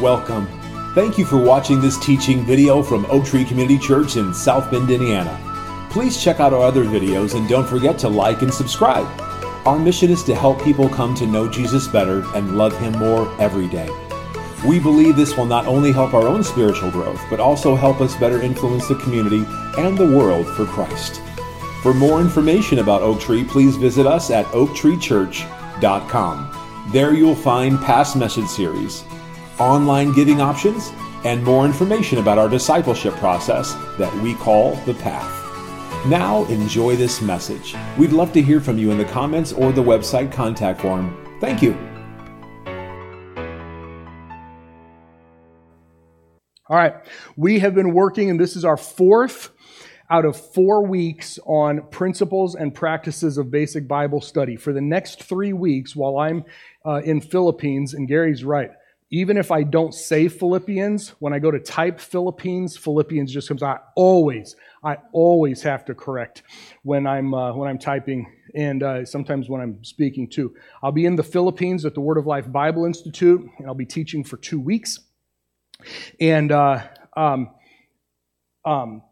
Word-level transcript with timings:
Welcome. 0.00 0.46
Thank 0.94 1.16
you 1.16 1.24
for 1.24 1.38
watching 1.38 1.80
this 1.80 1.98
teaching 1.98 2.44
video 2.44 2.82
from 2.82 3.06
Oak 3.06 3.24
Tree 3.24 3.46
Community 3.46 3.78
Church 3.78 4.16
in 4.16 4.34
South 4.34 4.70
Bend, 4.70 4.90
Indiana. 4.90 5.40
Please 5.90 6.22
check 6.22 6.38
out 6.38 6.52
our 6.52 6.60
other 6.60 6.84
videos 6.84 7.34
and 7.34 7.48
don't 7.48 7.66
forget 7.66 7.98
to 8.00 8.10
like 8.10 8.42
and 8.42 8.52
subscribe. 8.52 9.06
Our 9.66 9.78
mission 9.78 10.10
is 10.10 10.22
to 10.24 10.34
help 10.34 10.62
people 10.62 10.90
come 10.90 11.14
to 11.14 11.26
know 11.26 11.48
Jesus 11.48 11.88
better 11.88 12.22
and 12.34 12.58
love 12.58 12.78
Him 12.78 12.92
more 12.98 13.34
every 13.40 13.68
day. 13.68 13.88
We 14.66 14.78
believe 14.78 15.16
this 15.16 15.34
will 15.34 15.46
not 15.46 15.66
only 15.66 15.92
help 15.92 16.12
our 16.12 16.26
own 16.26 16.44
spiritual 16.44 16.90
growth, 16.90 17.24
but 17.30 17.40
also 17.40 17.74
help 17.74 18.02
us 18.02 18.14
better 18.16 18.42
influence 18.42 18.86
the 18.86 18.96
community 18.96 19.46
and 19.78 19.96
the 19.96 20.14
world 20.14 20.46
for 20.46 20.66
Christ. 20.66 21.22
For 21.80 21.94
more 21.94 22.20
information 22.20 22.80
about 22.80 23.00
Oak 23.00 23.18
Tree, 23.18 23.44
please 23.44 23.76
visit 23.76 24.06
us 24.06 24.30
at 24.30 24.44
oaktreechurch.com. 24.46 26.52
There 26.92 27.14
you'll 27.14 27.34
find 27.34 27.80
past 27.80 28.14
message 28.14 28.48
series, 28.48 29.02
online 29.58 30.12
giving 30.12 30.40
options, 30.40 30.90
and 31.24 31.42
more 31.42 31.64
information 31.64 32.18
about 32.18 32.38
our 32.38 32.48
discipleship 32.48 33.14
process 33.14 33.74
that 33.98 34.14
we 34.22 34.34
call 34.34 34.74
The 34.86 34.94
Path. 34.94 35.32
Now, 36.06 36.44
enjoy 36.44 36.94
this 36.94 37.20
message. 37.20 37.74
We'd 37.98 38.12
love 38.12 38.32
to 38.34 38.42
hear 38.42 38.60
from 38.60 38.78
you 38.78 38.92
in 38.92 38.98
the 38.98 39.04
comments 39.04 39.52
or 39.52 39.72
the 39.72 39.82
website 39.82 40.30
contact 40.30 40.80
form. 40.80 41.16
Thank 41.40 41.62
you. 41.62 41.76
All 46.68 46.76
right. 46.76 46.94
We 47.36 47.58
have 47.60 47.74
been 47.74 47.92
working, 47.92 48.30
and 48.30 48.38
this 48.38 48.56
is 48.56 48.64
our 48.64 48.76
fourth 48.76 49.50
out 50.10 50.24
of 50.24 50.36
four 50.36 50.86
weeks 50.86 51.38
on 51.44 51.82
principles 51.90 52.54
and 52.54 52.72
practices 52.72 53.38
of 53.38 53.50
basic 53.50 53.88
Bible 53.88 54.20
study. 54.20 54.56
For 54.56 54.72
the 54.72 54.80
next 54.80 55.24
three 55.24 55.52
weeks, 55.52 55.96
while 55.96 56.18
I'm 56.18 56.44
uh, 56.84 57.02
in 57.04 57.20
Philippines, 57.20 57.94
and 57.94 58.06
Gary's 58.06 58.44
right, 58.44 58.70
even 59.10 59.36
if 59.36 59.52
I 59.52 59.62
don't 59.62 59.94
say 59.94 60.28
Philippians, 60.28 61.10
when 61.20 61.32
I 61.32 61.38
go 61.38 61.50
to 61.50 61.60
type 61.60 62.00
Philippines, 62.00 62.76
Philippians 62.76 63.32
just 63.32 63.48
comes. 63.48 63.62
I 63.62 63.78
always, 63.94 64.56
I 64.82 64.96
always 65.12 65.62
have 65.62 65.84
to 65.84 65.94
correct 65.94 66.42
when 66.82 67.06
I'm 67.06 67.32
uh, 67.32 67.54
when 67.54 67.68
I'm 67.68 67.78
typing, 67.78 68.26
and 68.54 68.82
uh, 68.82 69.04
sometimes 69.04 69.48
when 69.48 69.60
I'm 69.60 69.82
speaking 69.84 70.28
too. 70.28 70.54
I'll 70.82 70.92
be 70.92 71.06
in 71.06 71.14
the 71.14 71.22
Philippines 71.22 71.84
at 71.84 71.94
the 71.94 72.00
Word 72.00 72.18
of 72.18 72.26
Life 72.26 72.50
Bible 72.50 72.84
Institute, 72.84 73.48
and 73.58 73.66
I'll 73.66 73.74
be 73.74 73.86
teaching 73.86 74.24
for 74.24 74.38
two 74.38 74.58
weeks. 74.58 74.98
And 76.20 76.50
uh, 76.50 76.82
um, 77.16 77.50
um, 78.64 79.02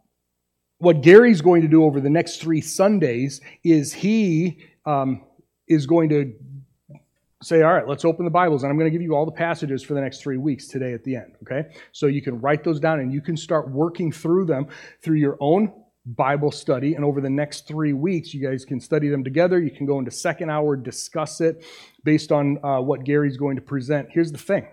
what 0.78 1.02
Gary's 1.02 1.40
going 1.40 1.62
to 1.62 1.68
do 1.68 1.84
over 1.84 2.00
the 2.00 2.10
next 2.10 2.40
three 2.40 2.60
Sundays 2.60 3.40
is 3.62 3.92
he 3.92 4.58
um, 4.86 5.22
is 5.68 5.86
going 5.86 6.08
to 6.08 6.34
say, 7.44 7.62
all 7.62 7.72
right, 7.72 7.86
let's 7.86 8.04
open 8.04 8.24
the 8.24 8.30
Bibles, 8.30 8.62
and 8.62 8.70
I'm 8.70 8.78
going 8.78 8.90
to 8.90 8.92
give 8.92 9.02
you 9.02 9.14
all 9.14 9.26
the 9.26 9.32
passages 9.32 9.82
for 9.82 9.94
the 9.94 10.00
next 10.00 10.22
three 10.22 10.36
weeks 10.36 10.66
today 10.66 10.92
at 10.92 11.04
the 11.04 11.16
end, 11.16 11.34
okay? 11.42 11.68
So 11.92 12.06
you 12.06 12.22
can 12.22 12.40
write 12.40 12.64
those 12.64 12.80
down 12.80 13.00
and 13.00 13.12
you 13.12 13.20
can 13.20 13.36
start 13.36 13.70
working 13.70 14.10
through 14.10 14.46
them 14.46 14.68
through 15.02 15.16
your 15.16 15.36
own 15.40 15.72
Bible 16.06 16.50
study. 16.50 16.94
And 16.94 17.04
over 17.04 17.20
the 17.20 17.30
next 17.30 17.66
three 17.66 17.92
weeks, 17.92 18.34
you 18.34 18.46
guys 18.46 18.64
can 18.64 18.80
study 18.80 19.08
them 19.08 19.24
together. 19.24 19.60
You 19.60 19.70
can 19.70 19.86
go 19.86 19.98
into 19.98 20.10
second 20.10 20.50
hour, 20.50 20.76
discuss 20.76 21.40
it 21.40 21.64
based 22.02 22.30
on 22.30 22.58
uh, 22.62 22.80
what 22.80 23.04
Gary's 23.04 23.36
going 23.36 23.56
to 23.56 23.62
present. 23.62 24.08
Here's 24.10 24.32
the 24.32 24.38
thing 24.38 24.66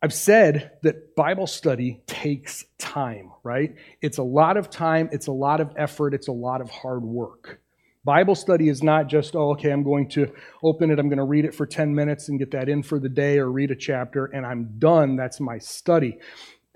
I've 0.00 0.14
said 0.14 0.72
that 0.82 1.16
Bible 1.16 1.46
study 1.46 2.02
takes 2.06 2.64
time, 2.78 3.32
right? 3.42 3.74
It's 4.00 4.18
a 4.18 4.22
lot 4.22 4.56
of 4.56 4.70
time, 4.70 5.08
it's 5.10 5.26
a 5.26 5.32
lot 5.32 5.60
of 5.60 5.72
effort, 5.76 6.14
it's 6.14 6.28
a 6.28 6.32
lot 6.32 6.60
of 6.60 6.70
hard 6.70 7.02
work. 7.02 7.60
Bible 8.08 8.34
study 8.34 8.70
is 8.70 8.82
not 8.82 9.06
just, 9.06 9.36
oh, 9.36 9.50
okay, 9.50 9.70
I'm 9.70 9.82
going 9.82 10.08
to 10.12 10.32
open 10.62 10.90
it, 10.90 10.98
I'm 10.98 11.10
going 11.10 11.18
to 11.18 11.24
read 11.24 11.44
it 11.44 11.54
for 11.54 11.66
10 11.66 11.94
minutes 11.94 12.30
and 12.30 12.38
get 12.38 12.50
that 12.52 12.66
in 12.66 12.82
for 12.82 12.98
the 12.98 13.08
day 13.10 13.36
or 13.38 13.52
read 13.52 13.70
a 13.70 13.76
chapter 13.76 14.24
and 14.24 14.46
I'm 14.46 14.78
done. 14.78 15.14
That's 15.14 15.40
my 15.40 15.58
study. 15.58 16.16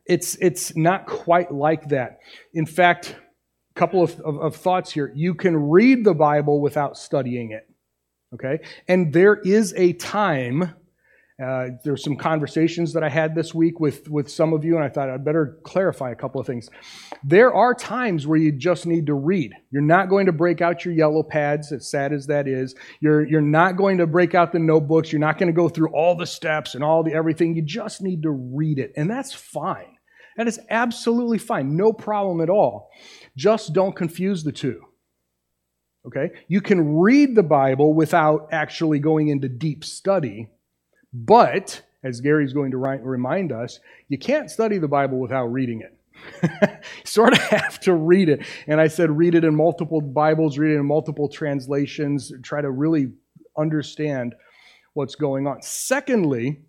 It's, 0.04 0.36
it's 0.42 0.76
not 0.76 1.06
quite 1.06 1.50
like 1.50 1.88
that. 1.88 2.18
In 2.52 2.66
fact, 2.66 3.16
a 3.74 3.80
couple 3.80 4.02
of, 4.02 4.20
of, 4.20 4.42
of 4.42 4.56
thoughts 4.56 4.92
here. 4.92 5.10
You 5.14 5.34
can 5.34 5.56
read 5.56 6.04
the 6.04 6.12
Bible 6.12 6.60
without 6.60 6.98
studying 6.98 7.52
it, 7.52 7.66
okay? 8.34 8.62
And 8.86 9.10
there 9.10 9.36
is 9.36 9.72
a 9.78 9.94
time 9.94 10.74
uh, 11.42 11.70
there 11.82 11.92
were 11.92 11.96
some 11.96 12.16
conversations 12.16 12.92
that 12.92 13.02
I 13.02 13.08
had 13.08 13.34
this 13.34 13.52
week 13.52 13.80
with, 13.80 14.08
with 14.08 14.30
some 14.30 14.52
of 14.52 14.64
you, 14.64 14.76
and 14.76 14.84
I 14.84 14.88
thought 14.88 15.10
I'd 15.10 15.24
better 15.24 15.58
clarify 15.64 16.10
a 16.10 16.14
couple 16.14 16.40
of 16.40 16.46
things. 16.46 16.68
There 17.24 17.52
are 17.52 17.74
times 17.74 18.26
where 18.26 18.38
you 18.38 18.52
just 18.52 18.86
need 18.86 19.06
to 19.06 19.14
read. 19.14 19.52
You're 19.70 19.82
not 19.82 20.08
going 20.08 20.26
to 20.26 20.32
break 20.32 20.60
out 20.60 20.84
your 20.84 20.94
yellow 20.94 21.22
pads, 21.22 21.72
as 21.72 21.90
sad 21.90 22.12
as 22.12 22.26
that 22.28 22.46
is. 22.46 22.74
You're, 23.00 23.26
you're 23.26 23.40
not 23.40 23.76
going 23.76 23.98
to 23.98 24.06
break 24.06 24.34
out 24.34 24.52
the 24.52 24.60
notebooks. 24.60 25.10
You're 25.10 25.20
not 25.20 25.38
going 25.38 25.48
to 25.48 25.56
go 25.56 25.68
through 25.68 25.92
all 25.92 26.14
the 26.14 26.26
steps 26.26 26.74
and 26.74 26.84
all 26.84 27.02
the 27.02 27.12
everything. 27.12 27.56
You 27.56 27.62
just 27.62 28.02
need 28.02 28.22
to 28.22 28.30
read 28.30 28.78
it, 28.78 28.92
and 28.96 29.10
that's 29.10 29.34
fine. 29.34 29.96
That 30.36 30.48
is 30.48 30.60
absolutely 30.70 31.38
fine. 31.38 31.76
No 31.76 31.92
problem 31.92 32.40
at 32.40 32.50
all. 32.50 32.90
Just 33.36 33.72
don't 33.72 33.94
confuse 33.94 34.44
the 34.44 34.52
two. 34.52 34.80
Okay? 36.06 36.30
You 36.48 36.60
can 36.60 36.98
read 36.98 37.34
the 37.34 37.42
Bible 37.42 37.94
without 37.94 38.48
actually 38.52 38.98
going 38.98 39.28
into 39.28 39.48
deep 39.48 39.84
study 39.84 40.48
but, 41.12 41.82
as 42.02 42.20
Gary's 42.20 42.52
going 42.52 42.70
to 42.70 42.78
remind 42.78 43.52
us, 43.52 43.80
you 44.08 44.18
can't 44.18 44.50
study 44.50 44.78
the 44.78 44.88
Bible 44.88 45.18
without 45.18 45.46
reading 45.46 45.82
it. 45.82 45.96
you 46.62 46.68
sort 47.04 47.32
of 47.32 47.38
have 47.38 47.80
to 47.80 47.94
read 47.94 48.28
it. 48.28 48.44
And 48.66 48.80
I 48.80 48.88
said, 48.88 49.10
read 49.10 49.34
it 49.34 49.44
in 49.44 49.54
multiple 49.54 50.00
Bibles, 50.00 50.58
read 50.58 50.74
it 50.74 50.78
in 50.78 50.86
multiple 50.86 51.28
translations, 51.28 52.32
try 52.42 52.60
to 52.60 52.70
really 52.70 53.12
understand 53.56 54.34
what's 54.94 55.14
going 55.14 55.46
on. 55.46 55.62
Secondly, 55.62 56.60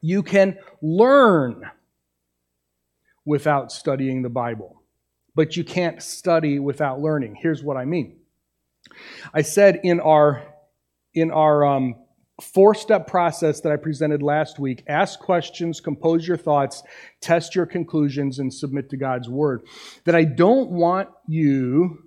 you 0.00 0.22
can 0.22 0.56
learn 0.82 1.68
without 3.24 3.70
studying 3.72 4.22
the 4.22 4.28
Bible, 4.28 4.82
but 5.34 5.56
you 5.56 5.64
can't 5.64 6.02
study 6.02 6.58
without 6.58 7.00
learning. 7.00 7.36
Here's 7.40 7.62
what 7.62 7.76
I 7.76 7.84
mean. 7.84 8.16
I 9.34 9.42
said 9.42 9.80
in 9.84 10.00
our 10.00 10.42
in 11.14 11.30
our 11.32 11.66
um, 11.66 11.96
four 12.40 12.74
step 12.74 13.06
process 13.06 13.60
that 13.60 13.72
I 13.72 13.76
presented 13.76 14.22
last 14.22 14.58
week 14.58 14.82
ask 14.88 15.18
questions, 15.20 15.80
compose 15.80 16.26
your 16.26 16.36
thoughts, 16.36 16.82
test 17.20 17.54
your 17.54 17.66
conclusions, 17.66 18.38
and 18.38 18.52
submit 18.52 18.90
to 18.90 18.96
God's 18.96 19.28
word. 19.28 19.62
That 20.04 20.14
I 20.14 20.24
don't 20.24 20.70
want 20.70 21.08
you, 21.26 21.98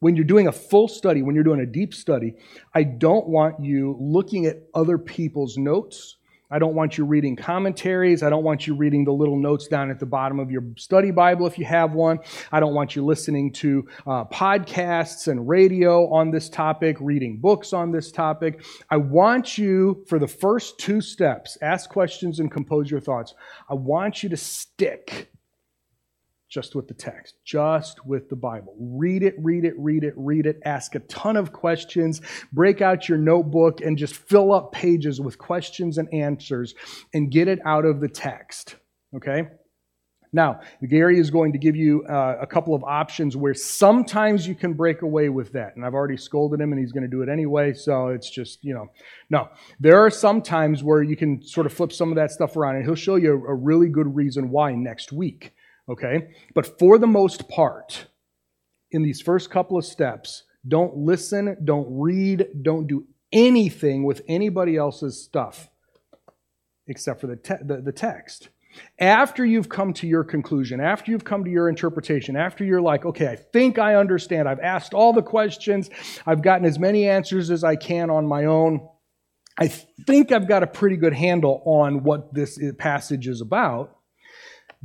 when 0.00 0.16
you're 0.16 0.24
doing 0.24 0.46
a 0.46 0.52
full 0.52 0.88
study, 0.88 1.22
when 1.22 1.34
you're 1.34 1.44
doing 1.44 1.60
a 1.60 1.66
deep 1.66 1.94
study, 1.94 2.34
I 2.74 2.84
don't 2.84 3.28
want 3.28 3.64
you 3.64 3.96
looking 4.00 4.46
at 4.46 4.62
other 4.74 4.98
people's 4.98 5.56
notes 5.56 6.16
I 6.50 6.58
don't 6.58 6.74
want 6.74 6.96
you 6.96 7.04
reading 7.04 7.36
commentaries. 7.36 8.22
I 8.22 8.30
don't 8.30 8.44
want 8.44 8.66
you 8.66 8.74
reading 8.74 9.04
the 9.04 9.12
little 9.12 9.36
notes 9.36 9.66
down 9.66 9.90
at 9.90 9.98
the 9.98 10.06
bottom 10.06 10.38
of 10.38 10.50
your 10.50 10.62
study 10.76 11.10
Bible 11.10 11.46
if 11.46 11.58
you 11.58 11.64
have 11.64 11.92
one. 11.92 12.18
I 12.52 12.60
don't 12.60 12.74
want 12.74 12.94
you 12.94 13.04
listening 13.04 13.52
to 13.54 13.86
uh, 14.06 14.24
podcasts 14.26 15.28
and 15.28 15.48
radio 15.48 16.08
on 16.12 16.30
this 16.30 16.48
topic, 16.48 16.96
reading 17.00 17.38
books 17.38 17.72
on 17.72 17.90
this 17.90 18.12
topic. 18.12 18.64
I 18.90 18.96
want 18.96 19.58
you, 19.58 20.04
for 20.08 20.18
the 20.18 20.28
first 20.28 20.78
two 20.78 21.00
steps, 21.00 21.58
ask 21.62 21.90
questions 21.90 22.38
and 22.38 22.50
compose 22.50 22.90
your 22.90 23.00
thoughts. 23.00 23.34
I 23.68 23.74
want 23.74 24.22
you 24.22 24.28
to 24.28 24.36
stick 24.36 25.30
just 26.56 26.74
with 26.74 26.88
the 26.88 26.94
text, 26.94 27.34
just 27.44 28.06
with 28.06 28.30
the 28.30 28.34
Bible. 28.34 28.74
Read 28.80 29.22
it, 29.22 29.34
read 29.36 29.66
it, 29.66 29.74
read 29.76 30.04
it, 30.04 30.14
read 30.16 30.46
it. 30.46 30.58
Ask 30.64 30.94
a 30.94 31.00
ton 31.00 31.36
of 31.36 31.52
questions. 31.52 32.22
Break 32.50 32.80
out 32.80 33.10
your 33.10 33.18
notebook 33.18 33.82
and 33.82 33.98
just 33.98 34.16
fill 34.16 34.54
up 34.54 34.72
pages 34.72 35.20
with 35.20 35.36
questions 35.36 35.98
and 35.98 36.08
answers 36.14 36.74
and 37.12 37.30
get 37.30 37.46
it 37.46 37.58
out 37.66 37.84
of 37.84 38.00
the 38.00 38.08
text. 38.08 38.76
Okay? 39.14 39.48
Now, 40.32 40.60
Gary 40.88 41.18
is 41.18 41.30
going 41.30 41.52
to 41.52 41.58
give 41.58 41.76
you 41.76 42.04
uh, 42.06 42.38
a 42.40 42.46
couple 42.46 42.74
of 42.74 42.82
options 42.84 43.36
where 43.36 43.52
sometimes 43.52 44.48
you 44.48 44.54
can 44.54 44.72
break 44.72 45.02
away 45.02 45.28
with 45.28 45.52
that. 45.52 45.76
And 45.76 45.84
I've 45.84 45.92
already 45.92 46.16
scolded 46.16 46.58
him 46.58 46.72
and 46.72 46.80
he's 46.80 46.92
going 46.92 47.02
to 47.02 47.10
do 47.10 47.20
it 47.20 47.28
anyway. 47.28 47.74
So 47.74 48.08
it's 48.08 48.30
just, 48.30 48.64
you 48.64 48.72
know, 48.72 48.86
no. 49.28 49.50
There 49.78 49.98
are 49.98 50.08
some 50.08 50.40
times 50.40 50.82
where 50.82 51.02
you 51.02 51.16
can 51.16 51.42
sort 51.42 51.66
of 51.66 51.74
flip 51.74 51.92
some 51.92 52.08
of 52.08 52.16
that 52.16 52.30
stuff 52.30 52.56
around 52.56 52.76
and 52.76 52.84
he'll 52.86 52.94
show 52.94 53.16
you 53.16 53.44
a 53.46 53.54
really 53.54 53.90
good 53.90 54.16
reason 54.16 54.48
why 54.48 54.72
next 54.72 55.12
week. 55.12 55.52
Okay? 55.88 56.34
But 56.54 56.78
for 56.78 56.98
the 56.98 57.06
most 57.06 57.48
part, 57.48 58.06
in 58.90 59.02
these 59.02 59.20
first 59.20 59.50
couple 59.50 59.76
of 59.76 59.84
steps, 59.84 60.44
don't 60.66 60.96
listen, 60.96 61.56
don't 61.64 61.86
read, 61.90 62.46
don't 62.62 62.86
do 62.86 63.06
anything 63.32 64.04
with 64.04 64.22
anybody 64.28 64.76
else's 64.76 65.22
stuff 65.22 65.68
except 66.88 67.20
for 67.20 67.26
the, 67.26 67.36
te- 67.36 67.62
the, 67.62 67.80
the, 67.80 67.92
text. 67.92 68.48
After 68.98 69.44
you've 69.44 69.68
come 69.68 69.92
to 69.94 70.06
your 70.06 70.22
conclusion, 70.22 70.80
after 70.80 71.10
you've 71.10 71.24
come 71.24 71.44
to 71.44 71.50
your 71.50 71.68
interpretation, 71.68 72.36
after 72.36 72.64
you're 72.64 72.80
like, 72.80 73.04
okay, 73.04 73.26
I 73.26 73.36
think 73.36 73.78
I 73.78 73.96
understand, 73.96 74.48
I've 74.48 74.60
asked 74.60 74.94
all 74.94 75.12
the 75.12 75.22
questions, 75.22 75.90
I've 76.26 76.42
gotten 76.42 76.64
as 76.64 76.78
many 76.78 77.08
answers 77.08 77.50
as 77.50 77.64
I 77.64 77.74
can 77.74 78.10
on 78.10 78.26
my 78.26 78.44
own, 78.44 78.86
I 79.58 79.68
think 79.68 80.30
I've 80.30 80.46
got 80.46 80.62
a 80.62 80.66
pretty 80.66 80.96
good 80.96 81.14
handle 81.14 81.62
on 81.64 82.04
what 82.04 82.32
this 82.32 82.60
eh, 82.62 82.72
passage 82.76 83.26
is 83.26 83.40
about 83.40 83.96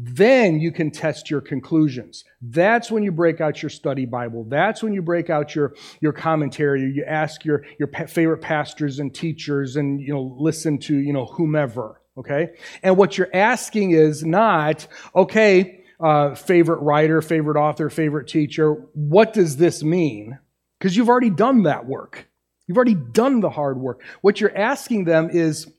Then 0.03 0.59
you 0.59 0.71
can 0.71 0.89
test 0.89 1.29
your 1.29 1.41
conclusions. 1.41 2.23
That's 2.41 2.89
when 2.89 3.03
you 3.03 3.11
break 3.11 3.39
out 3.39 3.61
your 3.61 3.69
study 3.69 4.05
Bible. 4.05 4.45
That's 4.45 4.81
when 4.81 4.93
you 4.93 5.03
break 5.03 5.29
out 5.29 5.53
your, 5.53 5.75
your 5.99 6.11
commentary. 6.11 6.81
You 6.81 7.03
ask 7.05 7.45
your, 7.45 7.63
your 7.77 7.87
favorite 8.07 8.39
pastors 8.41 8.97
and 8.97 9.13
teachers 9.13 9.75
and, 9.75 10.01
you 10.01 10.11
know, 10.11 10.35
listen 10.39 10.79
to, 10.79 10.95
you 10.95 11.13
know, 11.13 11.25
whomever. 11.25 12.01
Okay? 12.17 12.49
And 12.81 12.97
what 12.97 13.15
you're 13.15 13.29
asking 13.31 13.91
is 13.91 14.25
not, 14.25 14.87
okay, 15.15 15.83
uh, 15.99 16.33
favorite 16.33 16.79
writer, 16.79 17.21
favorite 17.21 17.59
author, 17.59 17.91
favorite 17.91 18.27
teacher, 18.27 18.73
what 18.93 19.33
does 19.33 19.57
this 19.57 19.83
mean? 19.83 20.39
Because 20.79 20.97
you've 20.97 21.09
already 21.09 21.29
done 21.29 21.63
that 21.63 21.85
work. 21.85 22.27
You've 22.65 22.77
already 22.77 22.95
done 22.95 23.39
the 23.39 23.51
hard 23.51 23.77
work. 23.77 24.01
What 24.21 24.41
you're 24.41 24.57
asking 24.57 25.03
them 25.03 25.29
is, 25.29 25.71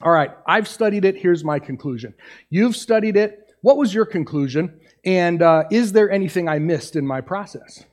all 0.00 0.10
right, 0.10 0.32
I've 0.48 0.66
studied 0.66 1.04
it. 1.04 1.16
Here's 1.16 1.44
my 1.44 1.60
conclusion. 1.60 2.14
You've 2.50 2.74
studied 2.74 3.16
it. 3.16 3.41
What 3.62 3.76
was 3.76 3.94
your 3.94 4.04
conclusion? 4.04 4.80
And 5.04 5.40
uh, 5.40 5.64
is 5.70 5.92
there 5.92 6.10
anything 6.10 6.48
I 6.48 6.58
missed 6.58 6.94
in 6.96 7.06
my 7.06 7.20
process? 7.20 7.84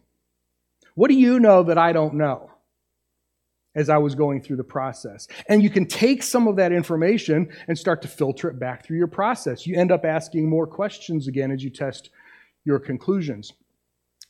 What 0.95 1.07
do 1.07 1.13
you 1.13 1.39
know 1.39 1.63
that 1.63 1.77
I 1.77 1.93
don't 1.93 2.15
know 2.15 2.51
as 3.75 3.87
I 3.87 3.97
was 3.97 4.15
going 4.15 4.41
through 4.41 4.57
the 4.57 4.63
process? 4.63 5.27
And 5.47 5.63
you 5.63 5.69
can 5.69 5.85
take 5.85 6.23
some 6.23 6.47
of 6.47 6.57
that 6.57 6.71
information 6.71 7.49
and 7.67 7.77
start 7.77 8.01
to 8.01 8.07
filter 8.07 8.49
it 8.49 8.59
back 8.59 8.85
through 8.85 8.97
your 8.97 9.07
process. 9.07 9.65
You 9.65 9.77
end 9.77 9.91
up 9.91 10.05
asking 10.05 10.49
more 10.49 10.67
questions 10.67 11.27
again 11.27 11.51
as 11.51 11.63
you 11.63 11.69
test 11.69 12.09
your 12.65 12.79
conclusions. 12.79 13.53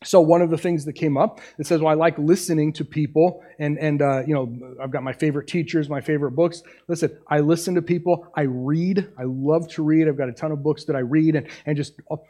So 0.04 0.22
one 0.22 0.42
of 0.42 0.50
the 0.50 0.58
things 0.58 0.86
that 0.86 0.94
came 0.94 1.18
up, 1.18 1.42
it 1.58 1.68
says, 1.68 1.82
well, 1.82 1.92
I 1.92 1.94
like 1.94 2.18
listening 2.18 2.72
to 2.74 2.86
people 2.86 3.44
and, 3.60 3.78
and 3.78 4.02
uh, 4.02 4.24
you 4.26 4.34
know, 4.34 4.76
I've 4.82 4.92
got 4.92 5.04
my 5.04 5.12
favorite 5.12 5.48
teachers, 5.48 5.90
my 5.90 6.00
favorite 6.00 6.32
books. 6.32 6.64
Listen, 6.88 7.18
I 7.28 7.40
listen 7.42 7.76
to 7.76 7.82
people. 7.82 8.28
I 8.34 8.44
read. 8.44 9.12
I 9.18 9.24
love 9.24 9.68
to 9.72 9.84
read. 9.84 10.08
I've 10.08 10.18
got 10.18 10.30
a 10.30 10.34
ton 10.34 10.54
of 10.54 10.64
books 10.64 10.86
that 10.86 10.96
I 10.96 11.00
read 11.00 11.36
and, 11.36 11.48
and 11.66 11.76
just, 11.76 11.94
oh, 12.10 12.24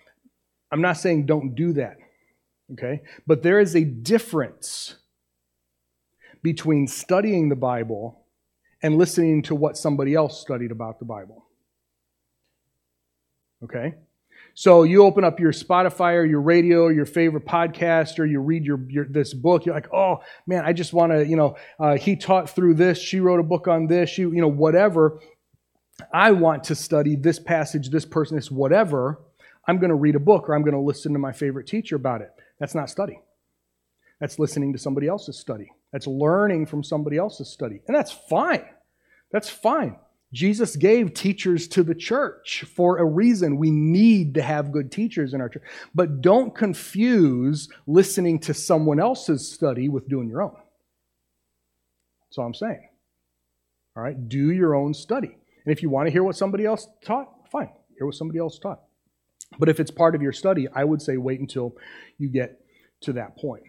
I'm 0.71 0.81
not 0.81 0.97
saying 0.97 1.27
don't 1.27 1.53
do 1.53 1.73
that. 1.73 1.97
Okay. 2.73 3.01
But 3.27 3.43
there 3.43 3.59
is 3.59 3.75
a 3.75 3.83
difference 3.83 4.95
between 6.41 6.87
studying 6.87 7.49
the 7.49 7.55
Bible 7.55 8.25
and 8.81 8.97
listening 8.97 9.43
to 9.43 9.55
what 9.55 9.77
somebody 9.77 10.15
else 10.15 10.41
studied 10.41 10.71
about 10.71 10.97
the 10.97 11.05
Bible. 11.05 11.45
Okay? 13.63 13.95
So 14.59 14.83
you 14.83 15.05
open 15.05 15.23
up 15.23 15.39
your 15.39 15.53
Spotify 15.53 16.15
or 16.15 16.25
your 16.25 16.41
radio 16.41 16.81
or 16.81 16.91
your 16.91 17.05
favorite 17.05 17.45
podcast 17.45 18.19
or 18.19 18.25
you 18.25 18.41
read 18.41 18.65
your, 18.65 18.77
your 18.89 19.05
this 19.05 19.33
book. 19.33 19.65
You're 19.65 19.73
like, 19.73 19.87
oh 19.93 20.17
man, 20.45 20.65
I 20.65 20.73
just 20.73 20.91
want 20.91 21.13
to, 21.13 21.25
you 21.25 21.37
know, 21.37 21.55
uh, 21.79 21.95
he 21.95 22.17
taught 22.17 22.49
through 22.49 22.73
this. 22.73 22.97
She 22.99 23.21
wrote 23.21 23.39
a 23.39 23.43
book 23.43 23.69
on 23.69 23.87
this. 23.87 24.17
You, 24.17 24.33
you 24.33 24.41
know, 24.41 24.49
whatever. 24.49 25.21
I 26.11 26.33
want 26.33 26.65
to 26.65 26.75
study 26.75 27.15
this 27.15 27.39
passage, 27.39 27.89
this 27.89 28.03
person, 28.03 28.35
this 28.35 28.51
whatever. 28.51 29.21
I'm 29.65 29.77
going 29.77 29.91
to 29.91 29.95
read 29.95 30.15
a 30.15 30.19
book 30.19 30.49
or 30.49 30.55
I'm 30.55 30.63
going 30.63 30.73
to 30.73 30.81
listen 30.81 31.13
to 31.13 31.19
my 31.19 31.31
favorite 31.31 31.65
teacher 31.65 31.95
about 31.95 32.19
it. 32.19 32.29
That's 32.59 32.75
not 32.75 32.89
study. 32.89 33.21
That's 34.19 34.39
listening 34.39 34.73
to 34.73 34.77
somebody 34.77 35.07
else's 35.07 35.39
study. 35.39 35.71
That's 35.93 36.05
learning 36.05 36.65
from 36.65 36.83
somebody 36.83 37.15
else's 37.15 37.47
study. 37.47 37.79
And 37.87 37.95
that's 37.95 38.11
fine. 38.11 38.65
That's 39.31 39.49
fine. 39.49 39.95
Jesus 40.31 40.75
gave 40.75 41.13
teachers 41.13 41.67
to 41.69 41.81
the 41.81 41.95
church 41.95 42.63
for 42.75 42.97
a 42.97 43.05
reason. 43.05 43.57
We 43.57 43.71
need 43.71 44.35
to 44.35 44.41
have 44.41 44.71
good 44.71 44.91
teachers 44.91 45.33
in 45.33 45.41
our 45.41 45.49
church. 45.49 45.63
But 45.95 46.21
don't 46.21 46.53
confuse 46.53 47.67
listening 47.87 48.39
to 48.41 48.53
someone 48.53 48.99
else's 48.99 49.51
study 49.51 49.89
with 49.89 50.07
doing 50.07 50.29
your 50.29 50.43
own. 50.43 50.55
That's 52.29 52.37
all 52.37 52.45
I'm 52.45 52.53
saying. 52.53 52.87
All 53.97 54.03
right? 54.03 54.29
Do 54.29 54.51
your 54.51 54.75
own 54.75 54.93
study. 54.93 55.35
And 55.65 55.75
if 55.75 55.81
you 55.81 55.89
want 55.89 56.07
to 56.07 56.11
hear 56.11 56.23
what 56.23 56.35
somebody 56.35 56.65
else 56.65 56.87
taught, 57.03 57.49
fine. 57.51 57.69
Hear 57.97 58.05
what 58.05 58.15
somebody 58.15 58.39
else 58.39 58.59
taught. 58.59 58.81
But 59.57 59.67
if 59.67 59.79
it's 59.79 59.91
part 59.91 60.13
of 60.13 60.21
your 60.21 60.31
study, 60.31 60.67
I 60.73 60.83
would 60.83 61.01
say 61.01 61.17
wait 61.17 61.39
until 61.39 61.75
you 62.19 62.29
get 62.29 62.61
to 63.01 63.13
that 63.13 63.35
point. 63.37 63.63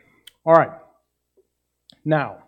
All 0.44 0.52
right. 0.52 0.72
Now, 2.04 2.44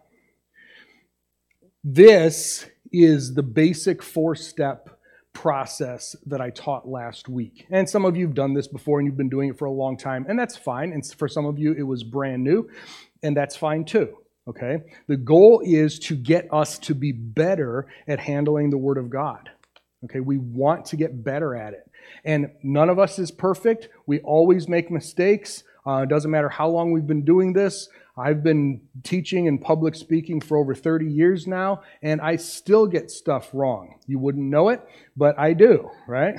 this 1.83 2.67
is 2.93 3.35
the 3.35 3.43
basic 3.43 4.03
four 4.03 4.35
step 4.35 4.99
process 5.33 6.15
that 6.27 6.41
I 6.41 6.51
taught 6.51 6.87
last 6.87 7.29
week. 7.29 7.67
And 7.71 7.89
some 7.89 8.05
of 8.05 8.17
you 8.17 8.27
have 8.27 8.35
done 8.35 8.55
this 8.55 8.69
before 8.69 8.99
and 8.99 9.07
you've 9.07 9.17
been 9.17 9.31
doing 9.31 9.49
it 9.51 9.59
for 9.59 9.65
a 9.65 9.73
long 9.73 9.97
time, 9.97 10.27
and 10.29 10.39
that's 10.39 10.57
fine. 10.57 10.93
And 10.93 11.05
for 11.05 11.29
some 11.29 11.47
of 11.47 11.59
you, 11.59 11.73
it 11.73 11.83
was 11.83 12.05
brand 12.05 12.45
new, 12.45 12.69
and 13.23 13.37
that's 13.37 13.57
fine 13.57 13.85
too. 13.85 14.17
Okay? 14.49 14.79
The 15.07 15.17
goal 15.17 15.63
is 15.65 15.99
to 16.01 16.17
get 16.17 16.49
us 16.53 16.79
to 16.81 16.95
be 16.95 17.13
better 17.13 17.87
at 18.09 18.19
handling 18.19 18.71
the 18.71 18.79
Word 18.79 18.99
of 18.99 19.09
God. 19.09 19.49
Okay? 20.05 20.21
We 20.21 20.39
want 20.39 20.87
to 20.87 20.97
get 20.97 21.25
better 21.25 21.55
at 21.55 21.75
it. 21.75 21.89
And 22.25 22.51
none 22.63 22.91
of 22.91 22.99
us 22.99 23.19
is 23.19 23.31
perfect. 23.31 23.89
We 24.07 24.21
always 24.21 24.69
make 24.69 24.91
mistakes. 24.91 25.63
Uh, 25.87 26.03
it 26.03 26.09
doesn't 26.09 26.31
matter 26.31 26.49
how 26.49 26.69
long 26.69 26.93
we've 26.93 27.07
been 27.07 27.25
doing 27.25 27.53
this. 27.53 27.89
I've 28.17 28.43
been 28.43 28.83
teaching 29.03 29.49
and 29.49 29.59
public 29.59 29.95
speaking 29.95 30.41
for 30.41 30.59
over 30.59 30.75
30 30.75 31.07
years 31.07 31.47
now, 31.47 31.83
and 32.03 32.21
I 32.21 32.37
still 32.37 32.87
get 32.87 33.11
stuff 33.11 33.49
wrong. 33.55 33.99
You 34.07 34.19
wouldn't 34.19 34.45
know 34.45 34.69
it, 34.69 34.87
but 35.17 35.39
I 35.39 35.55
do, 35.55 35.91
right? 36.07 36.35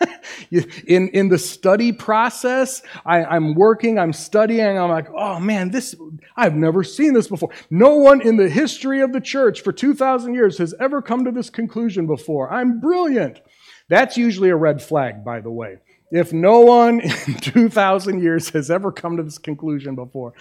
in, 0.50 1.08
in 1.10 1.28
the 1.28 1.38
study 1.38 1.92
process, 1.92 2.82
I, 3.04 3.24
I'm 3.24 3.54
working, 3.54 4.00
I'm 4.00 4.12
studying, 4.12 4.78
I'm 4.78 4.90
like, 4.90 5.08
oh 5.14 5.38
man, 5.38 5.70
this, 5.70 5.94
I've 6.36 6.56
never 6.56 6.82
seen 6.82 7.12
this 7.12 7.28
before. 7.28 7.50
No 7.70 7.96
one 7.96 8.20
in 8.20 8.36
the 8.36 8.48
history 8.48 9.00
of 9.00 9.12
the 9.12 9.20
church 9.20 9.60
for 9.60 9.72
2,000 9.72 10.34
years 10.34 10.58
has 10.58 10.74
ever 10.80 11.02
come 11.02 11.24
to 11.24 11.30
this 11.30 11.50
conclusion 11.50 12.08
before. 12.08 12.52
I'm 12.52 12.80
brilliant. 12.80 13.40
That's 13.88 14.16
usually 14.16 14.50
a 14.50 14.56
red 14.56 14.82
flag, 14.82 15.24
by 15.24 15.40
the 15.40 15.52
way. 15.52 15.78
If 16.10 16.32
no 16.32 16.60
one 16.60 17.00
in 17.26 17.34
2,000 17.34 18.22
years 18.22 18.50
has 18.50 18.70
ever 18.70 18.92
come 18.92 19.16
to 19.16 19.22
this 19.22 19.38
conclusion 19.38 19.94
before, 19.94 20.34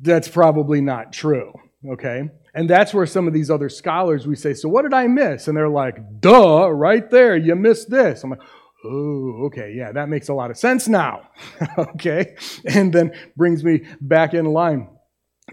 that's 0.00 0.28
probably 0.28 0.80
not 0.80 1.12
true. 1.12 1.52
Okay? 1.88 2.28
And 2.54 2.68
that's 2.68 2.94
where 2.94 3.06
some 3.06 3.26
of 3.26 3.34
these 3.34 3.50
other 3.50 3.68
scholars 3.68 4.26
we 4.26 4.36
say, 4.36 4.54
So 4.54 4.68
what 4.68 4.82
did 4.82 4.94
I 4.94 5.06
miss? 5.06 5.48
And 5.48 5.56
they're 5.56 5.68
like, 5.68 6.20
Duh, 6.20 6.70
right 6.70 7.08
there, 7.10 7.36
you 7.36 7.54
missed 7.54 7.90
this. 7.90 8.24
I'm 8.24 8.30
like, 8.30 8.40
Oh, 8.84 9.46
okay, 9.46 9.72
yeah, 9.76 9.92
that 9.92 10.08
makes 10.08 10.28
a 10.28 10.34
lot 10.34 10.50
of 10.50 10.58
sense 10.58 10.86
now. 10.86 11.28
okay? 11.78 12.36
And 12.64 12.92
then 12.92 13.12
brings 13.36 13.64
me 13.64 13.84
back 14.00 14.34
in 14.34 14.46
line. 14.46 14.88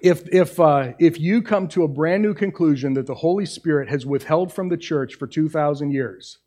If, 0.01 0.28
if, 0.31 0.60
uh, 0.60 0.94
if 1.00 1.19
you 1.19 1.42
come 1.42 1.68
to 1.69 1.84
a 1.84 1.88
brand 1.88 2.24
new 2.24 2.34
conclusion 2.34 2.94
that 2.96 3.06
the 3.06 3.16
Holy 3.16 3.46
Spirit 3.46 3.89
has 3.89 4.06
withheld 4.06 4.51
from 4.51 4.69
the 4.69 4.78
church 4.78 5.16
for 5.16 5.28
2,000 5.28 5.92
years, 5.92 6.39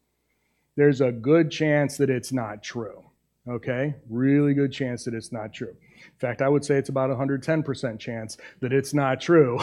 there's 0.77 1.01
a 1.01 1.13
good 1.13 1.51
chance 1.51 1.97
that 1.97 2.11
it's 2.11 2.33
not 2.33 2.63
true. 2.63 3.05
Okay? 3.49 3.95
Really 4.11 4.55
good 4.55 4.73
chance 4.73 5.05
that 5.05 5.15
it's 5.15 5.33
not 5.33 5.53
true. 5.53 5.77
In 6.13 6.19
fact, 6.19 6.43
I 6.43 6.49
would 6.49 6.65
say 6.65 6.77
it's 6.77 6.89
about 6.89 7.11
110% 7.11 7.99
chance 7.99 8.37
that 8.61 8.73
it's 8.73 8.95
not 8.95 9.21
true. 9.21 9.59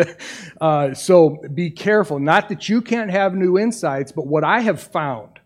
uh, 0.60 0.94
so 0.94 1.42
be 1.54 1.70
careful. 1.70 2.18
Not 2.18 2.48
that 2.48 2.68
you 2.68 2.80
can't 2.80 3.10
have 3.10 3.34
new 3.34 3.58
insights, 3.58 4.12
but 4.12 4.26
what 4.26 4.44
I 4.44 4.60
have 4.60 4.80
found, 4.80 5.40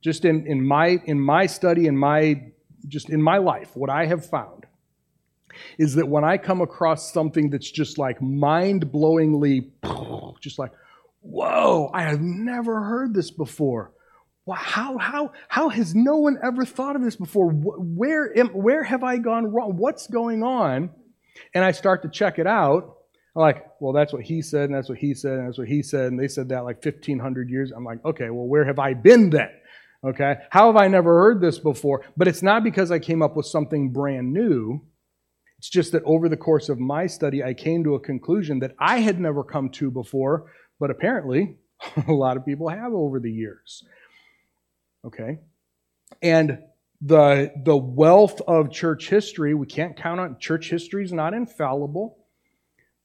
just 0.00 0.24
in, 0.24 0.46
in, 0.46 0.64
my, 0.64 1.00
in 1.06 1.20
my 1.20 1.46
study, 1.46 1.86
in 1.86 1.96
my, 1.96 2.42
just 2.88 3.10
in 3.10 3.20
my 3.20 3.38
life, 3.38 3.74
what 3.74 3.90
I 3.90 4.06
have 4.06 4.24
found 4.24 4.66
is 5.78 5.94
that 5.94 6.08
when 6.08 6.24
I 6.24 6.38
come 6.38 6.60
across 6.60 7.12
something 7.12 7.50
that's 7.50 7.70
just 7.70 7.98
like 7.98 8.22
mind 8.22 8.86
blowingly, 8.92 9.70
just 10.40 10.58
like, 10.58 10.72
whoa, 11.20 11.90
I 11.92 12.02
have 12.02 12.20
never 12.20 12.82
heard 12.82 13.14
this 13.14 13.30
before 13.30 13.92
how, 14.48 14.98
how, 14.98 15.32
how 15.48 15.68
has 15.68 15.94
no 15.94 16.16
one 16.16 16.38
ever 16.42 16.64
thought 16.64 16.96
of 16.96 17.02
this 17.02 17.16
before? 17.16 17.50
Where, 17.50 18.36
am, 18.36 18.48
where 18.48 18.82
have 18.82 19.04
I 19.04 19.18
gone 19.18 19.46
wrong? 19.46 19.74
What's 19.76 20.06
going 20.06 20.42
on? 20.42 20.90
And 21.54 21.64
I 21.64 21.72
start 21.72 22.02
to 22.02 22.08
check 22.08 22.38
it 22.38 22.46
out. 22.46 22.96
I'm 23.36 23.42
like, 23.42 23.64
well, 23.80 23.92
that's 23.92 24.12
what 24.12 24.22
he 24.22 24.42
said, 24.42 24.64
and 24.64 24.74
that's 24.74 24.88
what 24.88 24.98
he 24.98 25.14
said, 25.14 25.38
and 25.38 25.46
that's 25.46 25.58
what 25.58 25.68
he 25.68 25.82
said, 25.82 26.06
and 26.06 26.18
they 26.18 26.26
said 26.26 26.48
that 26.48 26.64
like 26.64 26.84
1,500 26.84 27.48
years. 27.48 27.70
I'm 27.70 27.84
like, 27.84 28.04
okay, 28.04 28.28
well, 28.30 28.48
where 28.48 28.64
have 28.64 28.80
I 28.80 28.94
been 28.94 29.30
then? 29.30 29.50
Okay, 30.04 30.34
how 30.50 30.66
have 30.66 30.76
I 30.76 30.88
never 30.88 31.20
heard 31.20 31.40
this 31.40 31.58
before? 31.58 32.02
But 32.16 32.26
it's 32.26 32.42
not 32.42 32.64
because 32.64 32.90
I 32.90 32.98
came 32.98 33.22
up 33.22 33.36
with 33.36 33.46
something 33.46 33.92
brand 33.92 34.32
new. 34.32 34.80
It's 35.58 35.68
just 35.68 35.92
that 35.92 36.02
over 36.04 36.28
the 36.28 36.38
course 36.38 36.70
of 36.70 36.80
my 36.80 37.06
study, 37.06 37.44
I 37.44 37.52
came 37.52 37.84
to 37.84 37.94
a 37.94 38.00
conclusion 38.00 38.60
that 38.60 38.74
I 38.80 39.00
had 39.00 39.20
never 39.20 39.44
come 39.44 39.68
to 39.72 39.90
before, 39.90 40.50
but 40.80 40.90
apparently 40.90 41.58
a 42.08 42.12
lot 42.12 42.36
of 42.38 42.46
people 42.46 42.68
have 42.68 42.92
over 42.94 43.20
the 43.20 43.30
years. 43.30 43.84
Okay? 45.04 45.38
And 46.22 46.58
the, 47.00 47.52
the 47.64 47.76
wealth 47.76 48.40
of 48.46 48.70
church 48.70 49.08
history, 49.08 49.54
we 49.54 49.66
can't 49.66 49.96
count 49.96 50.20
on, 50.20 50.38
church 50.38 50.70
history 50.70 51.04
is 51.04 51.12
not 51.12 51.34
infallible. 51.34 52.18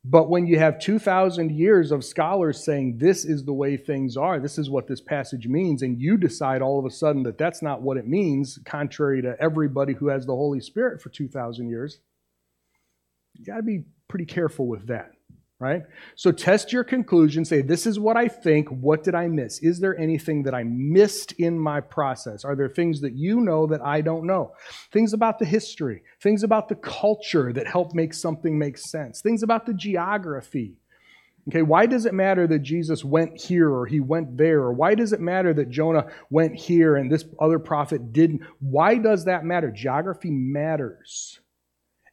But 0.08 0.30
when 0.30 0.46
you 0.46 0.60
have 0.60 0.80
2,000 0.80 1.52
years 1.52 1.92
of 1.92 2.06
scholars 2.06 2.64
saying 2.64 2.98
this 3.00 3.26
is 3.26 3.44
the 3.44 3.54
way 3.54 3.76
things 3.76 4.16
are, 4.16 4.40
this 4.40 4.60
is 4.60 4.70
what 4.70 4.88
this 4.88 5.02
passage 5.02 5.48
means, 5.48 5.82
and 5.82 6.00
you 6.00 6.16
decide 6.16 6.62
all 6.62 6.78
of 6.78 6.86
a 6.86 6.92
sudden 6.92 7.24
that 7.24 7.40
that's 7.40 7.64
not 7.64 7.82
what 7.82 7.98
it 7.98 8.08
means, 8.08 8.60
contrary 8.66 9.24
to 9.24 9.36
everybody 9.40 9.94
who 9.94 10.10
has 10.10 10.28
the 10.28 10.36
Holy 10.36 10.60
Spirit 10.60 11.02
for 11.02 11.10
2,000 11.10 11.70
years, 11.70 12.00
you 13.34 13.46
got 13.46 13.58
to 13.58 13.64
be 13.64 13.86
pretty 14.08 14.26
careful 14.26 14.68
with 14.68 14.86
that 14.88 15.15
right? 15.66 15.84
So 16.16 16.32
test 16.32 16.72
your 16.72 16.84
conclusion, 16.84 17.44
say, 17.44 17.62
this 17.62 17.88
is 17.88 18.00
what 18.00 18.16
I 18.16 18.28
think, 18.28 18.70
what 18.70 19.04
did 19.04 19.16
I 19.16 19.28
miss? 19.28 19.60
Is 19.64 19.80
there 19.80 19.98
anything 19.98 20.44
that 20.44 20.54
I 20.54 20.64
missed 20.64 21.32
in 21.34 21.60
my 21.60 21.82
process? 21.82 22.46
Are 22.46 22.56
there 22.56 22.70
things 22.70 23.02
that 23.02 23.14
you 23.14 23.42
know 23.42 23.66
that 23.68 23.82
I 23.82 24.02
don't 24.02 24.28
know? 24.28 24.54
Things 24.92 25.14
about 25.14 25.40
the 25.40 25.46
history, 25.46 26.04
things 26.22 26.44
about 26.44 26.70
the 26.70 26.76
culture 26.76 27.52
that 27.52 27.66
help 27.66 27.96
make 27.96 28.14
something 28.14 28.58
make 28.60 28.78
sense, 28.78 29.22
things 29.22 29.42
about 29.42 29.66
the 29.66 29.74
geography. 29.74 30.78
Okay, 31.48 31.62
why 31.62 31.86
does 31.86 32.06
it 32.06 32.14
matter 32.14 32.48
that 32.48 32.60
Jesus 32.60 33.04
went 33.04 33.40
here 33.40 33.72
or 33.72 33.86
he 33.86 34.00
went 34.00 34.36
there? 34.38 34.62
Or 34.62 34.74
why 34.74 34.96
does 34.96 35.14
it 35.14 35.20
matter 35.20 35.54
that 35.54 35.70
Jonah 35.70 36.08
went 36.30 36.56
here 36.56 36.96
and 36.96 37.12
this 37.12 37.24
other 37.40 37.60
prophet 37.60 38.14
didn't? 38.14 38.42
Why 38.60 38.98
does 38.98 39.26
that 39.26 39.46
matter? 39.46 39.70
Geography 39.72 40.32
matters. 40.32 41.40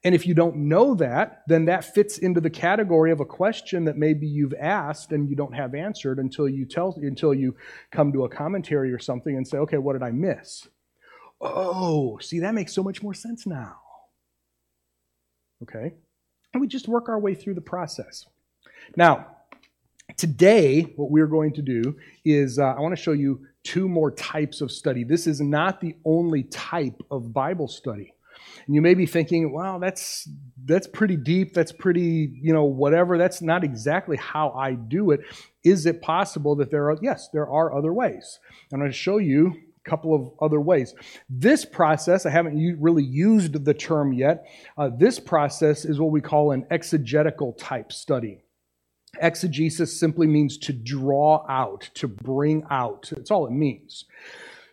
And 0.04 0.14
if 0.14 0.26
you 0.26 0.34
don't 0.34 0.56
know 0.56 0.94
that, 0.96 1.42
then 1.46 1.64
that 1.66 1.94
fits 1.94 2.18
into 2.18 2.40
the 2.40 2.50
category 2.50 3.12
of 3.12 3.20
a 3.20 3.24
question 3.24 3.84
that 3.84 3.96
maybe 3.96 4.26
you've 4.26 4.54
asked 4.54 5.12
and 5.12 5.28
you 5.28 5.36
don't 5.36 5.54
have 5.54 5.74
answered 5.74 6.18
until 6.18 6.48
you 6.48 6.64
tell 6.64 6.98
until 7.00 7.32
you 7.32 7.54
come 7.92 8.12
to 8.12 8.24
a 8.24 8.28
commentary 8.28 8.92
or 8.92 8.98
something 8.98 9.36
and 9.36 9.46
say, 9.46 9.58
"Okay, 9.58 9.78
what 9.78 9.92
did 9.92 10.02
I 10.02 10.10
miss?" 10.10 10.68
Oh, 11.40 12.18
see 12.18 12.40
that 12.40 12.54
makes 12.54 12.72
so 12.72 12.82
much 12.82 13.02
more 13.02 13.14
sense 13.14 13.46
now. 13.46 13.76
Okay? 15.62 15.92
And 16.52 16.60
we 16.60 16.66
just 16.66 16.88
work 16.88 17.08
our 17.08 17.18
way 17.18 17.34
through 17.34 17.54
the 17.54 17.60
process. 17.60 18.26
Now, 18.96 19.26
today 20.16 20.82
what 20.96 21.10
we're 21.10 21.26
going 21.26 21.52
to 21.54 21.62
do 21.62 21.96
is 22.24 22.58
uh, 22.58 22.74
I 22.76 22.80
want 22.80 22.96
to 22.96 23.02
show 23.02 23.12
you 23.12 23.46
two 23.62 23.88
more 23.88 24.10
types 24.10 24.60
of 24.60 24.70
study. 24.70 25.04
This 25.04 25.26
is 25.26 25.40
not 25.40 25.80
the 25.80 25.96
only 26.04 26.44
type 26.44 27.00
of 27.10 27.32
Bible 27.32 27.68
study. 27.68 28.12
And 28.66 28.74
you 28.74 28.82
may 28.82 28.94
be 28.94 29.06
thinking, 29.06 29.52
wow, 29.52 29.78
that's 29.78 30.28
that's 30.64 30.86
pretty 30.86 31.16
deep, 31.16 31.54
that's 31.54 31.72
pretty, 31.72 32.38
you 32.40 32.52
know, 32.52 32.64
whatever. 32.64 33.18
That's 33.18 33.42
not 33.42 33.64
exactly 33.64 34.16
how 34.16 34.50
I 34.50 34.74
do 34.74 35.10
it. 35.10 35.20
Is 35.64 35.86
it 35.86 36.00
possible 36.02 36.56
that 36.56 36.70
there 36.70 36.90
are 36.90 36.96
yes, 37.02 37.28
there 37.32 37.48
are 37.48 37.76
other 37.76 37.92
ways. 37.92 38.38
I'm 38.72 38.78
going 38.78 38.90
to 38.90 38.96
show 38.96 39.18
you 39.18 39.54
a 39.84 39.90
couple 39.90 40.14
of 40.14 40.30
other 40.40 40.60
ways. 40.60 40.94
This 41.28 41.64
process, 41.64 42.26
I 42.26 42.30
haven't 42.30 42.78
really 42.80 43.04
used 43.04 43.64
the 43.64 43.74
term 43.74 44.12
yet. 44.12 44.46
Uh, 44.78 44.90
this 44.96 45.18
process 45.18 45.84
is 45.84 45.98
what 45.98 46.12
we 46.12 46.20
call 46.20 46.52
an 46.52 46.66
exegetical 46.70 47.54
type 47.54 47.92
study. 47.92 48.44
Exegesis 49.20 49.98
simply 49.98 50.26
means 50.26 50.56
to 50.58 50.72
draw 50.72 51.44
out, 51.48 51.90
to 51.94 52.08
bring 52.08 52.64
out. 52.70 53.10
That's 53.14 53.30
all 53.30 53.46
it 53.46 53.52
means. 53.52 54.04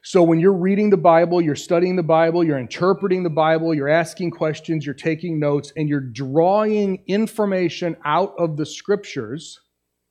So 0.04 0.24
when 0.24 0.40
you're 0.40 0.54
reading 0.54 0.90
the 0.90 0.98
Bible, 0.98 1.42
you're 1.42 1.56
studying 1.56 1.96
the 1.96 2.04
Bible, 2.04 2.44
you're 2.44 2.58
interpreting 2.58 3.24
the 3.24 3.30
Bible, 3.30 3.74
you're 3.74 3.90
asking 3.90 4.32
questions, 4.32 4.86
you're 4.86 4.96
taking 4.96 5.40
notes, 5.40 5.74
and 5.76 5.90
you're 5.90 6.00
drawing 6.00 7.04
information 7.08 7.98
out 8.06 8.34
of 8.38 8.56
the 8.56 8.66
scriptures, 8.66 9.60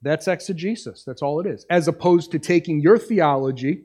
that's 0.02 0.28
exegesis. 0.28 1.04
That's 1.04 1.22
all 1.22 1.40
it 1.40 1.46
is. 1.46 1.66
As 1.70 1.88
opposed 1.88 2.30
to 2.32 2.38
taking 2.38 2.80
your 2.80 2.98
theology 2.98 3.84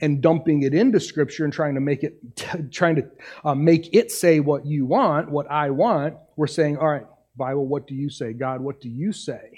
and 0.00 0.20
dumping 0.20 0.62
it 0.62 0.74
into 0.74 0.98
scripture 0.98 1.44
and 1.44 1.52
trying 1.52 1.74
to 1.74 1.80
make 1.80 2.02
it 2.02 2.18
trying 2.72 2.96
to 2.96 3.08
uh, 3.44 3.54
make 3.54 3.94
it 3.94 4.10
say 4.10 4.40
what 4.40 4.66
you 4.66 4.86
want, 4.86 5.30
what 5.30 5.50
I 5.50 5.70
want, 5.70 6.16
we're 6.36 6.46
saying, 6.46 6.78
all 6.78 6.88
right, 6.88 7.06
Bible, 7.36 7.66
what 7.66 7.86
do 7.86 7.94
you 7.94 8.10
say? 8.10 8.32
God, 8.32 8.60
what 8.60 8.80
do 8.80 8.88
you 8.88 9.12
say? 9.12 9.52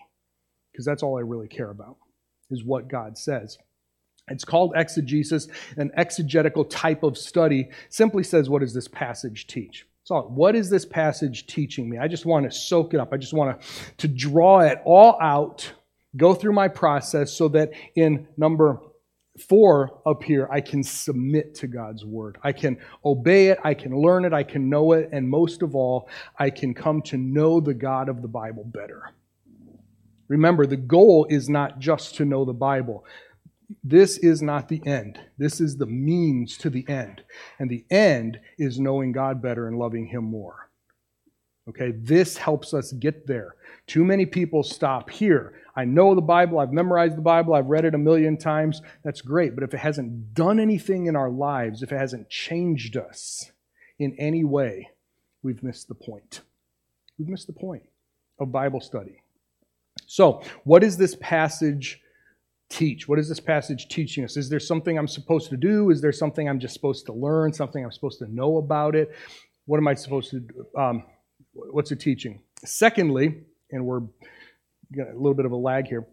Because 0.73 0.85
that's 0.85 1.03
all 1.03 1.17
I 1.17 1.23
really 1.23 1.49
care 1.49 1.71
about 1.71 1.97
is 2.51 2.65
what 2.65 2.89
God 2.89 3.17
says. 3.17 3.57
It's 4.29 4.45
called 4.45 4.73
exegesis, 4.75 5.49
an 5.77 5.91
exegetical 5.97 6.65
type 6.65 7.03
of 7.03 7.17
study. 7.17 7.69
Simply 7.89 8.25
says, 8.25 8.51
what 8.51 8.61
does 8.61 8.75
this 8.75 8.89
passage 8.89 9.47
teach? 9.47 9.87
So, 10.03 10.23
what 10.23 10.55
is 10.55 10.71
this 10.71 10.85
passage 10.85 11.47
teaching 11.47 11.89
me? 11.89 11.99
I 11.99 12.07
just 12.07 12.27
want 12.27 12.51
to 12.51 12.57
soak 12.57 12.95
it 12.95 13.01
up. 13.01 13.13
I 13.13 13.17
just 13.17 13.33
want 13.33 13.61
to, 13.61 13.67
to 13.97 14.09
draw 14.09 14.61
it 14.61 14.81
all 14.85 15.19
out, 15.21 15.73
go 16.17 16.33
through 16.33 16.53
my 16.53 16.69
process 16.69 17.33
so 17.33 17.49
that 17.49 17.73
in 17.97 18.29
number 18.37 18.81
four 19.49 20.01
up 20.07 20.23
here, 20.23 20.49
I 20.51 20.61
can 20.61 20.83
submit 20.83 21.55
to 21.57 21.67
God's 21.67 22.05
word. 22.05 22.39
I 22.43 22.53
can 22.53 22.79
obey 23.05 23.49
it, 23.49 23.59
I 23.65 23.75
can 23.75 23.97
learn 23.97 24.25
it, 24.25 24.33
I 24.33 24.43
can 24.43 24.71
know 24.71 24.93
it, 24.93 25.09
and 25.13 25.29
most 25.29 25.63
of 25.63 25.75
all, 25.75 26.09
I 26.39 26.51
can 26.51 26.75
come 26.75 27.03
to 27.03 27.17
know 27.17 27.61
the 27.61 27.75
God 27.75 28.09
of 28.09 28.23
the 28.23 28.29
Bible 28.29 28.65
better. 28.65 29.11
Remember, 30.29 30.67
the 30.67 30.77
goal 30.77 31.27
is 31.29 31.49
not 31.49 31.79
just 31.79 32.17
to 32.17 32.25
know 32.25 32.45
the 32.45 32.53
Bible. 32.53 33.05
This 33.83 34.19
is 34.19 34.43
not 34.43 34.69
the 34.69 34.85
end. 34.87 35.21
This 35.39 35.61
is 35.61 35.77
the 35.77 35.87
means 35.87 36.57
to 36.59 36.71
the 36.71 36.85
end. 36.89 37.23
And 37.59 37.69
the 37.69 37.85
end 37.91 38.41
is 38.59 38.79
knowing 38.79 39.13
God 39.13 39.43
better 39.43 39.67
and 39.69 39.79
loving 39.79 40.07
Him 40.07 40.25
more. 40.25 40.71
Okay, 41.69 41.93
this 41.93 42.37
helps 42.37 42.73
us 42.73 42.93
get 42.93 43.27
there. 43.27 43.57
Too 43.89 44.05
many 44.05 44.25
people 44.25 44.63
stop 44.63 45.11
here. 45.11 45.55
I 45.75 45.85
know 45.85 46.15
the 46.15 46.21
Bible, 46.21 46.61
I've 46.61 46.73
memorized 46.73 47.17
the 47.17 47.23
Bible, 47.23 47.55
I've 47.55 47.67
read 47.67 47.85
it 47.85 47.95
a 47.95 47.99
million 47.99 48.37
times. 48.37 48.81
That's 49.03 49.21
great. 49.21 49.55
But 49.55 49.65
if 49.65 49.75
it 49.75 49.79
hasn't 49.79 50.33
done 50.33 50.61
anything 50.61 51.07
in 51.07 51.17
our 51.17 51.29
lives, 51.29 51.83
if 51.83 51.93
it 51.93 51.99
hasn't 51.99 52.31
changed 52.31 52.97
us 52.97 53.51
in 53.99 54.15
any 54.19 54.45
way, 54.45 54.91
we've 55.43 55.63
missed 55.63 55.89
the 55.89 55.95
point. 55.95 56.43
We've 57.19 57.29
missed 57.29 57.49
the 57.49 57.53
point 57.53 57.83
of 58.39 58.53
Bible 58.53 58.81
study. 58.81 59.23
So, 60.07 60.43
what 60.65 60.85
is 60.85 60.97
this 60.97 61.17
passage 61.21 62.01
teach? 62.69 63.09
What 63.09 63.19
is 63.19 63.29
this 63.29 63.41
passage 63.41 63.89
teaching 63.89 64.25
us? 64.25 64.37
Is 64.37 64.49
there 64.49 64.61
something 64.61 64.99
I'm 64.99 65.09
supposed 65.09 65.51
to 65.51 65.57
do? 65.57 65.91
Is 65.91 66.01
there 66.01 66.13
something 66.13 66.49
I'm 66.49 66.59
just 66.59 66.75
supposed 66.75 67.07
to 67.07 67.13
learn? 67.13 67.53
Something 67.53 67.85
I'm 67.85 67.93
supposed 67.93 68.19
to 68.21 68.33
know 68.33 68.59
about 68.59 68.95
it? 68.95 69.15
What 69.67 69.79
am 69.79 69.89
I 69.89 69.95
supposed 69.95 70.31
to? 70.31 70.45
Um, 70.77 71.05
what's 71.53 71.91
it 71.93 72.01
teaching? 72.01 72.41
Secondly, 72.65 73.43
and 73.71 73.85
we're 73.85 74.01
got 74.97 75.09
a 75.09 75.17
little 75.17 75.35
bit 75.35 75.47
of 75.47 75.53
a 75.53 75.57
lag 75.57 75.87
here. 75.87 76.07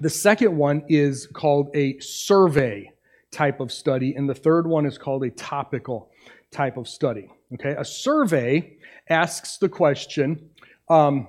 The 0.00 0.10
second 0.10 0.56
one 0.56 0.84
is 0.88 1.26
called 1.26 1.70
a 1.74 1.98
survey 2.00 2.92
type 3.30 3.60
of 3.60 3.72
study, 3.72 4.14
and 4.14 4.28
the 4.28 4.34
third 4.34 4.66
one 4.66 4.86
is 4.86 4.98
called 4.98 5.24
a 5.24 5.30
topical 5.30 6.10
type 6.50 6.76
of 6.76 6.86
study. 6.88 7.30
Okay, 7.54 7.74
a 7.78 7.84
survey 7.84 8.76
asks 9.08 9.56
the 9.58 9.68
question. 9.68 10.50
Um, 10.88 11.28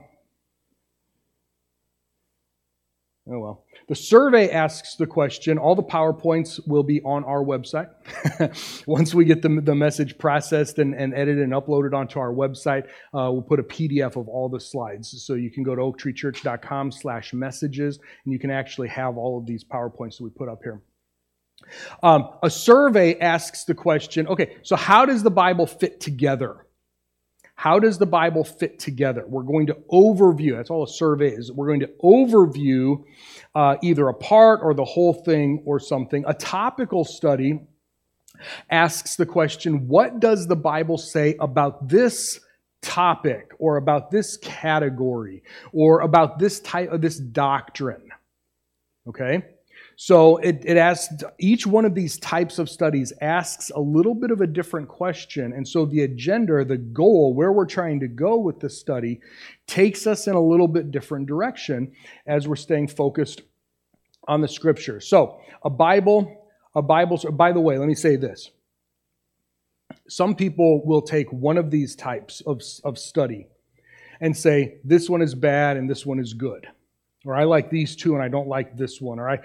oh 3.29 3.39
well. 3.39 3.63
The 3.87 3.95
survey 3.95 4.49
asks 4.49 4.95
the 4.95 5.07
question. 5.07 5.57
All 5.57 5.73
the 5.73 5.83
PowerPoints 5.83 6.59
will 6.67 6.83
be 6.83 7.01
on 7.03 7.23
our 7.23 7.41
website. 7.41 7.89
Once 8.87 9.13
we 9.13 9.23
get 9.23 9.41
the, 9.41 9.61
the 9.61 9.75
message 9.75 10.17
processed 10.17 10.77
and, 10.77 10.93
and 10.93 11.13
edited 11.13 11.39
and 11.39 11.53
uploaded 11.53 11.93
onto 11.93 12.19
our 12.19 12.33
website, 12.33 12.83
uh, 13.13 13.31
we'll 13.31 13.41
put 13.41 13.61
a 13.61 13.63
PDF 13.63 14.17
of 14.17 14.27
all 14.27 14.49
the 14.49 14.59
slides. 14.59 15.23
So 15.23 15.35
you 15.35 15.49
can 15.49 15.63
go 15.63 15.73
to 15.73 15.81
oaktreechurch.com 15.81 16.91
slash 16.91 17.33
messages, 17.33 17.99
and 18.25 18.33
you 18.33 18.39
can 18.39 18.51
actually 18.51 18.89
have 18.89 19.17
all 19.17 19.37
of 19.37 19.45
these 19.45 19.63
PowerPoints 19.63 20.17
that 20.17 20.23
we 20.23 20.31
put 20.31 20.49
up 20.49 20.59
here. 20.63 20.81
Um, 22.03 22.29
a 22.43 22.49
survey 22.49 23.17
asks 23.19 23.63
the 23.63 23.73
question, 23.73 24.27
okay, 24.27 24.57
so 24.63 24.75
how 24.75 25.05
does 25.05 25.23
the 25.23 25.31
Bible 25.31 25.65
fit 25.65 26.01
together? 26.01 26.67
How 27.55 27.79
does 27.79 27.97
the 27.97 28.05
Bible 28.05 28.43
fit 28.43 28.77
together? 28.77 29.25
We're 29.27 29.41
going 29.41 29.65
to 29.67 29.77
overview, 29.91 30.55
that's 30.55 30.69
all 30.69 30.83
a 30.83 30.87
survey 30.87 31.29
is. 31.29 31.51
We're 31.51 31.65
going 31.65 31.79
to 31.79 31.89
overview 32.03 33.03
uh, 33.57 33.75
either 33.81 34.07
a 34.07 34.13
part 34.13 34.59
or 34.61 34.75
the 34.75 34.85
whole 34.85 35.15
thing 35.15 35.63
or 35.65 35.79
something. 35.79 36.23
A 36.27 36.33
topical 36.35 37.03
study 37.03 37.59
asks 38.69 39.15
the 39.15 39.25
question 39.25 39.87
what 39.87 40.19
does 40.19 40.45
the 40.45 40.55
Bible 40.55 40.99
say 40.99 41.35
about 41.39 41.89
this 41.89 42.39
topic 42.83 43.49
or 43.57 43.77
about 43.77 44.11
this 44.11 44.37
category 44.37 45.41
or 45.73 46.01
about 46.01 46.37
this 46.37 46.59
type 46.59 46.91
of 46.91 47.01
this 47.01 47.17
doctrine? 47.17 48.11
Okay? 49.07 49.43
So 49.99 50.37
it, 50.37 50.61
it 50.63 50.77
asks, 50.77 51.23
each 51.39 51.65
one 51.65 51.83
of 51.83 51.95
these 51.95 52.19
types 52.19 52.59
of 52.59 52.69
studies 52.69 53.11
asks 53.19 53.71
a 53.71 53.79
little 53.79 54.13
bit 54.13 54.29
of 54.29 54.41
a 54.41 54.47
different 54.47 54.87
question. 54.87 55.53
And 55.53 55.67
so 55.67 55.87
the 55.87 56.03
agenda, 56.03 56.63
the 56.63 56.77
goal, 56.77 57.33
where 57.33 57.51
we're 57.51 57.65
trying 57.65 57.99
to 58.01 58.07
go 58.07 58.37
with 58.37 58.59
the 58.59 58.69
study, 58.69 59.21
takes 59.65 60.05
us 60.05 60.27
in 60.27 60.35
a 60.35 60.39
little 60.39 60.67
bit 60.67 60.91
different 60.91 61.25
direction 61.25 61.91
as 62.27 62.47
we're 62.47 62.55
staying 62.55 62.89
focused 62.89 63.41
on 64.27 64.39
the 64.39 64.47
scripture. 64.47 64.99
So 64.99 65.41
a 65.63 65.69
Bible, 65.71 66.45
a 66.75 66.81
Bible, 66.83 67.17
by 67.31 67.51
the 67.51 67.59
way, 67.59 67.79
let 67.79 67.87
me 67.87 67.95
say 67.95 68.17
this. 68.17 68.51
Some 70.07 70.35
people 70.35 70.85
will 70.85 71.01
take 71.01 71.33
one 71.33 71.57
of 71.57 71.71
these 71.71 71.95
types 71.95 72.41
of, 72.45 72.61
of 72.83 72.99
study 72.99 73.47
and 74.21 74.37
say, 74.37 74.77
this 74.83 75.09
one 75.09 75.23
is 75.23 75.33
bad 75.33 75.75
and 75.75 75.89
this 75.89 76.05
one 76.05 76.19
is 76.19 76.35
good 76.35 76.67
or 77.27 77.35
I 77.35 77.43
like 77.43 77.69
these 77.69 77.95
two 77.95 78.13
and 78.13 78.23
I 78.23 78.29
don't 78.29 78.47
like 78.47 78.77
this 78.77 79.01
one, 79.01 79.19
or 79.19 79.29
I 79.29 79.39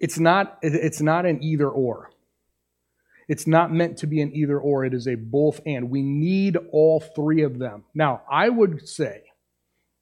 it's 0.00 0.18
not 0.18 0.58
it's 0.62 1.00
not 1.00 1.26
an 1.26 1.42
either 1.42 1.68
or. 1.68 2.10
It's 3.28 3.46
not 3.46 3.72
meant 3.72 3.98
to 3.98 4.06
be 4.06 4.20
an 4.20 4.34
either 4.34 4.58
or, 4.58 4.84
it 4.84 4.94
is 4.94 5.08
a 5.08 5.16
both 5.16 5.60
and. 5.66 5.90
We 5.90 6.02
need 6.02 6.56
all 6.70 7.00
three 7.00 7.42
of 7.42 7.58
them. 7.58 7.84
Now, 7.92 8.22
I 8.30 8.48
would 8.48 8.88
say, 8.88 9.24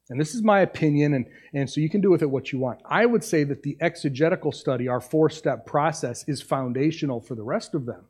and 0.09 0.21
this 0.21 0.35
is 0.35 0.43
my 0.43 0.59
opinion, 0.59 1.15
and, 1.15 1.25
and 1.51 1.67
so 1.67 1.81
you 1.81 1.89
can 1.89 2.01
do 2.01 2.11
with 2.11 2.21
it 2.21 2.29
what 2.29 2.51
you 2.51 2.59
want. 2.59 2.81
I 2.85 3.07
would 3.07 3.23
say 3.23 3.43
that 3.45 3.63
the 3.63 3.77
exegetical 3.81 4.51
study, 4.51 4.87
our 4.87 5.01
four 5.01 5.31
step 5.31 5.65
process, 5.65 6.23
is 6.27 6.41
foundational 6.43 7.19
for 7.19 7.33
the 7.33 7.43
rest 7.43 7.73
of 7.73 7.87
them. 7.87 8.05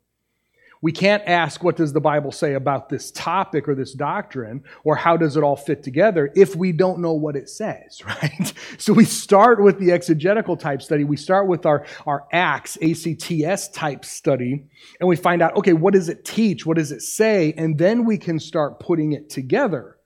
We 0.85 0.91
can't 0.91 1.23
ask, 1.25 1.63
what 1.63 1.77
does 1.77 1.93
the 1.93 1.99
Bible 1.99 2.31
say 2.31 2.53
about 2.53 2.89
this 2.89 3.09
topic 3.09 3.67
or 3.67 3.73
this 3.73 3.95
doctrine, 3.95 4.63
or 4.83 4.95
how 4.95 5.17
does 5.17 5.35
it 5.35 5.41
all 5.41 5.55
fit 5.55 5.81
together 5.81 6.31
if 6.35 6.55
we 6.55 6.71
don't 6.73 6.99
know 6.99 7.13
what 7.13 7.35
it 7.35 7.49
says, 7.49 8.03
right? 8.05 8.53
So 8.77 8.93
we 8.93 9.03
start 9.03 9.63
with 9.63 9.79
the 9.79 9.91
exegetical 9.91 10.55
type 10.55 10.83
study. 10.83 11.03
We 11.03 11.17
start 11.17 11.47
with 11.47 11.65
our, 11.65 11.87
our 12.05 12.27
ACTS, 12.31 12.77
ACTS 12.83 13.69
type 13.69 14.05
study, 14.05 14.63
and 14.99 15.09
we 15.09 15.15
find 15.15 15.41
out, 15.41 15.57
okay, 15.57 15.73
what 15.73 15.95
does 15.95 16.07
it 16.07 16.23
teach? 16.23 16.67
What 16.67 16.77
does 16.77 16.91
it 16.91 17.01
say? 17.01 17.55
And 17.57 17.79
then 17.79 18.05
we 18.05 18.19
can 18.19 18.39
start 18.39 18.79
putting 18.79 19.13
it 19.13 19.27
together. 19.27 19.97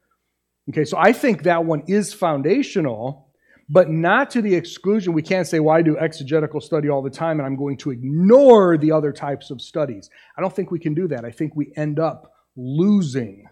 Okay, 0.69 0.86
so 0.86 0.98
I 0.98 1.12
think 1.12 1.43
that 1.43 1.65
one 1.65 1.83
is 1.88 2.13
foundational 2.13 3.28
but 3.69 3.89
not 3.89 4.31
to 4.31 4.41
the 4.41 4.53
exclusion. 4.53 5.13
We 5.13 5.21
can't 5.21 5.47
say, 5.47 5.59
well, 5.59 5.75
I 5.75 5.83
do 5.83 5.97
exegetical 5.97 6.59
study 6.59 6.89
all 6.89 7.03
the 7.03 7.09
time 7.09 7.39
and 7.39 7.45
I'm 7.45 7.55
going 7.55 7.77
to 7.77 7.91
ignore 7.91 8.77
the 8.77 8.91
other 8.91 9.11
types 9.11 9.51
of 9.51 9.61
studies. 9.61 10.09
I 10.38 10.41
don't 10.41 10.53
think 10.53 10.71
we 10.71 10.79
can 10.79 10.95
do 10.95 11.07
that. 11.09 11.23
I 11.23 11.31
think 11.31 11.55
we 11.55 11.71
end 11.75 11.99
up 11.99 12.33
losing 12.55 13.47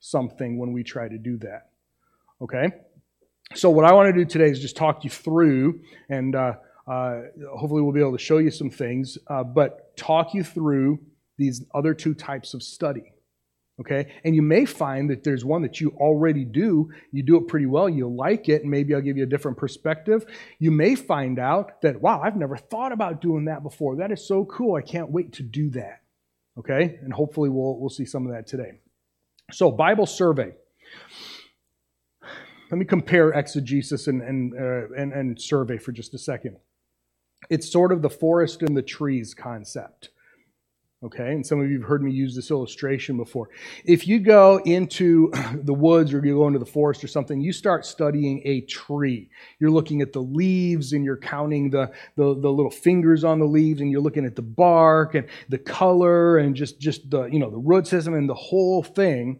something 0.00 0.58
when 0.58 0.72
we 0.72 0.84
try 0.84 1.08
to 1.08 1.18
do 1.18 1.36
that. 1.38 1.70
Okay? 2.40 2.68
So, 3.54 3.70
what 3.70 3.84
I 3.84 3.94
want 3.94 4.14
to 4.14 4.24
do 4.24 4.24
today 4.24 4.50
is 4.50 4.60
just 4.60 4.76
talk 4.76 5.04
you 5.04 5.10
through, 5.10 5.80
and 6.10 6.34
uh, 6.34 6.52
uh, 6.86 7.22
hopefully, 7.56 7.80
we'll 7.80 7.94
be 7.94 8.00
able 8.00 8.12
to 8.12 8.22
show 8.22 8.38
you 8.38 8.50
some 8.50 8.68
things, 8.68 9.16
uh, 9.28 9.42
but 9.42 9.96
talk 9.96 10.34
you 10.34 10.44
through 10.44 10.98
these 11.38 11.64
other 11.74 11.94
two 11.94 12.14
types 12.14 12.52
of 12.52 12.62
study. 12.62 13.12
Okay? 13.80 14.12
And 14.24 14.34
you 14.34 14.42
may 14.42 14.64
find 14.64 15.08
that 15.10 15.22
there's 15.22 15.44
one 15.44 15.62
that 15.62 15.80
you 15.80 15.90
already 15.98 16.44
do. 16.44 16.90
You 17.12 17.22
do 17.22 17.36
it 17.36 17.46
pretty 17.46 17.66
well. 17.66 17.88
You 17.88 18.08
like 18.08 18.48
it. 18.48 18.62
And 18.62 18.70
maybe 18.70 18.94
I'll 18.94 19.00
give 19.00 19.16
you 19.16 19.22
a 19.22 19.28
different 19.28 19.56
perspective. 19.56 20.26
You 20.58 20.70
may 20.70 20.94
find 20.96 21.38
out 21.38 21.80
that, 21.82 22.00
wow, 22.00 22.20
I've 22.20 22.36
never 22.36 22.56
thought 22.56 22.92
about 22.92 23.20
doing 23.20 23.44
that 23.44 23.62
before. 23.62 23.96
That 23.96 24.10
is 24.10 24.26
so 24.26 24.44
cool. 24.44 24.74
I 24.74 24.82
can't 24.82 25.10
wait 25.10 25.32
to 25.34 25.42
do 25.42 25.70
that. 25.70 26.02
Okay? 26.58 26.98
And 27.02 27.12
hopefully 27.12 27.50
we'll, 27.50 27.78
we'll 27.78 27.88
see 27.88 28.04
some 28.04 28.26
of 28.26 28.32
that 28.32 28.46
today. 28.46 28.72
So, 29.52 29.70
Bible 29.70 30.06
survey. 30.06 30.52
Let 32.70 32.78
me 32.78 32.84
compare 32.84 33.30
exegesis 33.30 34.08
and, 34.08 34.20
and, 34.20 34.52
uh, 34.54 34.92
and, 34.94 35.12
and 35.12 35.40
survey 35.40 35.78
for 35.78 35.92
just 35.92 36.12
a 36.12 36.18
second. 36.18 36.58
It's 37.48 37.70
sort 37.70 37.92
of 37.92 38.02
the 38.02 38.10
forest 38.10 38.62
and 38.62 38.76
the 38.76 38.82
trees 38.82 39.32
concept. 39.32 40.10
Okay, 41.04 41.30
and 41.30 41.46
some 41.46 41.60
of 41.60 41.70
you 41.70 41.78
have 41.78 41.88
heard 41.88 42.02
me 42.02 42.10
use 42.10 42.34
this 42.34 42.50
illustration 42.50 43.16
before. 43.16 43.50
If 43.84 44.08
you 44.08 44.18
go 44.18 44.60
into 44.64 45.30
the 45.62 45.72
woods 45.72 46.12
or 46.12 46.24
you 46.26 46.34
go 46.34 46.48
into 46.48 46.58
the 46.58 46.66
forest 46.66 47.04
or 47.04 47.06
something, 47.06 47.40
you 47.40 47.52
start 47.52 47.86
studying 47.86 48.42
a 48.44 48.62
tree. 48.62 49.30
You're 49.60 49.70
looking 49.70 50.02
at 50.02 50.12
the 50.12 50.22
leaves 50.22 50.92
and 50.92 51.04
you're 51.04 51.16
counting 51.16 51.70
the, 51.70 51.92
the, 52.16 52.34
the, 52.40 52.50
little 52.50 52.72
fingers 52.72 53.22
on 53.22 53.38
the 53.38 53.46
leaves 53.46 53.80
and 53.80 53.92
you're 53.92 54.00
looking 54.00 54.24
at 54.24 54.34
the 54.34 54.42
bark 54.42 55.14
and 55.14 55.28
the 55.48 55.58
color 55.58 56.38
and 56.38 56.56
just, 56.56 56.80
just 56.80 57.08
the, 57.08 57.26
you 57.26 57.38
know, 57.38 57.50
the 57.50 57.58
root 57.58 57.86
system 57.86 58.14
and 58.14 58.28
the 58.28 58.34
whole 58.34 58.82
thing. 58.82 59.38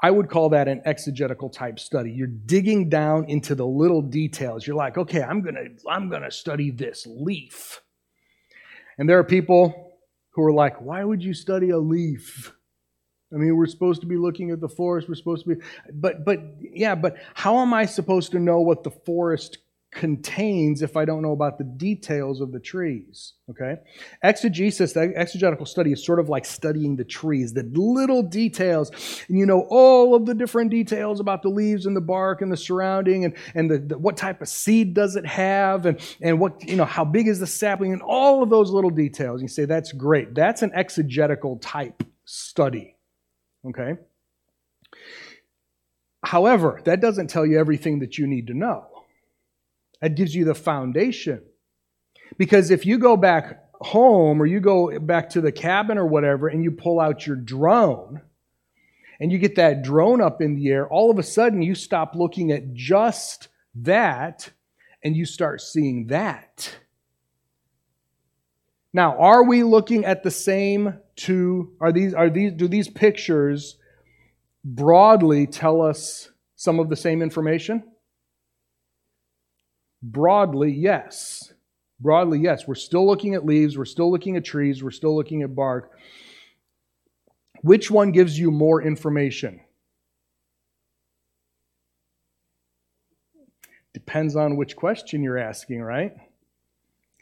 I 0.00 0.10
would 0.10 0.30
call 0.30 0.48
that 0.50 0.68
an 0.68 0.80
exegetical 0.86 1.50
type 1.50 1.78
study. 1.78 2.12
You're 2.12 2.28
digging 2.28 2.88
down 2.88 3.26
into 3.28 3.54
the 3.54 3.66
little 3.66 4.00
details. 4.00 4.66
You're 4.66 4.76
like, 4.76 4.96
okay, 4.96 5.22
I'm 5.22 5.42
gonna, 5.42 5.64
I'm 5.86 6.08
gonna 6.08 6.30
study 6.30 6.70
this 6.70 7.06
leaf. 7.06 7.82
And 8.96 9.06
there 9.06 9.18
are 9.18 9.24
people 9.24 9.87
who 10.38 10.44
are 10.44 10.52
like, 10.52 10.80
why 10.80 11.02
would 11.02 11.20
you 11.20 11.34
study 11.34 11.70
a 11.70 11.78
leaf? 11.78 12.52
I 13.34 13.36
mean, 13.38 13.56
we're 13.56 13.66
supposed 13.66 14.00
to 14.02 14.06
be 14.06 14.16
looking 14.16 14.52
at 14.52 14.60
the 14.60 14.68
forest. 14.68 15.08
We're 15.08 15.16
supposed 15.16 15.44
to 15.46 15.56
be, 15.56 15.62
but, 15.92 16.24
but, 16.24 16.38
yeah, 16.60 16.94
but 16.94 17.16
how 17.34 17.58
am 17.58 17.74
I 17.74 17.86
supposed 17.86 18.30
to 18.30 18.38
know 18.38 18.60
what 18.60 18.84
the 18.84 18.92
forest 18.92 19.58
contains 19.90 20.82
if 20.82 20.96
I 20.96 21.04
don't 21.04 21.22
know 21.22 21.32
about 21.32 21.56
the 21.56 21.64
details 21.64 22.40
of 22.40 22.52
the 22.52 22.60
trees. 22.60 23.34
Okay? 23.50 23.76
Exegesis, 24.22 24.92
the 24.92 25.12
exegetical 25.16 25.64
study, 25.64 25.92
is 25.92 26.04
sort 26.04 26.20
of 26.20 26.28
like 26.28 26.44
studying 26.44 26.96
the 26.96 27.04
trees, 27.04 27.54
the 27.54 27.68
little 27.72 28.22
details. 28.22 28.90
And 29.28 29.38
you 29.38 29.46
know 29.46 29.66
all 29.70 30.14
of 30.14 30.26
the 30.26 30.34
different 30.34 30.70
details 30.70 31.20
about 31.20 31.42
the 31.42 31.48
leaves 31.48 31.86
and 31.86 31.96
the 31.96 32.02
bark 32.02 32.42
and 32.42 32.52
the 32.52 32.56
surrounding 32.56 33.24
and, 33.24 33.34
and 33.54 33.70
the, 33.70 33.78
the, 33.78 33.98
what 33.98 34.16
type 34.16 34.42
of 34.42 34.48
seed 34.48 34.92
does 34.94 35.16
it 35.16 35.24
have 35.24 35.86
and, 35.86 35.98
and 36.20 36.38
what, 36.38 36.62
you 36.68 36.76
know, 36.76 36.84
how 36.84 37.04
big 37.04 37.26
is 37.26 37.40
the 37.40 37.46
sapling 37.46 37.92
and 37.92 38.02
all 38.02 38.42
of 38.42 38.50
those 38.50 38.70
little 38.70 38.90
details. 38.90 39.40
You 39.40 39.48
say, 39.48 39.64
that's 39.64 39.92
great. 39.92 40.34
That's 40.34 40.62
an 40.62 40.72
exegetical 40.74 41.56
type 41.56 42.02
study. 42.26 42.96
Okay? 43.66 43.94
However, 46.24 46.80
that 46.84 47.00
doesn't 47.00 47.28
tell 47.28 47.46
you 47.46 47.58
everything 47.58 48.00
that 48.00 48.18
you 48.18 48.26
need 48.26 48.48
to 48.48 48.54
know. 48.54 48.97
That 50.00 50.14
gives 50.14 50.34
you 50.34 50.44
the 50.44 50.54
foundation. 50.54 51.42
Because 52.36 52.70
if 52.70 52.86
you 52.86 52.98
go 52.98 53.16
back 53.16 53.64
home 53.80 54.42
or 54.42 54.46
you 54.46 54.60
go 54.60 54.98
back 54.98 55.30
to 55.30 55.40
the 55.40 55.52
cabin 55.52 55.98
or 55.98 56.06
whatever 56.06 56.48
and 56.48 56.62
you 56.62 56.70
pull 56.70 57.00
out 57.00 57.26
your 57.26 57.36
drone 57.36 58.20
and 59.20 59.32
you 59.32 59.38
get 59.38 59.56
that 59.56 59.82
drone 59.82 60.20
up 60.20 60.40
in 60.40 60.54
the 60.54 60.68
air, 60.68 60.88
all 60.88 61.10
of 61.10 61.18
a 61.18 61.22
sudden 61.22 61.62
you 61.62 61.74
stop 61.74 62.14
looking 62.14 62.52
at 62.52 62.74
just 62.74 63.48
that 63.74 64.50
and 65.02 65.16
you 65.16 65.24
start 65.24 65.60
seeing 65.60 66.08
that. 66.08 66.76
Now, 68.92 69.18
are 69.18 69.44
we 69.44 69.62
looking 69.62 70.04
at 70.04 70.22
the 70.22 70.30
same 70.30 70.98
two? 71.14 71.74
Are 71.80 71.92
these, 71.92 72.14
are 72.14 72.30
these, 72.30 72.52
do 72.52 72.68
these 72.68 72.88
pictures 72.88 73.76
broadly 74.64 75.46
tell 75.46 75.82
us 75.82 76.30
some 76.56 76.80
of 76.80 76.88
the 76.88 76.96
same 76.96 77.22
information? 77.22 77.84
Broadly, 80.02 80.72
yes. 80.72 81.52
Broadly, 82.00 82.38
yes. 82.38 82.66
We're 82.66 82.74
still 82.74 83.06
looking 83.06 83.34
at 83.34 83.44
leaves, 83.44 83.76
we're 83.76 83.84
still 83.84 84.10
looking 84.10 84.36
at 84.36 84.44
trees, 84.44 84.82
we're 84.82 84.90
still 84.90 85.16
looking 85.16 85.42
at 85.42 85.54
bark. 85.54 85.98
Which 87.62 87.90
one 87.90 88.12
gives 88.12 88.38
you 88.38 88.50
more 88.50 88.82
information? 88.82 89.60
Depends 93.94 94.36
on 94.36 94.56
which 94.56 94.76
question 94.76 95.24
you're 95.24 95.38
asking, 95.38 95.82
right? 95.82 96.12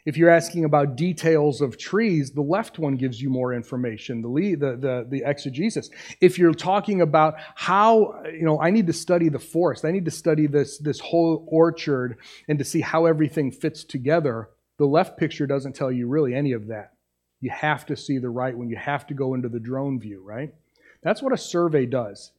If 0.07 0.17
you're 0.17 0.31
asking 0.31 0.65
about 0.65 0.95
details 0.95 1.61
of 1.61 1.77
trees, 1.77 2.31
the 2.31 2.41
left 2.41 2.79
one 2.79 2.95
gives 2.95 3.21
you 3.21 3.29
more 3.29 3.53
information, 3.53 4.23
the, 4.23 4.55
the, 4.55 4.77
the, 4.77 5.07
the 5.11 5.23
exegesis. 5.27 5.91
If 6.21 6.39
you're 6.39 6.55
talking 6.55 7.01
about 7.01 7.35
how, 7.57 8.23
you 8.25 8.45
know, 8.45 8.61
I 8.61 8.71
need 8.71 8.87
to 8.87 8.93
study 8.93 9.29
the 9.29 9.41
forest, 9.41 9.85
I 9.85 9.91
need 9.91 10.05
to 10.05 10.13
study 10.13 10.47
this, 10.47 10.79
this 10.79 11.01
whole 11.01 11.45
orchard 11.49 12.19
and 12.49 12.57
to 12.61 12.65
see 12.65 12.81
how 12.81 13.07
everything 13.07 13.51
fits 13.51 13.83
together, 13.83 14.49
the 14.79 14.87
left 14.87 15.19
picture 15.19 15.47
doesn't 15.47 15.75
tell 15.75 15.91
you 15.91 16.07
really 16.07 16.35
any 16.35 16.53
of 16.53 16.69
that. 16.69 16.93
You 17.41 17.51
have 17.51 17.85
to 17.87 17.97
see 17.97 18.19
the 18.19 18.31
right 18.31 18.57
one. 18.57 18.71
You 18.71 18.77
have 18.77 19.09
to 19.09 19.15
go 19.15 19.35
into 19.35 19.49
the 19.49 19.61
drone 19.61 19.99
view, 19.99 20.23
right? 20.25 20.55
That's 21.03 21.21
what 21.21 21.33
a 21.33 21.39
survey 21.39 21.85
does. 21.85 22.31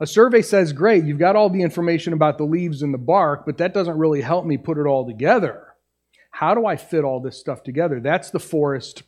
A 0.00 0.06
survey 0.06 0.40
says, 0.40 0.72
great, 0.72 1.04
you've 1.04 1.18
got 1.18 1.36
all 1.36 1.50
the 1.50 1.62
information 1.62 2.12
about 2.12 2.38
the 2.38 2.44
leaves 2.44 2.82
and 2.82 2.92
the 2.92 2.98
bark, 2.98 3.44
but 3.44 3.58
that 3.58 3.74
doesn't 3.74 3.98
really 3.98 4.22
help 4.22 4.46
me 4.46 4.56
put 4.56 4.78
it 4.78 4.86
all 4.86 5.06
together. 5.06 5.71
How 6.32 6.54
do 6.54 6.66
I 6.66 6.76
fit 6.76 7.04
all 7.04 7.20
this 7.20 7.38
stuff 7.38 7.62
together? 7.62 8.00
That's 8.00 8.30
the 8.30 8.40
forest 8.40 9.04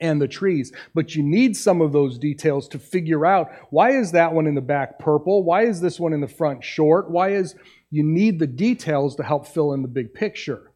and 0.00 0.20
the 0.20 0.26
trees. 0.28 0.72
But 0.94 1.14
you 1.14 1.22
need 1.22 1.56
some 1.56 1.80
of 1.80 1.92
those 1.92 2.18
details 2.18 2.68
to 2.68 2.78
figure 2.78 3.24
out 3.24 3.50
why 3.70 3.90
is 3.90 4.12
that 4.12 4.32
one 4.32 4.46
in 4.46 4.54
the 4.54 4.60
back 4.60 4.98
purple? 4.98 5.44
Why 5.44 5.64
is 5.64 5.80
this 5.80 6.00
one 6.00 6.12
in 6.12 6.20
the 6.20 6.28
front 6.28 6.64
short? 6.64 7.10
Why 7.10 7.30
is 7.30 7.54
you 7.90 8.02
need 8.02 8.38
the 8.38 8.46
details 8.46 9.16
to 9.16 9.22
help 9.22 9.46
fill 9.46 9.72
in 9.74 9.82
the 9.82 9.88
big 9.88 10.14
picture? 10.14 10.72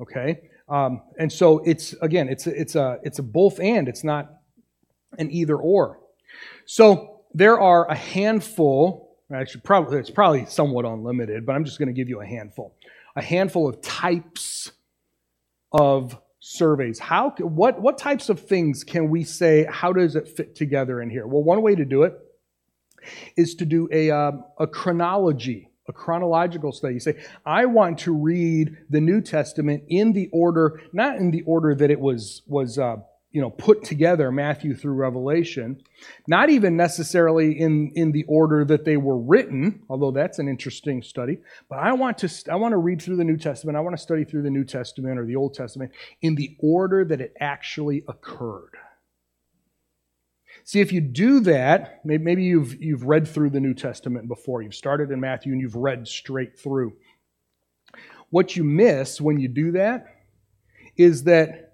Okay, 0.00 0.40
um, 0.68 1.02
and 1.18 1.32
so 1.32 1.60
it's 1.60 1.94
again, 2.02 2.28
it's 2.28 2.46
a, 2.46 2.60
it's 2.60 2.74
a 2.74 2.98
it's 3.02 3.18
a 3.18 3.22
both 3.22 3.58
and. 3.58 3.88
It's 3.88 4.04
not 4.04 4.34
an 5.18 5.30
either 5.30 5.56
or. 5.56 6.00
So 6.66 7.20
there 7.34 7.58
are 7.58 7.88
a 7.88 7.94
handful. 7.94 9.16
Actually, 9.32 9.62
probably 9.62 9.98
it's 9.98 10.10
probably 10.10 10.44
somewhat 10.44 10.84
unlimited, 10.84 11.46
but 11.46 11.54
I'm 11.54 11.64
just 11.64 11.78
going 11.78 11.88
to 11.88 11.94
give 11.94 12.08
you 12.08 12.20
a 12.20 12.26
handful 12.26 12.74
a 13.16 13.22
handful 13.22 13.68
of 13.68 13.80
types 13.82 14.72
of 15.72 16.18
surveys. 16.40 16.98
How, 16.98 17.30
what, 17.38 17.80
what 17.80 17.98
types 17.98 18.28
of 18.28 18.40
things 18.40 18.84
can 18.84 19.10
we 19.10 19.24
say, 19.24 19.66
how 19.70 19.92
does 19.92 20.16
it 20.16 20.28
fit 20.28 20.56
together 20.56 21.00
in 21.00 21.08
here? 21.08 21.26
Well, 21.26 21.42
one 21.42 21.62
way 21.62 21.74
to 21.74 21.84
do 21.84 22.02
it 22.02 22.14
is 23.36 23.54
to 23.56 23.64
do 23.64 23.88
a, 23.92 24.10
uh, 24.10 24.32
a 24.58 24.66
chronology, 24.66 25.70
a 25.88 25.92
chronological 25.92 26.72
study. 26.72 26.94
You 26.94 27.00
say, 27.00 27.22
I 27.46 27.66
want 27.66 27.98
to 28.00 28.12
read 28.12 28.76
the 28.90 29.00
New 29.00 29.20
Testament 29.20 29.84
in 29.88 30.12
the 30.12 30.28
order, 30.32 30.80
not 30.92 31.16
in 31.16 31.30
the 31.30 31.42
order 31.42 31.74
that 31.74 31.90
it 31.90 32.00
was, 32.00 32.42
was 32.46 32.78
uh, 32.78 32.96
you 33.32 33.40
know, 33.40 33.48
put 33.48 33.82
together 33.82 34.30
Matthew 34.30 34.74
through 34.74 34.92
Revelation, 34.92 35.82
not 36.28 36.50
even 36.50 36.76
necessarily 36.76 37.58
in, 37.58 37.90
in 37.94 38.12
the 38.12 38.24
order 38.28 38.62
that 38.66 38.84
they 38.84 38.98
were 38.98 39.18
written, 39.18 39.82
although 39.88 40.10
that's 40.10 40.38
an 40.38 40.48
interesting 40.48 41.02
study. 41.02 41.38
But 41.70 41.78
I 41.78 41.94
want 41.94 42.18
to 42.18 42.52
I 42.52 42.56
want 42.56 42.72
to 42.72 42.76
read 42.76 43.00
through 43.00 43.16
the 43.16 43.24
New 43.24 43.38
Testament. 43.38 43.76
I 43.76 43.80
want 43.80 43.96
to 43.96 44.02
study 44.02 44.24
through 44.24 44.42
the 44.42 44.50
New 44.50 44.64
Testament 44.64 45.18
or 45.18 45.24
the 45.24 45.36
Old 45.36 45.54
Testament 45.54 45.92
in 46.20 46.34
the 46.34 46.56
order 46.58 47.06
that 47.06 47.22
it 47.22 47.34
actually 47.40 48.04
occurred. 48.06 48.76
See, 50.64 50.80
if 50.80 50.92
you 50.92 51.00
do 51.00 51.40
that, 51.40 52.04
maybe 52.04 52.44
you've 52.44 52.80
you've 52.82 53.04
read 53.04 53.26
through 53.26 53.50
the 53.50 53.60
New 53.60 53.74
Testament 53.74 54.28
before. 54.28 54.60
You've 54.60 54.74
started 54.74 55.10
in 55.10 55.20
Matthew 55.20 55.52
and 55.52 55.60
you've 55.60 55.76
read 55.76 56.06
straight 56.06 56.58
through. 56.58 56.92
What 58.28 58.56
you 58.56 58.64
miss 58.64 59.20
when 59.20 59.40
you 59.40 59.48
do 59.48 59.72
that 59.72 60.06
is 60.96 61.24
that 61.24 61.71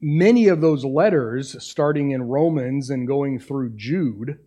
many 0.00 0.48
of 0.48 0.60
those 0.60 0.84
letters, 0.84 1.62
starting 1.64 2.10
in 2.10 2.22
Romans 2.22 2.90
and 2.90 3.06
going 3.06 3.38
through 3.38 3.76
Jude, 3.76 4.38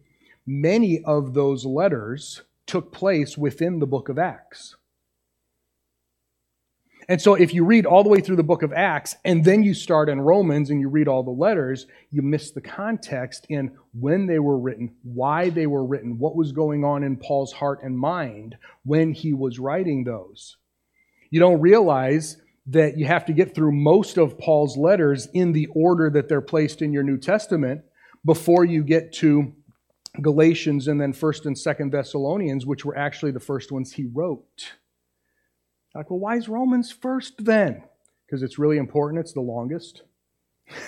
many 0.45 1.03
of 1.03 1.33
those 1.33 1.65
letters 1.65 2.41
took 2.65 2.91
place 2.91 3.37
within 3.37 3.79
the 3.79 3.87
book 3.87 4.09
of 4.09 4.17
Acts. 4.17 4.75
And 7.09 7.21
so 7.21 7.33
if 7.33 7.53
you 7.53 7.65
read 7.65 7.85
all 7.85 8.03
the 8.03 8.09
way 8.09 8.21
through 8.21 8.35
the 8.37 8.43
book 8.43 8.63
of 8.63 8.71
Acts 8.71 9.15
and 9.25 9.43
then 9.43 9.63
you 9.63 9.73
start 9.73 10.07
in 10.07 10.21
Romans 10.21 10.69
and 10.69 10.79
you 10.79 10.87
read 10.87 11.07
all 11.07 11.23
the 11.23 11.31
letters, 11.31 11.87
you 12.11 12.21
miss 12.21 12.51
the 12.51 12.61
context 12.61 13.45
in 13.49 13.75
when 13.99 14.27
they 14.27 14.39
were 14.39 14.57
written, 14.57 14.95
why 15.03 15.49
they 15.49 15.67
were 15.67 15.83
written, 15.83 16.19
what 16.19 16.35
was 16.35 16.51
going 16.51 16.85
on 16.85 17.03
in 17.03 17.17
Paul's 17.17 17.51
heart 17.51 17.79
and 17.83 17.97
mind 17.97 18.55
when 18.83 19.11
he 19.13 19.33
was 19.33 19.59
writing 19.59 20.03
those. 20.03 20.57
You 21.31 21.39
don't 21.39 21.59
realize 21.59 22.37
that 22.71 22.97
you 22.97 23.05
have 23.05 23.25
to 23.25 23.33
get 23.33 23.53
through 23.53 23.73
most 23.73 24.17
of 24.17 24.37
Paul's 24.39 24.77
letters 24.77 25.27
in 25.33 25.51
the 25.51 25.67
order 25.75 26.09
that 26.09 26.29
they're 26.29 26.41
placed 26.41 26.81
in 26.81 26.93
your 26.93 27.03
New 27.03 27.17
Testament 27.17 27.81
before 28.25 28.63
you 28.63 28.83
get 28.83 29.11
to 29.13 29.53
Galatians 30.21 30.87
and 30.87 30.99
then 30.99 31.13
1st 31.13 31.45
and 31.47 31.55
2nd 31.55 31.91
Thessalonians, 31.91 32.65
which 32.65 32.85
were 32.85 32.97
actually 32.97 33.31
the 33.31 33.39
first 33.41 33.71
ones 33.71 33.91
he 33.93 34.05
wrote. 34.05 34.73
Like, 35.93 36.09
well, 36.09 36.19
why 36.19 36.37
is 36.37 36.47
Romans 36.47 36.91
first 36.91 37.43
then? 37.43 37.83
Because 38.25 38.41
it's 38.41 38.57
really 38.57 38.77
important, 38.77 39.19
it's 39.19 39.33
the 39.33 39.41
longest. 39.41 40.03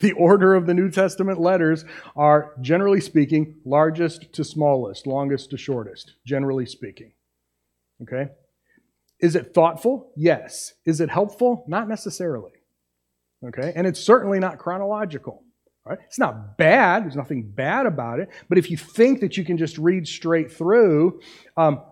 the 0.00 0.12
order 0.12 0.54
of 0.54 0.66
the 0.66 0.72
New 0.72 0.90
Testament 0.90 1.38
letters 1.38 1.84
are, 2.16 2.54
generally 2.62 3.02
speaking, 3.02 3.56
largest 3.66 4.32
to 4.32 4.42
smallest, 4.42 5.06
longest 5.06 5.50
to 5.50 5.58
shortest, 5.58 6.14
generally 6.24 6.64
speaking. 6.64 7.12
Okay? 8.02 8.30
Is 9.22 9.36
it 9.36 9.54
thoughtful? 9.54 10.10
Yes. 10.16 10.74
Is 10.84 11.00
it 11.00 11.08
helpful? 11.08 11.64
Not 11.68 11.88
necessarily. 11.88 12.50
Okay? 13.46 13.72
And 13.74 13.86
it's 13.86 14.00
certainly 14.00 14.40
not 14.40 14.58
chronological. 14.58 15.44
Right? 15.86 15.98
It's 16.06 16.18
not 16.18 16.58
bad. 16.58 17.04
There's 17.04 17.16
nothing 17.16 17.50
bad 17.50 17.86
about 17.86 18.20
it. 18.20 18.28
But 18.48 18.58
if 18.58 18.70
you 18.70 18.76
think 18.76 19.20
that 19.20 19.36
you 19.36 19.44
can 19.44 19.56
just 19.56 19.78
read 19.78 20.06
straight 20.06 20.52
through, 20.52 21.20
um, 21.56 21.82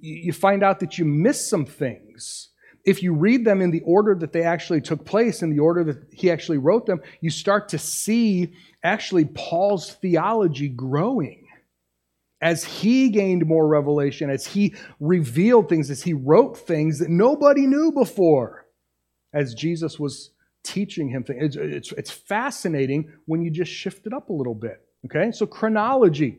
you 0.00 0.32
find 0.32 0.62
out 0.62 0.80
that 0.80 0.98
you 0.98 1.04
miss 1.04 1.48
some 1.48 1.66
things. 1.66 2.50
If 2.84 3.02
you 3.02 3.12
read 3.12 3.44
them 3.44 3.60
in 3.60 3.72
the 3.72 3.80
order 3.80 4.14
that 4.16 4.32
they 4.32 4.42
actually 4.42 4.80
took 4.80 5.04
place, 5.04 5.42
in 5.42 5.50
the 5.50 5.58
order 5.58 5.82
that 5.84 6.06
he 6.12 6.30
actually 6.30 6.58
wrote 6.58 6.86
them, 6.86 7.00
you 7.20 7.30
start 7.30 7.68
to 7.70 7.78
see 7.78 8.54
actually 8.84 9.24
Paul's 9.24 9.92
theology 9.94 10.68
growing 10.68 11.45
as 12.40 12.64
he 12.64 13.08
gained 13.08 13.46
more 13.46 13.66
revelation, 13.66 14.30
as 14.30 14.46
he 14.46 14.74
revealed 15.00 15.68
things, 15.68 15.90
as 15.90 16.02
he 16.02 16.12
wrote 16.12 16.58
things 16.58 16.98
that 16.98 17.08
nobody 17.08 17.66
knew 17.66 17.92
before, 17.92 18.66
as 19.32 19.54
Jesus 19.54 19.98
was 19.98 20.30
teaching 20.62 21.08
him 21.08 21.24
things. 21.24 21.56
It's, 21.56 21.56
it's, 21.56 21.92
it's 21.92 22.10
fascinating 22.10 23.10
when 23.26 23.42
you 23.42 23.50
just 23.50 23.72
shift 23.72 24.06
it 24.06 24.12
up 24.12 24.28
a 24.28 24.32
little 24.32 24.54
bit. 24.54 24.82
Okay, 25.06 25.30
so 25.30 25.46
chronology. 25.46 26.38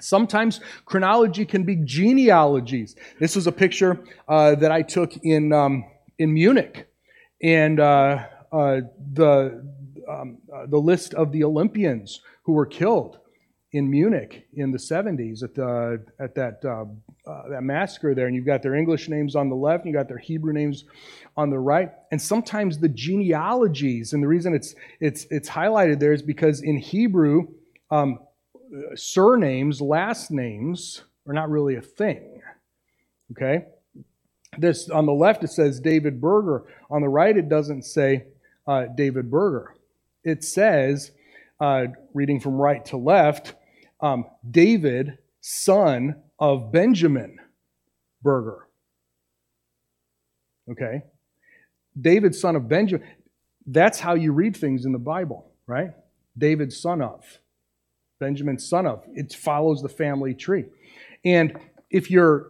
Sometimes 0.00 0.60
chronology 0.84 1.44
can 1.44 1.64
be 1.64 1.76
genealogies. 1.76 2.94
This 3.18 3.34
was 3.34 3.48
a 3.48 3.52
picture 3.52 4.04
uh, 4.28 4.54
that 4.54 4.70
I 4.70 4.82
took 4.82 5.16
in 5.24 5.52
um, 5.52 5.84
in 6.18 6.32
Munich, 6.32 6.88
and 7.42 7.80
uh, 7.80 8.26
uh, 8.52 8.80
the 9.12 9.64
um, 10.08 10.38
uh, 10.54 10.66
the 10.66 10.78
list 10.78 11.14
of 11.14 11.32
the 11.32 11.42
Olympians 11.42 12.20
who 12.44 12.52
were 12.52 12.66
killed 12.66 13.18
in 13.72 13.90
Munich 13.90 14.46
in 14.54 14.70
the 14.70 14.78
70s 14.78 15.42
at 15.42 15.54
the 15.54 16.02
at 16.18 16.34
that 16.34 16.64
uh, 16.64 16.84
uh, 17.30 17.48
that 17.50 17.62
massacre 17.62 18.14
there, 18.14 18.26
and 18.26 18.34
you've 18.34 18.46
got 18.46 18.62
their 18.62 18.74
English 18.74 19.08
names 19.08 19.36
on 19.36 19.48
the 19.48 19.56
left, 19.56 19.84
and 19.84 19.92
you've 19.92 20.00
got 20.00 20.08
their 20.08 20.18
Hebrew 20.18 20.52
names 20.52 20.84
on 21.36 21.50
the 21.50 21.58
right, 21.58 21.92
and 22.10 22.20
sometimes 22.20 22.78
the 22.78 22.88
genealogies. 22.88 24.12
And 24.12 24.22
the 24.22 24.28
reason 24.28 24.54
it's 24.54 24.74
it's 25.00 25.26
it's 25.30 25.48
highlighted 25.48 26.00
there 26.00 26.12
is 26.12 26.22
because 26.22 26.62
in 26.62 26.78
Hebrew. 26.78 27.48
Um, 27.90 28.18
surnames, 28.94 29.80
last 29.80 30.30
names 30.30 31.02
are 31.26 31.32
not 31.32 31.50
really 31.50 31.76
a 31.76 31.80
thing. 31.80 32.40
Okay? 33.32 33.66
This 34.56 34.88
on 34.88 35.06
the 35.06 35.12
left 35.12 35.44
it 35.44 35.50
says 35.50 35.80
David 35.80 36.20
Berger. 36.20 36.64
On 36.90 37.02
the 37.02 37.08
right 37.08 37.36
it 37.36 37.48
doesn't 37.48 37.82
say 37.82 38.24
uh, 38.66 38.86
David 38.94 39.30
Berger. 39.30 39.74
It 40.24 40.44
says, 40.44 41.12
uh, 41.60 41.86
reading 42.12 42.40
from 42.40 42.54
right 42.54 42.84
to 42.86 42.96
left, 42.96 43.54
um, 44.00 44.26
David, 44.48 45.18
son 45.40 46.22
of 46.38 46.70
Benjamin 46.72 47.38
Berger. 48.22 48.68
Okay? 50.70 51.02
David, 52.00 52.34
son 52.34 52.56
of 52.56 52.68
Benjamin. 52.68 53.06
That's 53.66 54.00
how 54.00 54.14
you 54.14 54.32
read 54.32 54.56
things 54.56 54.84
in 54.84 54.92
the 54.92 54.98
Bible, 54.98 55.50
right? 55.66 55.90
David, 56.36 56.72
son 56.72 57.02
of. 57.02 57.24
Benjamin's 58.20 58.68
son 58.68 58.86
of. 58.86 59.04
It 59.14 59.32
follows 59.32 59.82
the 59.82 59.88
family 59.88 60.34
tree. 60.34 60.64
And 61.24 61.58
if 61.90 62.10
you're, 62.10 62.48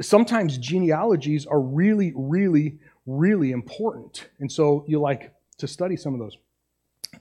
sometimes 0.00 0.58
genealogies 0.58 1.46
are 1.46 1.60
really, 1.60 2.12
really, 2.14 2.78
really 3.06 3.50
important. 3.52 4.28
And 4.40 4.50
so 4.50 4.84
you 4.86 5.00
like 5.00 5.32
to 5.58 5.66
study 5.66 5.96
some 5.96 6.14
of 6.14 6.20
those. 6.20 6.36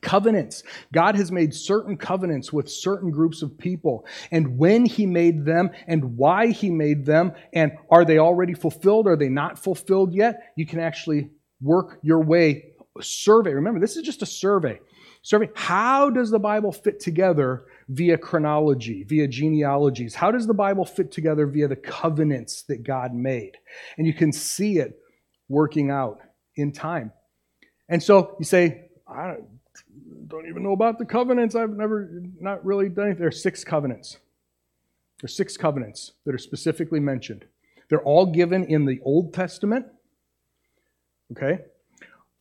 Covenants. 0.01 0.63
God 0.93 1.15
has 1.15 1.31
made 1.31 1.53
certain 1.53 1.97
covenants 1.97 2.51
with 2.51 2.69
certain 2.69 3.11
groups 3.11 3.41
of 3.41 3.57
people, 3.57 4.05
and 4.31 4.57
when 4.57 4.85
He 4.85 5.05
made 5.05 5.45
them, 5.45 5.71
and 5.87 6.17
why 6.17 6.47
He 6.47 6.69
made 6.69 7.05
them, 7.05 7.33
and 7.53 7.71
are 7.89 8.05
they 8.05 8.19
already 8.19 8.53
fulfilled? 8.53 9.07
Are 9.07 9.17
they 9.17 9.29
not 9.29 9.59
fulfilled 9.59 10.13
yet? 10.13 10.53
You 10.55 10.65
can 10.65 10.79
actually 10.79 11.29
work 11.61 11.99
your 12.01 12.23
way, 12.23 12.73
survey. 13.01 13.53
Remember, 13.53 13.79
this 13.79 13.97
is 13.97 14.03
just 14.03 14.21
a 14.21 14.27
survey 14.27 14.79
survey 15.27 15.49
how 15.55 16.09
does 16.09 16.29
the 16.29 16.39
Bible 16.39 16.71
fit 16.71 17.01
together 17.01 17.65
via 17.89 18.17
chronology, 18.17 19.03
via 19.03 19.27
genealogies? 19.27 20.15
How 20.15 20.31
does 20.31 20.47
the 20.47 20.53
Bible 20.53 20.85
fit 20.85 21.11
together 21.11 21.45
via 21.47 21.67
the 21.67 21.75
covenants 21.75 22.63
that 22.63 22.83
God 22.83 23.13
made? 23.13 23.57
And 23.97 24.07
you 24.07 24.13
can 24.13 24.31
see 24.31 24.77
it 24.77 24.97
working 25.49 25.91
out 25.91 26.19
in 26.55 26.71
time. 26.71 27.11
And 27.89 28.01
so 28.01 28.35
you 28.39 28.45
say, 28.45 28.89
I 29.07 29.35
don't 30.27 30.47
even 30.47 30.63
know 30.63 30.73
about 30.73 30.99
the 30.99 31.05
covenants. 31.05 31.55
I've 31.55 31.75
never, 31.75 32.21
not 32.39 32.65
really 32.65 32.89
done 32.89 33.09
it. 33.09 33.17
There 33.17 33.27
are 33.27 33.31
six 33.31 33.63
covenants. 33.63 34.17
There 35.21 35.25
are 35.25 35.29
six 35.29 35.57
covenants 35.57 36.13
that 36.25 36.35
are 36.35 36.39
specifically 36.39 36.99
mentioned. 36.99 37.45
They're 37.89 38.01
all 38.01 38.25
given 38.25 38.65
in 38.65 38.85
the 38.85 38.99
Old 39.03 39.33
Testament. 39.33 39.85
Okay? 41.31 41.59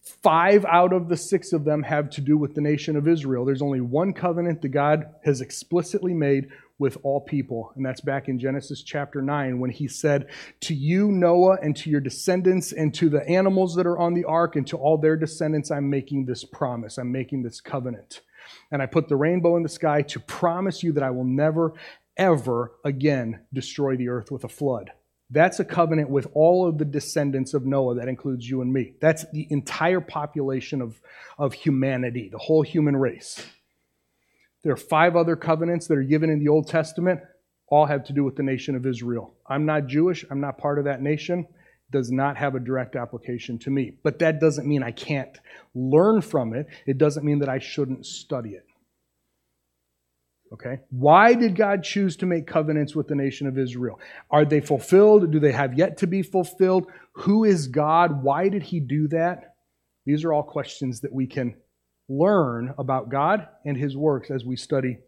Five 0.01 0.64
out 0.64 0.92
of 0.92 1.09
the 1.09 1.16
six 1.16 1.53
of 1.53 1.64
them 1.64 1.83
have 1.83 2.11
to 2.11 2.20
do 2.20 2.37
with 2.37 2.55
the 2.55 2.61
nation 2.61 2.96
of 2.96 3.09
Israel. 3.09 3.44
There's 3.44 3.62
only 3.62 3.81
one 3.81 4.12
covenant 4.12 4.62
that 4.62 4.68
God 4.68 5.07
has 5.25 5.40
explicitly 5.40 6.14
made 6.14 6.49
with 6.78 6.98
all 7.02 7.20
people, 7.20 7.72
and 7.74 7.84
that's 7.84 8.02
back 8.02 8.28
in 8.28 8.38
Genesis 8.38 8.82
chapter 8.82 9.22
9 9.22 9.58
when 9.58 9.70
he 9.70 9.88
said, 9.88 10.28
To 10.60 10.74
you, 10.74 11.10
Noah, 11.10 11.58
and 11.62 11.74
to 11.76 11.90
your 11.90 12.00
descendants, 12.00 12.72
and 12.72 12.92
to 12.94 13.08
the 13.08 13.26
animals 13.28 13.74
that 13.76 13.86
are 13.86 13.98
on 13.98 14.14
the 14.14 14.24
ark, 14.24 14.56
and 14.56 14.66
to 14.68 14.76
all 14.76 14.98
their 14.98 15.16
descendants, 15.16 15.70
I'm 15.70 15.88
making 15.88 16.26
this 16.26 16.44
promise. 16.44 16.98
I'm 16.98 17.10
making 17.10 17.42
this 17.42 17.60
covenant. 17.60 18.20
And 18.70 18.82
I 18.82 18.86
put 18.86 19.08
the 19.08 19.16
rainbow 19.16 19.56
in 19.56 19.62
the 19.62 19.68
sky 19.68 20.02
to 20.02 20.20
promise 20.20 20.82
you 20.82 20.92
that 20.92 21.02
I 21.02 21.10
will 21.10 21.24
never, 21.24 21.72
ever 22.16 22.72
again 22.84 23.40
destroy 23.52 23.96
the 23.96 24.08
earth 24.08 24.30
with 24.30 24.44
a 24.44 24.48
flood. 24.48 24.90
That's 25.30 25.58
a 25.58 25.64
covenant 25.64 26.08
with 26.08 26.28
all 26.34 26.68
of 26.68 26.78
the 26.78 26.84
descendants 26.84 27.52
of 27.52 27.66
Noah. 27.66 27.96
That 27.96 28.08
includes 28.08 28.48
you 28.48 28.60
and 28.60 28.72
me. 28.72 28.92
That's 29.00 29.24
the 29.32 29.46
entire 29.50 30.00
population 30.00 30.80
of, 30.80 31.00
of 31.36 31.52
humanity, 31.52 32.28
the 32.30 32.38
whole 32.38 32.62
human 32.62 32.96
race. 32.96 33.44
There 34.66 34.72
are 34.72 34.76
five 34.76 35.14
other 35.14 35.37
covenants 35.37 35.87
that 35.87 35.96
are 35.96 36.02
given 36.02 36.29
in 36.29 36.40
the 36.40 36.48
Old 36.48 36.66
Testament, 36.66 37.20
all 37.68 37.87
have 37.87 38.02
to 38.07 38.12
do 38.12 38.24
with 38.24 38.35
the 38.35 38.42
nation 38.42 38.74
of 38.74 38.85
Israel. 38.85 39.33
I'm 39.48 39.64
not 39.64 39.87
Jewish, 39.87 40.24
I'm 40.29 40.40
not 40.40 40.59
part 40.59 40.81
of 40.81 40.87
that 40.87 41.00
nation. 41.00 41.46
Does 41.92 42.11
not 42.11 42.37
have 42.37 42.57
a 42.57 42.59
direct 42.59 42.96
application 42.96 43.61
to 43.61 43.70
me. 43.70 43.92
But 44.02 44.18
that 44.18 44.40
doesn't 44.40 44.66
mean 44.66 44.83
I 44.83 44.90
can't 44.90 45.38
learn 45.72 46.20
from 46.20 46.52
it. 46.52 46.66
It 46.85 46.98
doesn't 46.98 47.24
mean 47.24 47.38
that 47.38 47.48
I 47.48 47.61
shouldn't 47.61 48.07
study 48.07 48.55
it. 48.55 48.66
Okay? 50.52 50.81
Why 50.90 51.35
did 51.35 51.55
God 51.55 51.85
choose 51.85 52.16
to 52.16 52.26
make 52.26 52.48
covenants 52.48 52.96
with 52.96 53.07
the 53.07 53.14
nation 53.14 53.46
of 53.46 53.59
Israel? 53.59 54.00
Are 54.33 54.44
they 54.44 54.61
fulfilled? 54.61 55.31
Do 55.31 55.38
they 55.38 55.52
have 55.52 55.79
yet 55.79 55.98
to 55.98 56.09
be 56.09 56.22
fulfilled? 56.22 56.88
Who 57.12 57.44
is 57.44 57.68
God? 57.68 58.24
Why 58.24 58.48
did 58.48 58.64
he 58.64 58.81
do 58.81 59.07
that? 59.12 59.55
These 60.07 60.24
are 60.24 60.33
all 60.33 60.42
questions 60.42 61.02
that 61.02 61.12
we 61.12 61.29
can 61.29 61.55
learn 62.08 62.74
about 62.78 63.08
God 63.08 63.48
and 63.64 63.76
his 63.76 63.96
works 63.96 64.30
as 64.30 64.44
we 64.44 64.56
study 64.56 64.98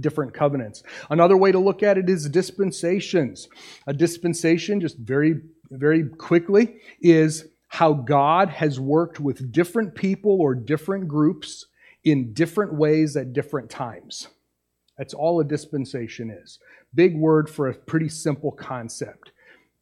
different 0.00 0.34
covenants. 0.34 0.82
Another 1.10 1.36
way 1.36 1.52
to 1.52 1.58
look 1.58 1.82
at 1.82 1.98
it 1.98 2.10
is 2.10 2.28
dispensations. 2.28 3.48
A 3.86 3.92
dispensation, 3.92 4.80
just 4.80 4.98
very, 4.98 5.40
very 5.70 6.08
quickly, 6.08 6.76
is 7.00 7.46
how 7.68 7.92
God 7.92 8.48
has 8.48 8.80
worked 8.80 9.20
with 9.20 9.52
different 9.52 9.94
people 9.94 10.40
or 10.40 10.54
different 10.54 11.08
groups 11.08 11.66
in 12.04 12.32
different 12.32 12.74
ways 12.74 13.16
at 13.16 13.32
different 13.32 13.70
times. 13.70 14.28
That's 14.96 15.14
all 15.14 15.40
a 15.40 15.44
dispensation 15.44 16.30
is. 16.30 16.58
Big 16.94 17.16
word 17.16 17.48
for 17.48 17.68
a 17.68 17.74
pretty 17.74 18.08
simple 18.08 18.50
concept. 18.50 19.32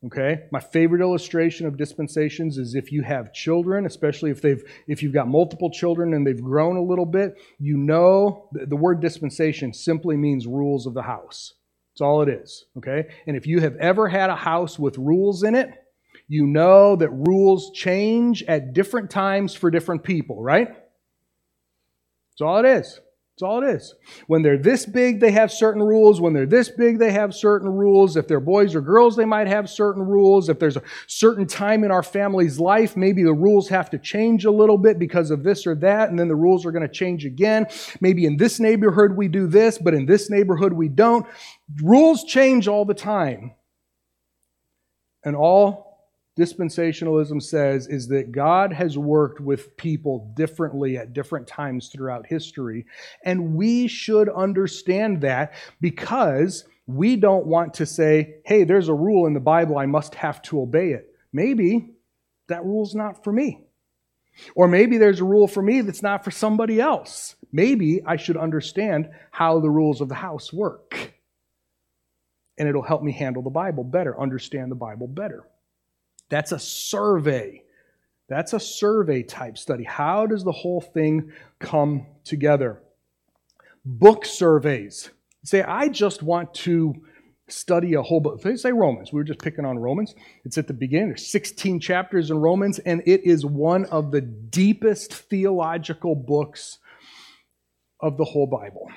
Okay? 0.04 0.42
My 0.52 0.60
favorite 0.60 1.00
illustration 1.00 1.66
of 1.66 1.78
dispensations 1.78 2.58
is 2.58 2.74
if 2.74 2.92
you 2.92 3.02
have 3.02 3.32
children, 3.32 3.86
especially 3.86 4.30
if 4.30 4.42
they've 4.42 4.62
if 4.86 5.02
you've 5.02 5.14
got 5.14 5.26
multiple 5.26 5.70
children 5.70 6.12
and 6.14 6.26
they've 6.26 6.42
grown 6.42 6.76
a 6.76 6.82
little 6.82 7.06
bit, 7.06 7.34
you 7.58 7.76
know 7.76 8.48
the 8.52 8.76
word 8.76 9.00
dispensation 9.00 9.72
simply 9.72 10.16
means 10.16 10.46
rules 10.46 10.86
of 10.86 10.94
the 10.94 11.02
house. 11.02 11.54
That's 11.92 12.02
all 12.02 12.20
it 12.22 12.28
is. 12.28 12.66
Okay? 12.76 13.04
And 13.26 13.36
if 13.36 13.46
you 13.46 13.60
have 13.60 13.76
ever 13.76 14.08
had 14.08 14.28
a 14.28 14.36
house 14.36 14.78
with 14.78 14.98
rules 14.98 15.42
in 15.42 15.54
it, 15.54 15.70
you 16.28 16.46
know 16.46 16.96
that 16.96 17.10
rules 17.10 17.70
change 17.72 18.42
at 18.44 18.74
different 18.74 19.10
times 19.10 19.54
for 19.54 19.70
different 19.70 20.02
people, 20.02 20.42
right? 20.42 20.68
That's 20.68 22.42
all 22.42 22.58
it 22.58 22.66
is. 22.66 23.00
That's 23.36 23.50
all 23.50 23.62
it 23.62 23.68
is. 23.68 23.94
When 24.28 24.40
they're 24.40 24.56
this 24.56 24.86
big, 24.86 25.20
they 25.20 25.32
have 25.32 25.52
certain 25.52 25.82
rules. 25.82 26.22
When 26.22 26.32
they're 26.32 26.46
this 26.46 26.70
big, 26.70 26.98
they 26.98 27.12
have 27.12 27.34
certain 27.34 27.68
rules. 27.68 28.16
If 28.16 28.26
they're 28.26 28.40
boys 28.40 28.74
or 28.74 28.80
girls, 28.80 29.14
they 29.14 29.26
might 29.26 29.46
have 29.46 29.68
certain 29.68 30.02
rules. 30.02 30.48
If 30.48 30.58
there's 30.58 30.78
a 30.78 30.82
certain 31.06 31.46
time 31.46 31.84
in 31.84 31.90
our 31.90 32.02
family's 32.02 32.58
life, 32.58 32.96
maybe 32.96 33.22
the 33.22 33.34
rules 33.34 33.68
have 33.68 33.90
to 33.90 33.98
change 33.98 34.46
a 34.46 34.50
little 34.50 34.78
bit 34.78 34.98
because 34.98 35.30
of 35.30 35.42
this 35.42 35.66
or 35.66 35.74
that, 35.74 36.08
and 36.08 36.18
then 36.18 36.28
the 36.28 36.34
rules 36.34 36.64
are 36.64 36.72
going 36.72 36.88
to 36.88 36.88
change 36.88 37.26
again. 37.26 37.66
Maybe 38.00 38.24
in 38.24 38.38
this 38.38 38.58
neighborhood 38.58 39.14
we 39.14 39.28
do 39.28 39.46
this, 39.46 39.76
but 39.76 39.92
in 39.92 40.06
this 40.06 40.30
neighborhood 40.30 40.72
we 40.72 40.88
don't. 40.88 41.26
Rules 41.82 42.24
change 42.24 42.68
all 42.68 42.86
the 42.86 42.94
time. 42.94 43.52
And 45.24 45.36
all 45.36 45.85
dispensationalism 46.38 47.42
says 47.42 47.86
is 47.88 48.08
that 48.08 48.30
God 48.32 48.72
has 48.72 48.98
worked 48.98 49.40
with 49.40 49.76
people 49.76 50.32
differently 50.36 50.98
at 50.98 51.12
different 51.12 51.46
times 51.46 51.88
throughout 51.88 52.26
history. 52.26 52.86
And 53.24 53.54
we 53.54 53.88
should 53.88 54.28
understand 54.28 55.22
that 55.22 55.54
because 55.80 56.64
we 56.86 57.16
don't 57.16 57.46
want 57.46 57.74
to 57.74 57.86
say, 57.86 58.36
hey, 58.44 58.64
there's 58.64 58.88
a 58.88 58.94
rule 58.94 59.26
in 59.26 59.34
the 59.34 59.40
Bible, 59.40 59.78
I 59.78 59.86
must 59.86 60.14
have 60.16 60.42
to 60.42 60.60
obey 60.60 60.90
it. 60.90 61.08
Maybe 61.32 61.90
that 62.48 62.64
rule's 62.64 62.94
not 62.94 63.24
for 63.24 63.32
me. 63.32 63.62
Or 64.54 64.68
maybe 64.68 64.98
there's 64.98 65.20
a 65.20 65.24
rule 65.24 65.48
for 65.48 65.62
me 65.62 65.80
that's 65.80 66.02
not 66.02 66.22
for 66.22 66.30
somebody 66.30 66.80
else. 66.80 67.34
Maybe 67.52 68.02
I 68.04 68.16
should 68.16 68.36
understand 68.36 69.08
how 69.30 69.60
the 69.60 69.70
rules 69.70 70.02
of 70.02 70.10
the 70.10 70.14
house 70.14 70.52
work. 70.52 71.14
And 72.58 72.68
it'll 72.68 72.82
help 72.82 73.02
me 73.02 73.12
handle 73.12 73.42
the 73.42 73.50
Bible 73.50 73.84
better, 73.84 74.18
understand 74.20 74.70
the 74.70 74.76
Bible 74.76 75.08
better. 75.08 75.44
That's 76.28 76.52
a 76.52 76.58
survey. 76.58 77.62
That's 78.28 78.52
a 78.52 78.60
survey 78.60 79.22
type 79.22 79.56
study. 79.56 79.84
How 79.84 80.26
does 80.26 80.42
the 80.44 80.52
whole 80.52 80.80
thing 80.80 81.32
come 81.60 82.06
together? 82.24 82.82
Book 83.84 84.24
surveys. 84.24 85.10
Say, 85.44 85.62
I 85.62 85.88
just 85.88 86.22
want 86.22 86.52
to 86.54 86.94
study 87.48 87.94
a 87.94 88.02
whole 88.02 88.18
book. 88.18 88.42
Say 88.56 88.72
Romans. 88.72 89.12
We 89.12 89.18
were 89.18 89.24
just 89.24 89.38
picking 89.38 89.64
on 89.64 89.78
Romans. 89.78 90.14
It's 90.44 90.58
at 90.58 90.66
the 90.66 90.74
beginning. 90.74 91.08
There's 91.08 91.26
16 91.28 91.78
chapters 91.78 92.30
in 92.32 92.38
Romans, 92.38 92.80
and 92.80 93.00
it 93.06 93.24
is 93.24 93.46
one 93.46 93.84
of 93.86 94.10
the 94.10 94.20
deepest 94.20 95.14
theological 95.14 96.16
books 96.16 96.78
of 98.00 98.16
the 98.16 98.24
whole 98.24 98.48
Bible 98.48 98.90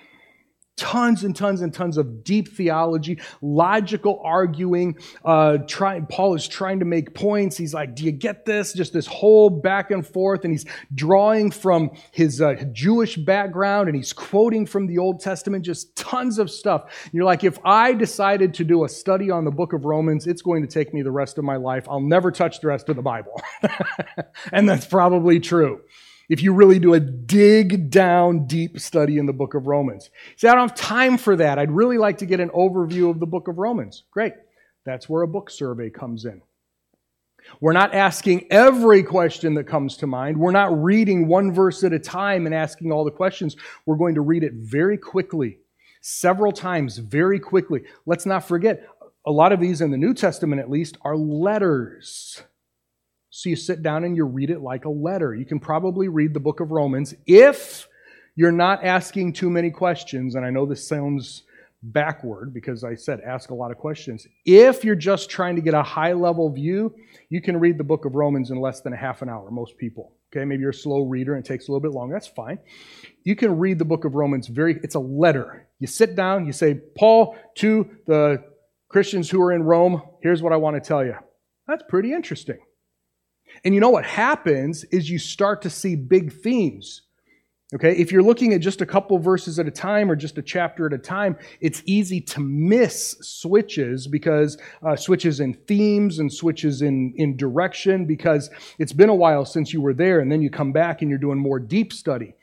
tons 0.80 1.24
and 1.24 1.36
tons 1.36 1.62
and 1.62 1.74
tons 1.74 1.98
of 1.98 2.24
deep 2.24 2.48
theology, 2.48 3.20
logical 3.42 4.22
arguing. 4.24 4.98
Uh, 5.24 5.58
try, 5.68 6.00
Paul 6.00 6.36
is 6.36 6.48
trying 6.48 6.80
to 6.80 6.86
make 6.86 7.14
points. 7.14 7.58
He's 7.58 7.74
like, 7.74 7.96
Do 7.96 8.06
you 8.06 8.12
get 8.12 8.46
this? 8.46 8.74
Just 8.74 8.94
this 8.94 9.06
whole 9.06 9.50
back 9.50 9.92
and 9.92 10.08
forth. 10.08 10.46
And 10.46 10.54
he's 10.54 10.66
drawing 10.96 11.52
from 11.52 11.92
his 12.12 12.42
uh, 12.42 12.56
Jewish 12.72 13.18
background 13.18 13.90
and 13.90 13.96
he's 13.96 14.14
quoting 14.14 14.66
from 14.66 14.88
the 14.88 14.98
Old 14.98 15.20
Testament, 15.20 15.66
just 15.66 15.96
tons 15.96 16.40
of 16.40 16.50
stuff. 16.50 16.84
And 17.04 17.14
you're 17.14 17.26
like, 17.26 17.44
If 17.44 17.60
I 17.66 17.94
decided 17.94 18.54
to 18.56 18.64
do 18.64 18.86
a 18.86 18.90
study 18.90 19.30
on 19.30 19.44
the 19.44 19.52
book 19.52 19.74
of 19.74 19.86
Romans, 19.86 20.26
it's 20.26 20.42
going 20.42 20.66
to 20.66 20.68
take 20.68 20.94
me 20.94 21.02
the 21.02 21.12
rest 21.12 21.38
of 21.38 21.44
my 21.44 21.58
life. 21.58 21.88
I'll 21.90 22.00
never 22.00 22.32
touch 22.32 22.62
the 22.62 22.68
rest 22.68 22.88
of 22.88 22.96
the 22.96 23.02
Bible. 23.02 23.42
and 24.54 24.68
that's 24.68 24.88
probably 24.88 25.40
true 25.40 25.82
if 26.30 26.44
you 26.44 26.54
really 26.54 26.80
do 26.80 26.94
a 26.94 27.00
dig 27.00 27.90
down 27.90 28.46
deep 28.46 28.80
study 28.80 29.18
in 29.18 29.26
the 29.26 29.34
book 29.34 29.56
of 29.56 29.68
Romans. 29.68 30.10
See, 30.38 30.48
I 30.48 30.54
don't 30.54 30.70
have 30.70 30.78
time 30.78 31.18
for 31.18 31.36
that. 31.36 31.58
I'd 31.58 31.72
really 31.72 31.98
like 31.98 32.20
to 32.20 32.26
get 32.26 32.40
an 32.40 32.50
overview 32.50 33.10
of 33.10 33.20
the 33.20 33.26
book 33.26 33.48
of 33.48 33.58
Romans. 33.58 34.04
Great. 34.12 34.34
That's 34.86 35.10
where 35.10 35.24
a 35.24 35.28
book 35.28 35.50
survey 35.50 35.90
comes 35.90 36.26
in. 36.26 36.42
We're 37.62 37.74
not 37.74 37.96
asking 37.96 38.46
every 38.52 39.02
question 39.02 39.56
that 39.56 39.64
comes 39.64 39.98
to 39.98 40.08
mind. 40.08 40.38
We're 40.38 40.52
not 40.52 40.84
reading 40.84 41.28
one 41.28 41.52
verse 41.52 41.84
at 41.84 41.94
a 41.94 42.00
time 42.00 42.46
and 42.46 42.54
asking 42.54 42.92
all 42.92 43.04
the 43.04 43.12
questions. 43.12 43.56
We're 43.86 43.98
going 43.98 44.16
to 44.16 44.22
read 44.22 44.44
it 44.44 44.54
very 44.54 44.98
quickly, 44.98 45.58
several 46.02 46.52
times, 46.52 46.98
very 46.98 47.40
quickly. 47.40 47.84
Let's 48.06 48.26
not 48.26 48.48
forget, 48.48 48.88
a 49.26 49.32
lot 49.32 49.52
of 49.52 49.60
these 49.60 49.82
in 49.82 49.92
the 49.92 49.98
New 49.98 50.14
Testament 50.14 50.62
at 50.62 50.70
least 50.70 50.98
are 51.02 51.18
letters. 51.18 52.44
So 53.40 53.48
you 53.48 53.56
sit 53.56 53.82
down 53.82 54.04
and 54.04 54.18
you 54.18 54.26
read 54.26 54.50
it 54.50 54.60
like 54.60 54.84
a 54.84 54.90
letter. 54.90 55.34
You 55.34 55.46
can 55.46 55.62
probably 55.62 56.10
read 56.10 56.34
the 56.34 56.42
book 56.42 56.60
of 56.60 56.72
Romans 56.72 57.16
if 57.26 57.88
you're 58.36 58.52
not 58.52 58.84
asking 58.84 59.32
too 59.32 59.50
many 59.50 59.72
questions. 59.72 60.36
And 60.36 60.46
I 60.46 60.50
know 60.50 60.66
this 60.66 60.86
sounds 60.86 61.44
backward 61.82 62.54
because 62.54 62.84
I 62.84 62.96
said 62.96 63.22
ask 63.22 63.50
a 63.50 63.54
lot 63.54 63.72
of 63.72 63.78
questions. 63.78 64.28
If 64.44 64.84
you're 64.84 64.94
just 64.94 65.30
trying 65.30 65.56
to 65.56 65.62
get 65.62 65.74
a 65.74 65.82
high 65.82 66.12
level 66.12 66.52
view, 66.52 66.94
you 67.30 67.42
can 67.42 67.58
read 67.58 67.78
the 67.78 67.84
book 67.86 68.04
of 68.04 68.14
Romans 68.14 68.52
in 68.52 68.60
less 68.60 68.82
than 68.82 68.92
a 68.92 68.98
half 68.98 69.22
an 69.22 69.30
hour, 69.30 69.50
most 69.52 69.78
people. 69.78 70.12
Okay, 70.34 70.44
maybe 70.44 70.60
you're 70.60 70.72
a 70.72 70.74
slow 70.74 71.04
reader 71.04 71.34
and 71.36 71.46
it 71.46 71.48
takes 71.48 71.70
a 71.70 71.72
little 71.72 71.80
bit 71.80 71.94
longer. 71.94 72.16
That's 72.16 72.28
fine. 72.28 72.60
You 73.24 73.38
can 73.38 73.58
read 73.58 73.80
the 73.80 73.86
book 73.86 74.04
of 74.04 74.16
Romans 74.16 74.50
very, 74.50 74.82
it's 74.84 74.96
a 74.96 75.00
letter. 75.00 75.66
You 75.80 75.88
sit 75.88 76.14
down, 76.14 76.46
you 76.46 76.52
say, 76.52 76.74
Paul 76.98 77.38
to 77.56 77.90
the 78.06 78.44
Christians 78.90 79.30
who 79.30 79.42
are 79.42 79.54
in 79.54 79.64
Rome, 79.64 80.02
here's 80.22 80.42
what 80.42 80.52
I 80.52 80.58
want 80.58 80.76
to 80.76 80.86
tell 80.86 81.06
you. 81.06 81.16
That's 81.70 81.84
pretty 81.88 82.12
interesting. 82.12 82.58
And 83.64 83.74
you 83.74 83.82
know 83.82 83.90
what 83.90 84.06
happens 84.06 84.84
is 84.86 85.10
you 85.10 85.20
start 85.20 85.62
to 85.64 85.70
see 85.70 85.96
big 85.96 86.32
themes. 86.32 87.04
Okay, 87.76 87.96
if 87.98 88.12
you're 88.12 88.24
looking 88.24 88.54
at 88.54 88.62
just 88.62 88.82
a 88.82 88.86
couple 88.86 89.20
verses 89.20 89.60
at 89.60 89.68
a 89.68 89.72
time 89.72 90.10
or 90.10 90.16
just 90.16 90.40
a 90.40 90.42
chapter 90.42 90.88
at 90.88 90.94
a 90.94 90.98
time, 90.98 91.38
it's 91.62 91.84
easy 91.86 92.20
to 92.20 92.40
miss 92.40 93.16
switches 93.22 94.08
because 94.08 94.58
uh, 94.82 94.96
switches 94.96 95.40
in 95.40 95.54
themes 95.54 96.18
and 96.18 96.34
switches 96.34 96.82
in, 96.82 97.14
in 97.16 97.38
direction 97.38 98.06
because 98.06 98.50
it's 98.80 98.94
been 98.94 99.10
a 99.10 99.16
while 99.16 99.46
since 99.46 99.72
you 99.72 99.82
were 99.82 99.94
there 99.94 100.20
and 100.20 100.32
then 100.32 100.42
you 100.42 100.50
come 100.50 100.72
back 100.72 101.04
and 101.04 101.12
you're 101.12 101.20
doing 101.20 101.38
more 101.38 101.60
deep 101.60 101.94
study. 101.94 102.34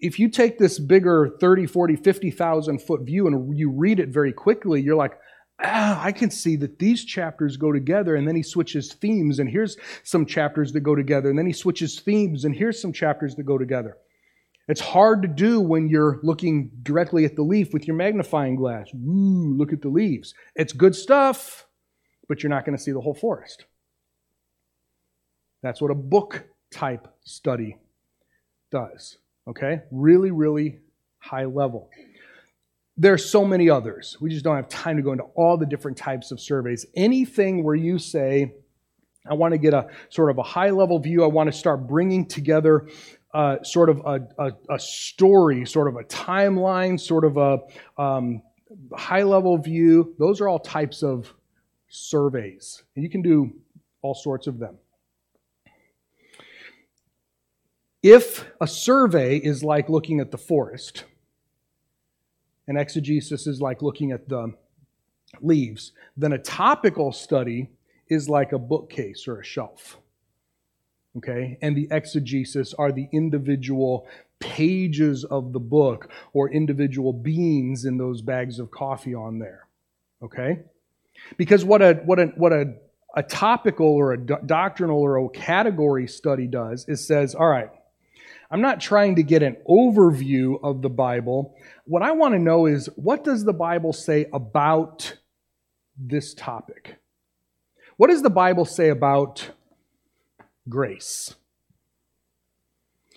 If 0.00 0.18
you 0.18 0.28
take 0.28 0.58
this 0.58 0.78
bigger 0.78 1.30
30, 1.40 1.64
40, 1.64 1.96
50,000 1.96 2.78
foot 2.82 3.02
view 3.02 3.26
and 3.28 3.56
you 3.56 3.70
read 3.70 4.00
it 4.00 4.10
very 4.10 4.34
quickly, 4.34 4.82
you're 4.82 4.96
like, 4.96 5.18
ah, 5.62 6.02
I 6.02 6.12
can 6.12 6.30
see 6.30 6.56
that 6.56 6.78
these 6.78 7.04
chapters 7.04 7.56
go 7.56 7.72
together, 7.72 8.16
and 8.16 8.26
then 8.26 8.36
he 8.36 8.42
switches 8.42 8.92
themes, 8.92 9.38
and 9.38 9.48
here's 9.48 9.76
some 10.02 10.26
chapters 10.26 10.72
that 10.72 10.80
go 10.80 10.94
together, 10.94 11.30
and 11.30 11.38
then 11.38 11.46
he 11.46 11.52
switches 11.52 12.00
themes, 12.00 12.44
and 12.44 12.54
here's 12.54 12.80
some 12.80 12.92
chapters 12.92 13.34
that 13.36 13.44
go 13.44 13.58
together. 13.58 13.96
It's 14.68 14.80
hard 14.80 15.22
to 15.22 15.28
do 15.28 15.60
when 15.60 15.88
you're 15.88 16.20
looking 16.22 16.70
directly 16.82 17.24
at 17.24 17.34
the 17.34 17.42
leaf 17.42 17.72
with 17.72 17.86
your 17.86 17.96
magnifying 17.96 18.54
glass. 18.54 18.88
Ooh, 18.94 19.54
look 19.56 19.72
at 19.72 19.82
the 19.82 19.88
leaves. 19.88 20.34
It's 20.54 20.72
good 20.72 20.94
stuff, 20.94 21.66
but 22.28 22.42
you're 22.42 22.50
not 22.50 22.64
going 22.64 22.76
to 22.76 22.82
see 22.82 22.92
the 22.92 23.00
whole 23.00 23.14
forest. 23.14 23.64
That's 25.62 25.80
what 25.80 25.90
a 25.90 25.96
book 25.96 26.44
type 26.70 27.08
study 27.24 27.76
does. 28.70 29.18
Okay? 29.48 29.80
Really, 29.90 30.30
really 30.30 30.78
high 31.18 31.44
level. 31.44 31.90
There 32.96 33.12
are 33.12 33.18
so 33.18 33.44
many 33.44 33.70
others. 33.70 34.18
We 34.20 34.30
just 34.30 34.44
don't 34.44 34.56
have 34.56 34.68
time 34.68 34.96
to 34.96 35.02
go 35.02 35.12
into 35.12 35.24
all 35.34 35.56
the 35.56 35.66
different 35.66 35.96
types 35.96 36.30
of 36.30 36.40
surveys. 36.40 36.84
Anything 36.94 37.64
where 37.64 37.74
you 37.74 37.98
say, 37.98 38.54
I 39.26 39.34
want 39.34 39.52
to 39.52 39.58
get 39.58 39.72
a 39.72 39.88
sort 40.10 40.30
of 40.30 40.38
a 40.38 40.42
high 40.42 40.70
level 40.70 40.98
view, 40.98 41.24
I 41.24 41.26
want 41.26 41.50
to 41.50 41.56
start 41.56 41.86
bringing 41.86 42.26
together 42.26 42.88
uh, 43.32 43.62
sort 43.62 43.88
of 43.88 44.00
a, 44.00 44.20
a, 44.38 44.52
a, 44.74 44.78
story, 44.78 45.64
sort 45.64 45.88
of 45.88 45.96
a 45.96 46.04
timeline, 46.04 47.00
sort 47.00 47.24
of 47.24 47.38
a 47.38 47.58
um, 48.00 48.42
high 48.94 49.22
level 49.22 49.56
view. 49.56 50.14
Those 50.18 50.40
are 50.40 50.48
all 50.48 50.58
types 50.58 51.02
of 51.02 51.32
surveys. 51.88 52.82
And 52.94 53.02
you 53.02 53.10
can 53.10 53.22
do 53.22 53.52
all 54.02 54.14
sorts 54.14 54.46
of 54.46 54.58
them. 54.58 54.76
If 58.02 58.44
a 58.60 58.66
survey 58.66 59.36
is 59.36 59.62
like 59.62 59.88
looking 59.88 60.20
at 60.20 60.30
the 60.30 60.38
forest, 60.38 61.04
and 62.66 62.78
exegesis 62.78 63.46
is 63.46 63.60
like 63.60 63.82
looking 63.82 64.12
at 64.12 64.28
the 64.28 64.54
leaves, 65.40 65.92
then 66.16 66.32
a 66.32 66.38
topical 66.38 67.12
study 67.12 67.70
is 68.08 68.28
like 68.28 68.52
a 68.52 68.58
bookcase 68.58 69.26
or 69.26 69.40
a 69.40 69.44
shelf. 69.44 69.98
Okay? 71.16 71.58
And 71.60 71.76
the 71.76 71.88
exegesis 71.90 72.74
are 72.74 72.92
the 72.92 73.08
individual 73.12 74.06
pages 74.38 75.24
of 75.24 75.52
the 75.52 75.60
book 75.60 76.10
or 76.32 76.50
individual 76.50 77.12
beans 77.12 77.84
in 77.84 77.96
those 77.96 78.22
bags 78.22 78.58
of 78.58 78.70
coffee 78.70 79.14
on 79.14 79.38
there. 79.38 79.66
Okay? 80.22 80.60
Because 81.36 81.64
what 81.64 81.82
a 81.82 81.94
what 82.04 82.18
a 82.18 82.26
what 82.36 82.52
a 82.52 82.74
a 83.14 83.22
topical 83.22 83.86
or 83.86 84.12
a 84.12 84.18
do- 84.18 84.38
doctrinal 84.46 85.00
or 85.00 85.18
a 85.18 85.28
category 85.28 86.08
study 86.08 86.46
does 86.46 86.86
is 86.88 87.06
says, 87.06 87.34
all 87.34 87.48
right, 87.48 87.70
I'm 88.52 88.60
not 88.60 88.80
trying 88.80 89.16
to 89.16 89.22
get 89.22 89.42
an 89.42 89.56
overview 89.66 90.62
of 90.62 90.82
the 90.82 90.90
Bible. 90.90 91.56
What 91.86 92.02
I 92.02 92.12
want 92.12 92.34
to 92.34 92.38
know 92.38 92.66
is 92.66 92.86
what 92.96 93.24
does 93.24 93.44
the 93.44 93.54
Bible 93.54 93.94
say 93.94 94.26
about 94.30 95.16
this 95.98 96.34
topic? 96.34 96.96
What 97.96 98.10
does 98.10 98.20
the 98.20 98.28
Bible 98.28 98.66
say 98.66 98.90
about 98.90 99.50
grace? 100.68 101.34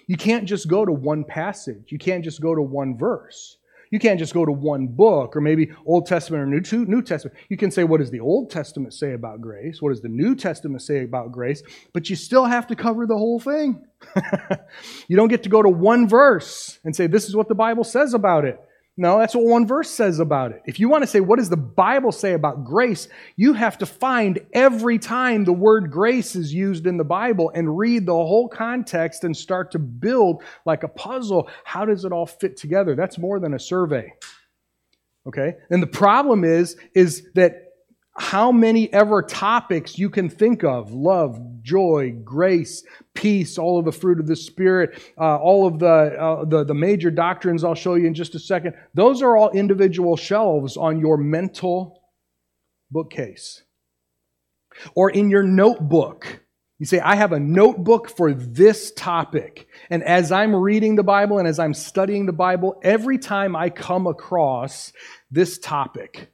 You 0.07 0.15
can't 0.15 0.45
just 0.45 0.69
go 0.69 0.85
to 0.85 0.91
one 0.93 1.25
passage. 1.25 1.91
You 1.91 1.97
can't 1.97 2.23
just 2.23 2.39
go 2.39 2.55
to 2.55 2.61
one 2.61 2.97
verse. 2.97 3.57
You 3.95 3.99
can't 3.99 4.19
just 4.19 4.33
go 4.33 4.43
to 4.43 4.51
one 4.51 4.87
book 4.87 5.37
or 5.37 5.39
maybe 5.39 5.71
Old 5.85 6.05
Testament 6.05 6.43
or 6.43 6.47
New, 6.47 7.01
Testament. 7.01 7.37
You 7.47 7.55
can 7.55 7.71
say, 7.71 7.85
what 7.85 8.01
does 8.01 8.11
the 8.11 8.19
Old 8.19 8.51
Testament 8.51 8.93
say 8.93 9.13
about 9.13 9.39
grace? 9.39 9.81
What 9.81 9.91
does 9.91 10.01
the 10.01 10.09
New 10.09 10.35
Testament 10.35 10.81
say 10.81 11.05
about 11.05 11.31
grace? 11.31 11.63
But 11.93 12.09
you 12.09 12.17
still 12.17 12.43
have 12.43 12.67
to 12.67 12.75
cover 12.75 13.07
the 13.07 13.15
whole 13.15 13.39
thing. 13.39 13.87
you 15.07 15.15
don't 15.15 15.29
get 15.29 15.43
to 15.43 15.49
go 15.49 15.61
to 15.61 15.69
one 15.69 16.09
verse 16.09 16.77
and 16.83 16.93
say, 16.93 17.07
this 17.07 17.29
is 17.29 17.37
what 17.37 17.47
the 17.47 17.55
Bible 17.55 17.85
says 17.85 18.13
about 18.13 18.43
it. 18.43 18.59
No, 18.97 19.19
that's 19.19 19.35
what 19.35 19.43
one 19.43 19.67
verse 19.67 19.89
says 19.89 20.19
about 20.19 20.51
it. 20.51 20.61
If 20.65 20.79
you 20.79 20.87
want 20.87 21.03
to 21.03 21.07
say, 21.07 21.19
what 21.19 21.37
does 21.37 21.49
the 21.49 21.57
Bible 21.57 22.13
say 22.13 22.31
about 22.31 22.63
grace? 22.63 23.09
You 23.35 23.51
have 23.51 23.77
to 23.79 23.85
find 23.85 24.39
every 24.53 24.99
time 24.99 25.43
the 25.43 25.51
word 25.51 25.91
grace 25.91 26.33
is 26.35 26.53
used 26.53 26.87
in 26.87 26.95
the 26.95 27.03
Bible 27.03 27.51
and 27.53 27.77
read 27.77 28.05
the 28.05 28.13
whole 28.13 28.47
context 28.47 29.25
and 29.25 29.35
start 29.35 29.71
to 29.71 29.79
build 29.79 30.43
like 30.65 30.83
a 30.83 30.87
puzzle. 30.87 31.49
How 31.65 31.83
does 31.83 32.05
it 32.05 32.13
all 32.13 32.25
fit 32.25 32.55
together? 32.55 32.95
That's 32.95 33.17
more 33.17 33.37
than 33.41 33.53
a 33.53 33.59
survey. 33.59 34.13
Okay? 35.27 35.55
And 35.69 35.83
the 35.83 35.87
problem 35.87 36.45
is, 36.45 36.77
is 36.93 37.27
that 37.33 37.64
how 38.17 38.51
many 38.51 38.91
ever 38.93 39.21
topics 39.21 39.97
you 39.97 40.09
can 40.09 40.29
think 40.29 40.63
of 40.63 40.93
love, 40.93 41.39
joy, 41.61 42.15
grace, 42.23 42.83
peace, 43.13 43.57
all 43.57 43.77
of 43.77 43.85
the 43.85 43.91
fruit 43.91 44.19
of 44.19 44.27
the 44.27 44.35
Spirit, 44.35 45.01
uh, 45.17 45.37
all 45.37 45.67
of 45.67 45.79
the, 45.79 45.87
uh, 45.87 46.45
the, 46.45 46.63
the 46.63 46.73
major 46.73 47.11
doctrines 47.11 47.63
I'll 47.63 47.75
show 47.75 47.95
you 47.95 48.07
in 48.07 48.13
just 48.13 48.33
a 48.35 48.39
second. 48.39 48.73
Those 48.93 49.21
are 49.21 49.35
all 49.35 49.51
individual 49.51 50.15
shelves 50.15 50.77
on 50.77 50.99
your 50.99 51.17
mental 51.17 52.03
bookcase 52.89 53.63
or 54.95 55.09
in 55.09 55.29
your 55.29 55.43
notebook. 55.43 56.41
You 56.79 56.85
say, 56.85 56.99
I 56.99 57.15
have 57.15 57.31
a 57.31 57.39
notebook 57.39 58.09
for 58.09 58.33
this 58.33 58.91
topic. 58.91 59.67
And 59.89 60.03
as 60.03 60.31
I'm 60.31 60.55
reading 60.55 60.95
the 60.95 61.03
Bible 61.03 61.39
and 61.39 61.47
as 61.47 61.57
I'm 61.59 61.73
studying 61.73 62.25
the 62.25 62.33
Bible, 62.33 62.79
every 62.83 63.17
time 63.17 63.55
I 63.55 63.69
come 63.69 64.07
across 64.07 64.91
this 65.31 65.57
topic, 65.57 66.31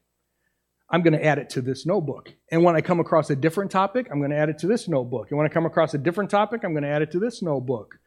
I'm 0.91 1.01
going 1.01 1.13
to 1.13 1.25
add 1.25 1.39
it 1.39 1.49
to 1.51 1.61
this 1.61 1.85
notebook. 1.85 2.33
And 2.49 2.63
when 2.63 2.75
I 2.75 2.81
come 2.81 2.99
across 2.99 3.29
a 3.29 3.35
different 3.35 3.71
topic, 3.71 4.07
I'm 4.11 4.19
going 4.19 4.31
to 4.31 4.37
add 4.37 4.49
it 4.49 4.57
to 4.59 4.67
this 4.67 4.89
notebook. 4.89 5.27
And 5.29 5.37
when 5.37 5.47
I 5.47 5.49
come 5.49 5.65
across 5.65 5.93
a 5.93 5.97
different 5.97 6.29
topic, 6.29 6.63
I'm 6.63 6.73
going 6.73 6.83
to 6.83 6.89
add 6.89 7.01
it 7.01 7.11
to 7.11 7.19
this 7.19 7.41
notebook. 7.41 7.97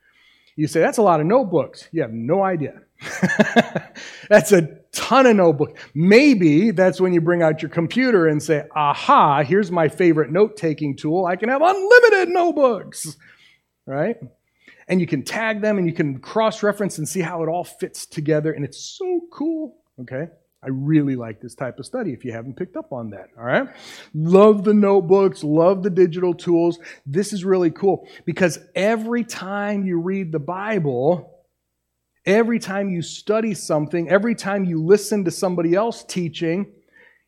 You 0.57 0.69
say, 0.69 0.81
that's 0.81 0.99
a 0.99 1.03
lot 1.03 1.19
of 1.21 1.27
notebooks. 1.27 1.89
You 1.91 2.03
have 2.03 2.13
no 2.13 2.45
idea. 2.45 2.83
that's 4.29 4.53
a 4.53 4.79
ton 4.93 5.27
of 5.27 5.35
notebooks. 5.35 5.81
Maybe 5.95 6.71
that's 6.71 7.01
when 7.01 7.13
you 7.13 7.21
bring 7.21 7.43
out 7.43 7.63
your 7.63 7.71
computer 7.71 8.29
and 8.29 8.41
say, 8.41 8.65
aha, 8.77 9.43
here's 9.43 9.73
my 9.73 9.89
favorite 9.89 10.31
note 10.31 10.57
taking 10.57 10.95
tool. 10.97 11.27
I 11.27 11.37
can 11.37 11.49
have 11.49 11.63
unlimited 11.63 12.29
notebooks, 12.29 13.17
right? 13.87 14.17
And 14.87 15.01
you 15.01 15.07
can 15.07 15.25
tag 15.25 15.63
them 15.63 15.79
and 15.79 15.87
you 15.87 15.95
can 15.95 16.19
cross 16.19 16.63
reference 16.63 16.99
and 16.99 17.09
see 17.09 17.21
how 17.21 17.43
it 17.43 17.49
all 17.49 17.65
fits 17.65 18.07
together. 18.07 18.53
And 18.53 18.65
it's 18.65 18.79
so 18.79 19.23
cool, 19.33 19.79
okay? 20.03 20.29
I 20.65 20.69
really 20.71 21.15
like 21.15 21.41
this 21.41 21.55
type 21.55 21.79
of 21.79 21.85
study 21.85 22.13
if 22.13 22.25
you 22.25 22.33
haven't 22.33 22.57
picked 22.57 22.77
up 22.77 22.93
on 22.93 23.11
that. 23.11 23.29
All 23.37 23.45
right. 23.45 23.69
Love 24.15 24.65
the 24.65 24.73
notebooks, 24.73 25.45
love 25.45 25.83
the 25.83 25.91
digital 25.91 26.33
tools. 26.33 26.79
This 27.05 27.33
is 27.33 27.45
really 27.45 27.71
cool 27.71 28.09
because 28.25 28.59
every 28.75 29.25
time 29.25 29.85
you 29.85 30.01
read 30.01 30.33
the 30.33 30.39
Bible, 30.39 31.45
every 32.25 32.59
time 32.59 32.89
you 32.89 33.03
study 33.03 33.53
something, 33.53 34.09
every 34.09 34.35
time 34.35 34.65
you 34.65 34.83
listen 34.83 35.25
to 35.27 35.31
somebody 35.31 35.75
else 35.75 36.03
teaching, 36.05 36.73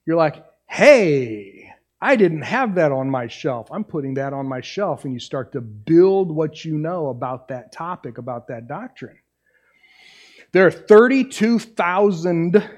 you're 0.07 0.16
like, 0.16 0.42
hey, 0.66 1.70
I 2.01 2.16
didn't 2.16 2.42
have 2.42 2.77
that 2.77 2.92
on 2.92 3.11
my 3.11 3.27
shelf. 3.27 3.68
I'm 3.70 3.85
putting 3.85 4.14
that 4.14 4.33
on 4.33 4.46
my 4.46 4.61
shelf. 4.61 5.05
And 5.05 5.12
you 5.12 5.20
start 5.20 5.53
to 5.53 5.61
build 5.61 6.31
what 6.31 6.64
you 6.64 6.79
know 6.79 7.09
about 7.09 7.49
that 7.49 7.72
topic, 7.72 8.18
about 8.18 8.49
that 8.49 8.68
doctrine. 8.68 9.18
There 10.53 10.66
are 10.66 10.70
32,000 10.70 12.70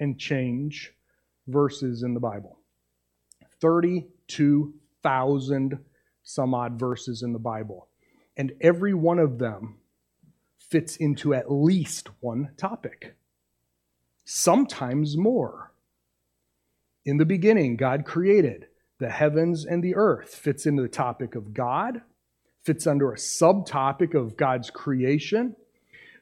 and 0.00 0.18
change 0.18 0.92
verses 1.46 2.02
in 2.02 2.14
the 2.14 2.20
Bible. 2.20 2.58
32,000 3.60 5.78
some 6.22 6.54
odd 6.54 6.78
verses 6.78 7.22
in 7.22 7.32
the 7.32 7.38
Bible. 7.38 7.88
And 8.36 8.52
every 8.60 8.94
one 8.94 9.18
of 9.18 9.38
them 9.38 9.78
fits 10.58 10.96
into 10.96 11.34
at 11.34 11.50
least 11.50 12.08
one 12.20 12.50
topic, 12.56 13.16
sometimes 14.24 15.16
more. 15.16 15.72
In 17.04 17.16
the 17.16 17.24
beginning, 17.24 17.76
God 17.76 18.04
created 18.04 18.66
the 18.98 19.10
heavens 19.10 19.64
and 19.64 19.82
the 19.82 19.96
earth, 19.96 20.34
fits 20.34 20.66
into 20.66 20.82
the 20.82 20.88
topic 20.88 21.34
of 21.34 21.52
God, 21.52 22.02
fits 22.62 22.86
under 22.86 23.12
a 23.12 23.16
subtopic 23.16 24.14
of 24.14 24.36
God's 24.36 24.70
creation, 24.70 25.56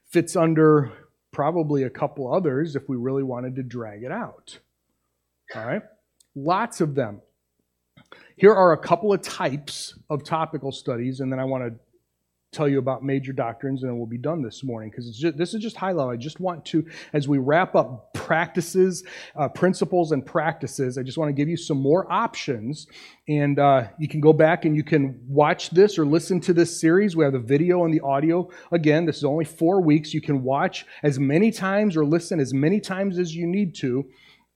fits 0.05 0.37
under 0.37 0.93
probably 1.33 1.85
a 1.85 1.91
couple 1.91 2.33
others 2.33 2.77
if 2.77 2.89
we 2.89 2.97
really 2.97 3.23
wanted 3.23 3.57
to 3.57 3.63
drag 3.63 4.03
it 4.03 4.13
out. 4.13 4.59
All 5.55 5.67
right? 5.67 5.83
Lots 6.35 6.81
of 6.81 6.95
them. 6.95 7.21
Here 8.37 8.53
are 8.53 8.73
a 8.73 8.79
couple 8.79 9.13
of 9.13 9.23
types 9.23 9.99
of 10.09 10.23
topical 10.23 10.71
studies, 10.71 11.21
and 11.21 11.33
then 11.33 11.41
I 11.41 11.45
want 11.45 11.65
to 11.65 11.81
tell 12.51 12.69
you 12.69 12.79
about 12.79 13.05
major 13.05 13.33
doctrines, 13.33 13.83
and 13.83 13.91
then 13.91 13.99
we'll 13.99 14.07
be 14.07 14.19
done 14.19 14.43
this 14.43 14.65
morning 14.65 14.91
because 14.91 15.21
this 15.37 15.53
is 15.53 15.63
just 15.63 15.77
high 15.77 15.93
level. 15.93 16.11
I 16.11 16.17
just 16.17 16.41
want 16.41 16.65
to, 16.67 16.87
as 17.13 17.29
we 17.29 17.39
wrap 17.39 17.75
up 17.75 18.15
practices, 18.15 19.05
uh, 19.37 19.49
principles, 19.49 20.13
and 20.13 20.25
practices, 20.25 20.97
I 20.97 21.03
just 21.03 21.19
want 21.19 21.29
to 21.29 21.35
give 21.35 21.49
you 21.49 21.57
some 21.57 21.79
more 21.79 22.11
options. 22.11 22.87
And 23.29 23.59
uh, 23.59 23.89
you 23.99 24.09
can 24.09 24.21
go 24.21 24.33
back 24.33 24.65
and 24.65 24.75
you 24.75 24.83
can 24.83 25.21
watch 25.29 25.71
this 25.71 25.99
or 25.99 26.07
listen 26.07 26.41
to 26.43 26.55
this 26.55 26.81
series. 26.81 27.17
We 27.17 27.25
have 27.25 27.35
the 27.35 27.39
video 27.39 27.85
and 27.85 27.93
the 27.93 28.01
audio. 28.01 28.49
Again, 28.73 29.05
this 29.05 29.19
is 29.19 29.25
only 29.25 29.45
four 29.45 29.83
weeks. 29.83 30.15
You 30.15 30.23
can 30.23 30.43
watch 30.43 30.87
as 31.03 31.19
many 31.19 31.51
times 31.51 31.97
or 31.97 32.05
listen 32.07 32.41
as 32.41 32.55
many 32.55 32.81
times 32.81 33.19
as 33.19 33.35
you 33.35 33.47
need 33.47 33.75
to, 33.77 34.07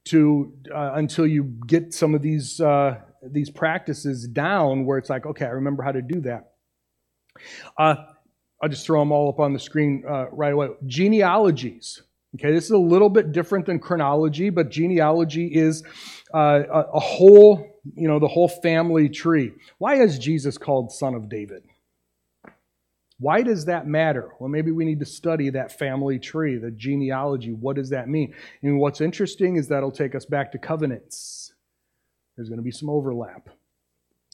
to 0.04 0.52
uh, 0.74 0.92
until 0.94 1.26
you 1.26 1.44
get 1.66 1.92
some 1.92 2.14
of 2.14 2.22
these 2.22 2.60
uh, 2.60 2.98
these 3.24 3.50
practices 3.50 4.26
down, 4.26 4.84
where 4.84 4.98
it's 4.98 5.08
like, 5.08 5.26
okay, 5.26 5.44
I 5.44 5.50
remember 5.50 5.82
how 5.82 5.92
to 5.92 6.02
do 6.02 6.20
that. 6.22 6.51
Uh, 7.78 7.96
I'll 8.62 8.68
just 8.68 8.86
throw 8.86 9.00
them 9.00 9.12
all 9.12 9.28
up 9.28 9.40
on 9.40 9.52
the 9.52 9.58
screen 9.58 10.04
uh, 10.08 10.30
right 10.30 10.52
away. 10.52 10.68
Genealogies. 10.86 12.02
Okay, 12.36 12.50
this 12.52 12.64
is 12.64 12.70
a 12.70 12.78
little 12.78 13.10
bit 13.10 13.32
different 13.32 13.66
than 13.66 13.78
chronology, 13.78 14.48
but 14.48 14.70
genealogy 14.70 15.48
is 15.48 15.82
uh, 16.34 16.62
a, 16.72 16.80
a 16.94 17.00
whole, 17.00 17.80
you 17.94 18.08
know, 18.08 18.18
the 18.18 18.28
whole 18.28 18.48
family 18.48 19.08
tree. 19.08 19.52
Why 19.78 19.96
is 19.96 20.18
Jesus 20.18 20.56
called 20.56 20.92
Son 20.92 21.14
of 21.14 21.28
David? 21.28 21.64
Why 23.18 23.42
does 23.42 23.66
that 23.66 23.86
matter? 23.86 24.30
Well, 24.40 24.48
maybe 24.48 24.72
we 24.72 24.84
need 24.84 25.00
to 25.00 25.06
study 25.06 25.50
that 25.50 25.78
family 25.78 26.18
tree, 26.18 26.56
the 26.56 26.70
genealogy. 26.70 27.52
What 27.52 27.76
does 27.76 27.90
that 27.90 28.08
mean? 28.08 28.34
And 28.62 28.78
what's 28.78 29.00
interesting 29.00 29.56
is 29.56 29.68
that'll 29.68 29.92
take 29.92 30.14
us 30.14 30.24
back 30.24 30.52
to 30.52 30.58
covenants. 30.58 31.52
There's 32.36 32.48
going 32.48 32.58
to 32.58 32.64
be 32.64 32.70
some 32.70 32.88
overlap. 32.88 33.48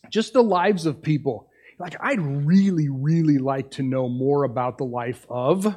Just 0.08 0.32
the 0.32 0.42
lives 0.42 0.86
of 0.86 1.02
people 1.02 1.47
like, 1.78 1.96
I'd 2.00 2.20
really, 2.20 2.88
really 2.88 3.38
like 3.38 3.70
to 3.72 3.82
know 3.82 4.08
more 4.08 4.44
about 4.44 4.78
the 4.78 4.84
life 4.84 5.26
of, 5.28 5.76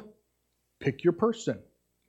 pick 0.80 1.04
your 1.04 1.12
person, 1.12 1.60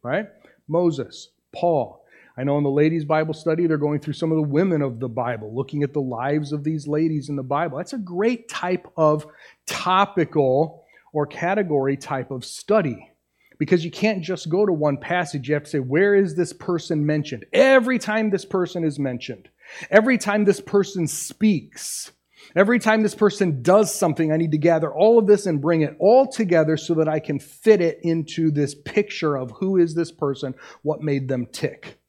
right? 0.03 0.27
Moses, 0.67 1.29
Paul. 1.55 2.03
I 2.35 2.43
know 2.43 2.57
in 2.57 2.63
the 2.63 2.71
ladies' 2.71 3.05
Bible 3.05 3.35
study, 3.35 3.67
they're 3.67 3.77
going 3.77 3.99
through 3.99 4.13
some 4.13 4.31
of 4.31 4.37
the 4.37 4.49
women 4.49 4.81
of 4.81 4.99
the 4.99 5.07
Bible, 5.07 5.55
looking 5.55 5.83
at 5.83 5.93
the 5.93 6.01
lives 6.01 6.51
of 6.51 6.63
these 6.63 6.87
ladies 6.87 7.29
in 7.29 7.35
the 7.35 7.43
Bible. 7.43 7.77
That's 7.77 7.93
a 7.93 7.99
great 7.99 8.49
type 8.49 8.87
of 8.97 9.27
topical 9.67 10.83
or 11.13 11.27
category 11.27 11.95
type 11.95 12.31
of 12.31 12.43
study 12.43 13.11
because 13.59 13.85
you 13.85 13.91
can't 13.91 14.23
just 14.23 14.49
go 14.49 14.65
to 14.65 14.73
one 14.73 14.97
passage. 14.97 15.47
You 15.47 15.53
have 15.53 15.65
to 15.65 15.69
say, 15.69 15.79
where 15.79 16.15
is 16.15 16.33
this 16.33 16.53
person 16.53 17.05
mentioned? 17.05 17.45
Every 17.53 17.99
time 17.99 18.31
this 18.31 18.45
person 18.45 18.83
is 18.83 18.97
mentioned, 18.97 19.47
every 19.91 20.17
time 20.17 20.43
this 20.43 20.59
person 20.59 21.07
speaks, 21.07 22.11
Every 22.55 22.79
time 22.79 23.01
this 23.01 23.15
person 23.15 23.61
does 23.61 23.93
something, 23.93 24.31
I 24.31 24.37
need 24.37 24.51
to 24.51 24.57
gather 24.57 24.93
all 24.93 25.17
of 25.17 25.27
this 25.27 25.45
and 25.45 25.61
bring 25.61 25.81
it 25.81 25.95
all 25.99 26.27
together 26.27 26.77
so 26.77 26.93
that 26.95 27.07
I 27.07 27.19
can 27.19 27.39
fit 27.39 27.81
it 27.81 27.99
into 28.03 28.51
this 28.51 28.75
picture 28.75 29.35
of 29.35 29.51
who 29.51 29.77
is 29.77 29.95
this 29.95 30.11
person, 30.11 30.53
what 30.81 31.01
made 31.01 31.27
them 31.27 31.47
tick. 31.47 31.99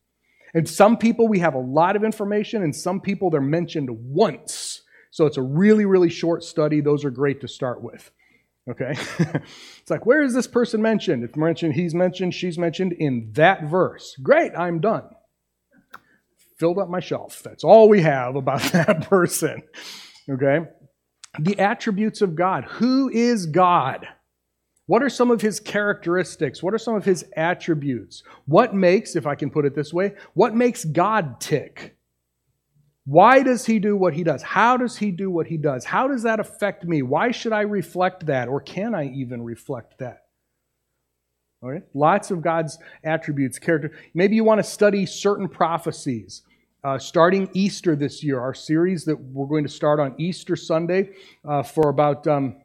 And 0.55 0.68
some 0.68 0.97
people, 0.97 1.27
we 1.27 1.40
have 1.40 1.55
a 1.55 1.59
lot 1.59 1.97
of 1.97 2.05
information, 2.05 2.62
and 2.62 2.75
some 2.75 3.01
people, 3.01 3.31
they're 3.31 3.40
mentioned 3.40 3.88
once. 3.90 4.83
So 5.11 5.27
it's 5.27 5.37
a 5.37 5.42
really, 5.42 5.85
really 5.85 6.11
short 6.11 6.44
study. 6.44 6.81
Those 6.81 7.04
are 7.04 7.11
great 7.11 7.40
to 7.40 7.48
start 7.48 7.83
with. 7.83 8.11
Okay? 8.71 8.92
it's 9.81 9.90
like, 9.90 10.06
where 10.06 10.23
is 10.23 10.35
this 10.35 10.46
person 10.46 10.81
mentioned? 10.81 11.25
It's 11.25 11.37
mentioned, 11.37 11.75
he's 11.75 11.94
mentioned, 11.94 12.35
she's 12.35 12.59
mentioned 12.59 12.92
in 12.92 13.31
that 13.33 13.65
verse. 13.65 14.17
Great, 14.23 14.52
I'm 14.56 14.81
done. 14.81 15.04
Filled 16.56 16.79
up 16.79 16.88
my 16.88 17.00
shelf. 17.00 17.42
That's 17.44 17.65
all 17.65 17.88
we 17.88 18.02
have 18.02 18.37
about 18.37 18.63
that 18.73 19.09
person. 19.09 19.63
Okay? 20.29 20.60
The 21.38 21.58
attributes 21.58 22.22
of 22.22 22.35
God. 22.35 22.64
Who 22.64 23.08
is 23.10 23.46
God? 23.46 24.06
What 24.87 25.02
are 25.02 25.08
some 25.08 25.31
of 25.31 25.40
his 25.40 25.60
characteristics? 25.60 26.62
What 26.62 26.75
are 26.75 26.79
some 26.79 26.94
of 26.94 27.04
his 27.04 27.25
attributes? 27.37 28.22
What 28.46 28.75
makes, 28.75 29.16
if 29.16 29.27
I 29.27 29.35
can 29.35 29.50
put 29.50 29.64
it 29.64 29.75
this 29.75 29.92
way, 29.92 30.14
what 30.35 30.54
makes 30.54 30.85
God 30.85 31.40
tick? 31.40 31.96
Why 33.06 33.42
does 33.42 33.66
he 33.66 33.79
do 33.79 33.96
what 33.96 34.14
he 34.14 34.25
does? 34.25 34.42
How 34.42 34.77
does 34.77 34.96
he 34.96 35.10
do 35.10 35.31
what 35.31 35.46
he 35.46 35.56
does? 35.56 35.85
How 35.85 36.08
does 36.08 36.22
that 36.22 36.40
affect 36.40 36.85
me? 36.85 37.02
Why 37.02 37.31
should 37.31 37.52
I 37.52 37.62
reflect 37.62 38.27
that? 38.27 38.48
Or 38.48 38.60
can 38.60 38.94
I 38.94 39.08
even 39.08 39.42
reflect 39.42 39.98
that? 39.98 40.22
All 41.62 41.70
right? 41.70 41.83
Lots 41.94 42.31
of 42.31 42.42
God's 42.42 42.79
attributes, 43.02 43.58
character. 43.58 43.92
Maybe 44.12 44.37
you 44.37 44.44
want 44.44 44.58
to 44.58 44.64
study 44.64 45.06
certain 45.06 45.48
prophecies. 45.48 46.42
Uh, 46.85 46.99
starting 46.99 47.49
Easter 47.55 47.97
this 47.97 48.23
year, 48.23 48.39
our 48.39 48.53
series 48.53 49.07
that 49.07 49.19
we're 49.19 49.47
going 49.47 49.65
to 49.65 49.71
start 49.71 49.99
on 49.99 50.15
Easter 50.19 50.55
Sunday 50.55 51.09
uh, 51.49 51.63
for 51.63 51.89
about 51.89 52.27
um, 52.27 52.57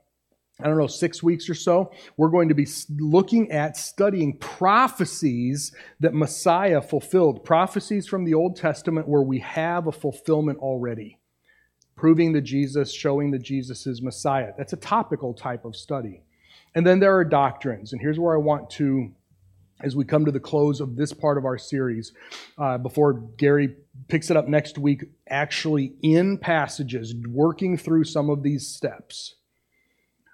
I 0.61 0.67
don't 0.67 0.77
know, 0.77 0.87
six 0.87 1.23
weeks 1.23 1.49
or 1.49 1.53
so, 1.53 1.93
we're 2.17 2.27
going 2.27 2.49
to 2.49 2.53
be 2.53 2.67
looking 2.97 3.49
at 3.49 3.77
studying 3.77 4.37
prophecies 4.37 5.73
that 6.01 6.13
Messiah 6.13 6.81
fulfilled. 6.81 7.45
Prophecies 7.45 8.07
from 8.07 8.25
the 8.25 8.33
Old 8.33 8.57
Testament 8.57 9.07
where 9.07 9.21
we 9.21 9.39
have 9.39 9.87
a 9.87 9.91
fulfillment 9.93 10.59
already, 10.59 11.17
proving 11.95 12.33
that 12.33 12.41
Jesus, 12.41 12.93
showing 12.93 13.31
that 13.31 13.41
Jesus 13.41 13.87
is 13.87 14.01
Messiah. 14.01 14.51
That's 14.57 14.73
a 14.73 14.77
topical 14.77 15.33
type 15.33 15.63
of 15.63 15.77
study. 15.77 16.23
And 16.75 16.85
then 16.85 16.99
there 16.99 17.15
are 17.15 17.23
doctrines. 17.23 17.93
And 17.93 18.01
here's 18.01 18.19
where 18.19 18.35
I 18.35 18.39
want 18.39 18.69
to, 18.71 19.13
as 19.81 19.95
we 19.95 20.05
come 20.05 20.25
to 20.25 20.31
the 20.31 20.39
close 20.39 20.81
of 20.81 20.95
this 20.95 21.13
part 21.13 21.37
of 21.37 21.45
our 21.45 21.57
series, 21.57 22.13
uh, 22.57 22.77
before 22.77 23.13
Gary 23.13 23.75
picks 24.07 24.29
it 24.29 24.37
up 24.37 24.47
next 24.47 24.77
week, 24.77 25.05
actually 25.29 25.93
in 26.01 26.37
passages, 26.37 27.13
working 27.27 27.77
through 27.77 28.03
some 28.03 28.29
of 28.29 28.43
these 28.43 28.67
steps 28.67 29.35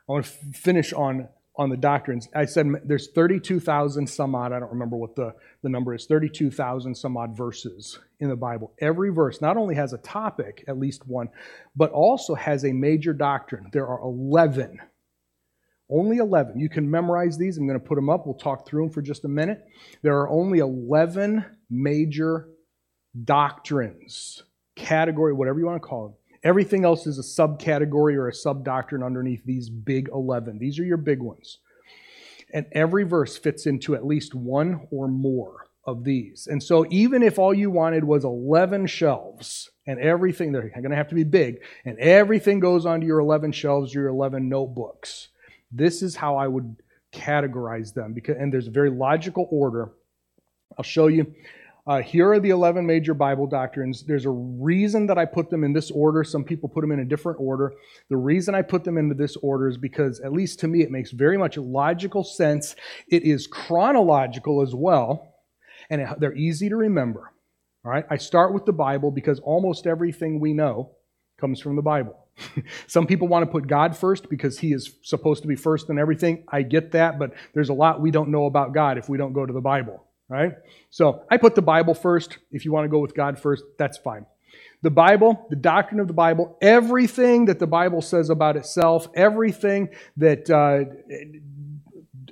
I 0.08 0.12
want 0.12 0.26
to 0.26 0.32
finish 0.54 0.94
on, 0.94 1.28
on 1.56 1.70
the 1.70 1.78
doctrines. 1.78 2.30
I 2.36 2.46
said 2.46 2.68
there's 2.84 3.10
32,000 3.12 4.08
some 4.08 4.36
odd, 4.36 4.54
I 4.54 4.60
don't 4.60 4.72
remember 4.72 4.98
what 4.98 5.16
the, 5.16 5.34
the 5.64 5.70
number 5.70 5.96
is, 5.96 6.06
32,000 6.06 6.94
some 6.96 7.18
odd 7.18 7.36
verses 7.36 7.98
in 8.20 8.30
the 8.30 8.36
Bible. 8.36 8.74
Every 8.80 9.10
verse 9.10 9.42
not 9.42 9.58
only 9.58 9.76
has 9.76 9.94
a 9.94 9.98
topic, 9.98 10.64
at 10.68 10.78
least 10.78 11.08
one, 11.08 11.30
but 11.76 11.92
also 11.92 12.36
has 12.36 12.66
a 12.66 12.72
major 12.72 13.14
doctrine. 13.14 13.70
There 13.72 13.88
are 13.88 14.00
11. 14.02 14.80
Only 15.90 16.18
11. 16.18 16.60
You 16.60 16.70
can 16.70 16.90
memorize 16.90 17.38
these. 17.38 17.58
I'm 17.58 17.68
going 17.68 17.80
to 17.80 17.86
put 17.86 17.96
them 17.96 18.10
up. 18.10 18.26
We'll 18.26 18.36
talk 18.36 18.68
through 18.68 18.84
them 18.84 18.92
for 18.92 19.02
just 19.02 19.26
a 19.26 19.28
minute. 19.30 19.64
There 20.02 20.18
are 20.18 20.30
only 20.30 20.60
11 20.60 21.46
major 21.70 22.50
doctrines, 23.24 24.44
category, 24.76 25.34
whatever 25.34 25.60
you 25.60 25.66
want 25.66 25.82
to 25.82 25.88
call 25.88 26.08
them, 26.08 26.16
Everything 26.46 26.86
else 26.86 27.08
is 27.08 27.18
a 27.18 27.24
subcategory 27.24 28.14
or 28.14 28.30
a 28.30 28.32
subdoctrine 28.32 29.04
underneath 29.04 29.44
these 29.46 29.68
big 29.68 30.10
11. 30.14 30.60
These 30.60 30.78
are 30.78 30.86
your 30.86 30.96
big 30.96 31.20
ones. 31.20 31.58
And 32.54 32.68
every 32.72 33.04
verse 33.04 33.36
fits 33.36 33.66
into 33.66 33.96
at 33.96 34.06
least 34.06 34.36
one 34.36 34.88
or 34.92 35.08
more 35.08 35.66
of 35.86 36.04
these. 36.04 36.48
And 36.48 36.62
so 36.62 36.86
even 36.92 37.24
if 37.24 37.40
all 37.40 37.52
you 37.52 37.72
wanted 37.72 38.04
was 38.04 38.24
11 38.24 38.86
shelves 38.86 39.72
and 39.88 40.00
everything, 40.00 40.52
they're 40.52 40.70
going 40.70 40.92
to 40.92 40.96
have 40.96 41.10
to 41.10 41.16
be 41.16 41.24
big, 41.24 41.62
and 41.84 41.98
everything 41.98 42.60
goes 42.60 42.86
onto 42.86 43.08
your 43.08 43.20
11 43.20 43.52
shelves, 43.52 43.92
your 43.92 44.08
11 44.08 44.48
notebooks. 44.48 45.30
This 45.76 46.02
is 46.02 46.16
how 46.16 46.38
I 46.38 46.48
would 46.48 46.76
categorize 47.14 47.94
them 47.94 48.14
because 48.14 48.38
and 48.38 48.52
there's 48.52 48.68
a 48.68 48.72
very 48.72 48.90
logical 48.90 49.48
order. 49.52 49.92
I'll 50.78 50.84
show 50.84 51.08
you 51.08 51.34
uh, 51.88 52.02
here 52.02 52.32
are 52.32 52.40
the 52.40 52.50
11 52.50 52.84
major 52.84 53.14
Bible 53.14 53.46
doctrines. 53.46 54.02
There's 54.02 54.26
a 54.26 54.32
reason 54.32 55.06
that 55.06 55.20
I 55.20 55.26
put 55.26 55.52
them 55.52 55.64
in 55.64 55.72
this 55.72 55.92
order. 55.92 56.24
Some 56.24 56.44
people 56.44 56.68
put 56.68 56.82
them 56.82 56.92
in 56.92 57.00
a 57.00 57.06
different 57.06 57.40
order. 57.40 57.74
The 58.10 58.18
reason 58.18 58.56
I 58.56 58.64
put 58.64 58.84
them 58.84 58.98
into 58.98 59.14
this 59.14 59.36
order 59.38 59.68
is 59.68 59.78
because, 59.78 60.20
at 60.22 60.34
least 60.34 60.60
to 60.62 60.68
me, 60.68 60.82
it 60.82 60.90
makes 60.90 61.12
very 61.12 61.38
much 61.38 61.58
logical 61.58 62.24
sense. 62.24 62.76
It 63.10 63.22
is 63.22 63.46
chronological 63.46 64.64
as 64.64 64.74
well, 64.74 65.36
and 65.92 66.02
it, 66.02 66.10
they're 66.20 66.36
easy 66.36 66.70
to 66.70 66.76
remember. 66.76 67.32
All 67.84 67.92
right, 67.92 68.06
I 68.10 68.18
start 68.18 68.52
with 68.52 68.66
the 68.66 68.74
Bible 68.74 69.12
because 69.12 69.40
almost 69.42 69.86
everything 69.86 70.40
we 70.40 70.54
know 70.54 70.96
comes 71.38 71.60
from 71.60 71.76
the 71.76 71.84
Bible. 71.84 72.25
Some 72.88 73.08
people 73.08 73.28
want 73.28 73.46
to 73.46 73.52
put 73.52 73.68
God 73.68 73.96
first 73.98 74.30
because 74.30 74.60
he 74.60 74.74
is 74.74 74.96
supposed 75.04 75.42
to 75.44 75.48
be 75.48 75.56
first 75.56 75.90
in 75.90 75.98
everything. 75.98 76.44
I 76.48 76.62
get 76.62 76.92
that, 76.92 77.18
but 77.20 77.34
there's 77.54 77.70
a 77.70 77.74
lot 77.74 78.02
we 78.02 78.12
don't 78.12 78.30
know 78.30 78.46
about 78.46 78.74
God 78.74 78.98
if 78.98 79.10
we 79.10 79.18
don't 79.18 79.34
go 79.34 79.46
to 79.46 79.54
the 79.54 79.62
Bible 79.62 80.06
right? 80.30 80.54
So 80.90 81.24
I 81.30 81.38
put 81.38 81.56
the 81.56 81.62
Bible 81.62 81.94
first. 81.94 82.38
If 82.52 82.66
you 82.66 82.72
want 82.72 82.86
to 82.86 82.90
go 82.90 83.00
with 83.00 83.16
God 83.16 83.40
first, 83.40 83.64
that's 83.78 83.98
fine. 83.98 84.26
The 84.82 84.92
Bible, 84.92 85.48
the 85.50 85.56
doctrine 85.56 86.00
of 86.00 86.08
the 86.08 86.14
Bible, 86.14 86.58
everything 86.62 87.46
that 87.46 87.60
the 87.60 87.68
Bible 87.68 88.02
says 88.02 88.30
about 88.30 88.56
itself, 88.56 89.08
everything 89.16 89.90
that, 90.18 90.50
uh, 90.50 90.86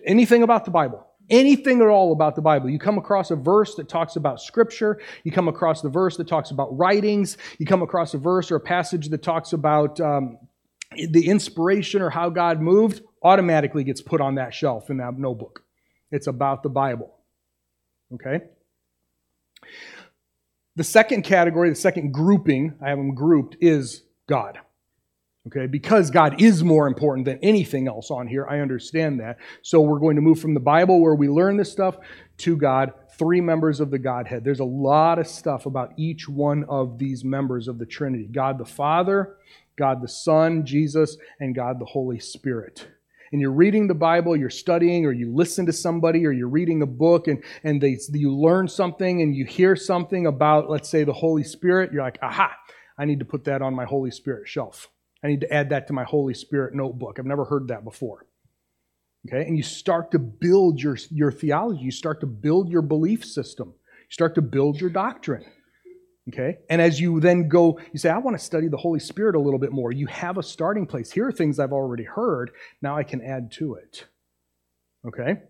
anything 0.05 0.43
about 0.43 0.65
the 0.65 0.71
Bible, 0.71 1.05
anything 1.29 1.81
at 1.81 1.87
all 1.87 2.11
about 2.11 2.35
the 2.35 2.41
Bible. 2.41 2.69
You 2.69 2.79
come 2.79 2.97
across 2.97 3.31
a 3.31 3.35
verse 3.35 3.75
that 3.75 3.89
talks 3.89 4.15
about 4.15 4.41
Scripture, 4.41 4.99
you 5.23 5.31
come 5.31 5.47
across 5.47 5.81
the 5.81 5.89
verse 5.89 6.17
that 6.17 6.27
talks 6.27 6.51
about 6.51 6.77
writings, 6.77 7.37
you 7.59 7.65
come 7.65 7.81
across 7.81 8.13
a 8.13 8.17
verse 8.17 8.51
or 8.51 8.57
a 8.57 8.61
passage 8.61 9.09
that 9.09 9.23
talks 9.23 9.53
about 9.53 9.99
um, 9.99 10.37
the 11.09 11.27
inspiration 11.27 12.01
or 12.01 12.09
how 12.09 12.29
God 12.29 12.61
moved, 12.61 13.01
automatically 13.23 13.83
gets 13.83 14.01
put 14.01 14.21
on 14.21 14.35
that 14.35 14.53
shelf 14.53 14.89
in 14.89 14.97
that 14.97 15.17
notebook. 15.17 15.63
It's 16.11 16.27
about 16.27 16.63
the 16.63 16.69
Bible. 16.69 17.15
Okay? 18.13 18.41
The 20.75 20.83
second 20.83 21.23
category, 21.23 21.69
the 21.69 21.75
second 21.75 22.11
grouping, 22.11 22.75
I 22.83 22.89
have 22.89 22.97
them 22.97 23.15
grouped, 23.15 23.57
is 23.61 24.03
God. 24.27 24.59
Okay, 25.47 25.67
because 25.67 26.09
God 26.09 26.41
is 26.41 26.63
more 26.63 26.87
important 26.87 27.25
than 27.25 27.37
anything 27.43 27.89
else 27.89 28.09
on 28.09 28.27
here, 28.27 28.47
I 28.47 28.61
understand 28.61 29.19
that. 29.19 29.37
So 29.61 29.81
we're 29.81 29.99
going 29.99 30.15
to 30.15 30.21
move 30.21 30.39
from 30.39 30.53
the 30.53 30.61
Bible 30.61 31.01
where 31.01 31.15
we 31.15 31.27
learn 31.27 31.57
this 31.57 31.69
stuff 31.69 31.97
to 32.37 32.55
God, 32.55 32.93
three 33.17 33.41
members 33.41 33.81
of 33.81 33.91
the 33.91 33.99
Godhead. 33.99 34.45
There's 34.45 34.61
a 34.61 34.65
lot 34.65 35.19
of 35.19 35.27
stuff 35.27 35.65
about 35.65 35.91
each 35.97 36.29
one 36.29 36.63
of 36.69 36.97
these 36.97 37.25
members 37.25 37.67
of 37.67 37.77
the 37.77 37.85
Trinity 37.85 38.29
God 38.31 38.57
the 38.57 38.65
Father, 38.65 39.35
God 39.75 40.01
the 40.01 40.07
Son, 40.07 40.65
Jesus, 40.65 41.17
and 41.41 41.53
God 41.53 41.77
the 41.77 41.85
Holy 41.85 42.19
Spirit 42.19 42.87
and 43.33 43.41
you're 43.41 43.51
reading 43.51 43.87
the 43.87 43.95
Bible, 43.95 44.37
you're 44.37 44.51
studying, 44.51 45.07
or 45.07 45.11
you 45.11 45.33
listen 45.33 45.65
to 45.65 45.73
somebody, 45.73 46.25
or 46.27 46.31
you're 46.31 46.47
reading 46.47 46.83
a 46.83 46.85
book, 46.85 47.27
and, 47.27 47.43
and 47.63 47.81
they, 47.81 47.97
you 48.11 48.31
learn 48.31 48.67
something 48.67 49.23
and 49.23 49.35
you 49.35 49.43
hear 49.43 49.75
something 49.75 50.27
about, 50.27 50.69
let's 50.69 50.87
say, 50.87 51.03
the 51.03 51.13
Holy 51.13 51.43
Spirit, 51.43 51.91
you're 51.91 52.03
like, 52.03 52.19
aha, 52.21 52.55
I 52.95 53.05
need 53.05 53.17
to 53.19 53.25
put 53.25 53.43
that 53.45 53.63
on 53.63 53.73
my 53.73 53.85
Holy 53.85 54.11
Spirit 54.11 54.47
shelf. 54.47 54.87
I 55.23 55.27
need 55.27 55.41
to 55.41 55.53
add 55.53 55.69
that 55.69 55.87
to 55.87 55.93
my 55.93 56.03
Holy 56.03 56.33
Spirit 56.33 56.75
notebook. 56.75 57.17
I've 57.17 57.25
never 57.25 57.45
heard 57.45 57.69
that 57.69 57.83
before. 57.83 58.25
Okay? 59.27 59.45
And 59.47 59.55
you 59.55 59.63
start 59.63 60.11
to 60.11 60.19
build 60.19 60.81
your, 60.81 60.97
your 61.09 61.31
theology, 61.31 61.81
you 61.81 61.91
start 61.91 62.19
to 62.21 62.27
build 62.27 62.69
your 62.69 62.81
belief 62.81 63.23
system, 63.23 63.69
you 63.69 64.11
start 64.11 64.35
to 64.35 64.41
build 64.41 64.81
your 64.81 64.89
doctrine. 64.89 65.45
Okay? 66.29 66.59
And 66.69 66.81
as 66.81 66.99
you 66.99 67.19
then 67.19 67.47
go, 67.47 67.79
you 67.91 67.99
say, 67.99 68.09
I 68.09 68.17
want 68.17 68.37
to 68.37 68.43
study 68.43 68.67
the 68.67 68.77
Holy 68.77 68.99
Spirit 68.99 69.35
a 69.35 69.39
little 69.39 69.59
bit 69.59 69.71
more. 69.71 69.91
You 69.91 70.07
have 70.07 70.37
a 70.37 70.43
starting 70.43 70.85
place. 70.85 71.11
Here 71.11 71.27
are 71.27 71.31
things 71.31 71.59
I've 71.59 71.73
already 71.73 72.03
heard. 72.03 72.51
Now 72.81 72.97
I 72.97 73.03
can 73.03 73.21
add 73.21 73.51
to 73.53 73.75
it. 73.75 74.05
Okay? 75.05 75.41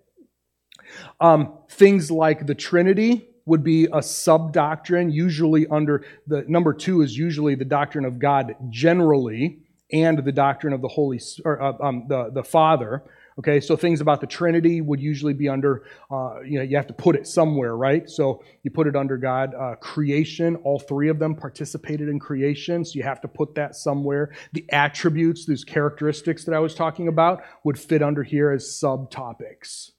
Um, 1.20 1.60
things 1.70 2.10
like 2.10 2.46
the 2.46 2.56
Trinity 2.56 3.28
would 3.46 3.64
be 3.64 3.88
a 3.92 4.02
sub 4.02 4.54
doctrine, 4.54 5.12
usually 5.12 5.68
under 5.68 6.06
the 6.28 6.44
number 6.48 6.74
two 6.74 7.02
is 7.02 7.18
usually 7.18 7.56
the 7.56 7.66
doctrine 7.66 8.06
of 8.06 8.18
God 8.18 8.56
generally, 8.70 9.63
and 9.94 10.18
the 10.18 10.32
doctrine 10.32 10.74
of 10.74 10.82
the 10.82 10.88
Holy 10.88 11.22
or 11.46 11.62
uh, 11.62 11.74
um, 11.80 12.06
the 12.10 12.32
the 12.34 12.44
Father. 12.44 13.04
Okay, 13.40 13.60
so 13.60 13.76
things 13.76 14.00
about 14.00 14.22
the 14.22 14.28
Trinity 14.28 14.80
would 14.80 15.00
usually 15.00 15.34
be 15.34 15.50
under, 15.50 15.86
uh, 16.12 16.42
you 16.42 16.60
know, 16.60 16.64
you 16.64 16.78
have 16.78 16.86
to 16.86 16.94
put 16.94 17.16
it 17.16 17.26
somewhere, 17.26 17.76
right? 17.76 18.08
So 18.08 18.44
you 18.62 18.70
put 18.70 18.86
it 18.86 18.96
under 18.96 19.18
God. 19.18 19.56
Uh, 19.56 19.74
creation, 19.78 20.56
all 20.58 20.78
three 20.78 21.10
of 21.10 21.18
them 21.18 21.34
participated 21.34 22.10
in 22.10 22.20
creation, 22.20 22.86
so 22.86 22.92
you 22.94 23.02
have 23.02 23.22
to 23.22 23.28
put 23.28 23.56
that 23.56 23.76
somewhere. 23.76 24.36
The 24.52 24.66
attributes, 24.72 25.48
those 25.48 25.64
characteristics 25.64 26.46
that 26.46 26.54
I 26.54 26.60
was 26.60 26.76
talking 26.76 27.08
about, 27.08 27.42
would 27.64 27.80
fit 27.80 28.04
under 28.04 28.22
here 28.22 28.52
as 28.52 28.66
subtopics. 28.66 29.90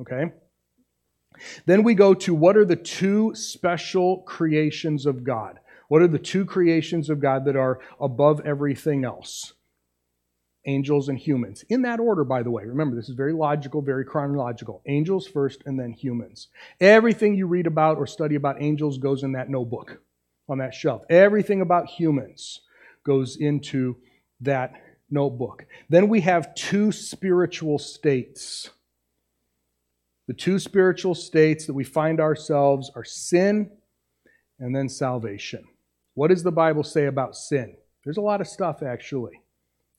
Okay? 0.00 0.26
Then 1.66 1.82
we 1.82 1.94
go 1.94 2.14
to 2.14 2.32
what 2.32 2.56
are 2.56 2.64
the 2.64 2.76
two 2.76 3.34
special 3.34 4.22
creations 4.22 5.04
of 5.04 5.24
God? 5.24 5.58
What 5.94 6.02
are 6.02 6.08
the 6.08 6.18
two 6.18 6.44
creations 6.44 7.08
of 7.08 7.20
God 7.20 7.44
that 7.44 7.54
are 7.54 7.78
above 8.00 8.40
everything 8.44 9.04
else? 9.04 9.52
angels, 10.66 11.08
and 11.08 11.16
humans. 11.16 11.64
In 11.68 11.82
that 11.82 12.00
order, 12.00 12.24
by 12.24 12.42
the 12.42 12.50
way. 12.50 12.64
Remember, 12.64 12.96
this 12.96 13.08
is 13.08 13.14
very 13.14 13.32
logical, 13.32 13.80
very 13.80 14.04
chronological. 14.04 14.82
Angels 14.86 15.26
first, 15.26 15.62
and 15.66 15.78
then 15.78 15.92
humans. 15.92 16.48
Everything 16.80 17.36
you 17.36 17.46
read 17.46 17.68
about 17.68 17.96
or 17.96 18.08
study 18.08 18.34
about 18.34 18.60
angels 18.60 18.98
goes 18.98 19.22
in 19.22 19.32
that 19.32 19.48
notebook 19.48 20.00
on 20.48 20.58
that 20.58 20.74
shelf. 20.74 21.02
Everything 21.08 21.60
about 21.60 21.86
humans 21.86 22.62
goes 23.04 23.36
into 23.36 23.96
that 24.40 24.72
notebook. 25.10 25.64
Then 25.88 26.08
we 26.08 26.22
have 26.22 26.56
two 26.56 26.90
spiritual 26.90 27.78
states. 27.78 28.70
The 30.26 30.34
two 30.34 30.58
spiritual 30.58 31.14
states 31.14 31.66
that 31.66 31.74
we 31.74 31.84
find 31.84 32.18
ourselves 32.18 32.90
are 32.96 33.04
sin 33.04 33.70
and 34.58 34.74
then 34.74 34.88
salvation. 34.88 35.66
What 36.14 36.28
does 36.28 36.42
the 36.42 36.52
Bible 36.52 36.84
say 36.84 37.06
about 37.06 37.36
sin? 37.36 37.76
There's 38.04 38.16
a 38.16 38.22
lot 38.22 38.40
of 38.40 38.46
stuff, 38.46 38.82
actually. 38.82 39.40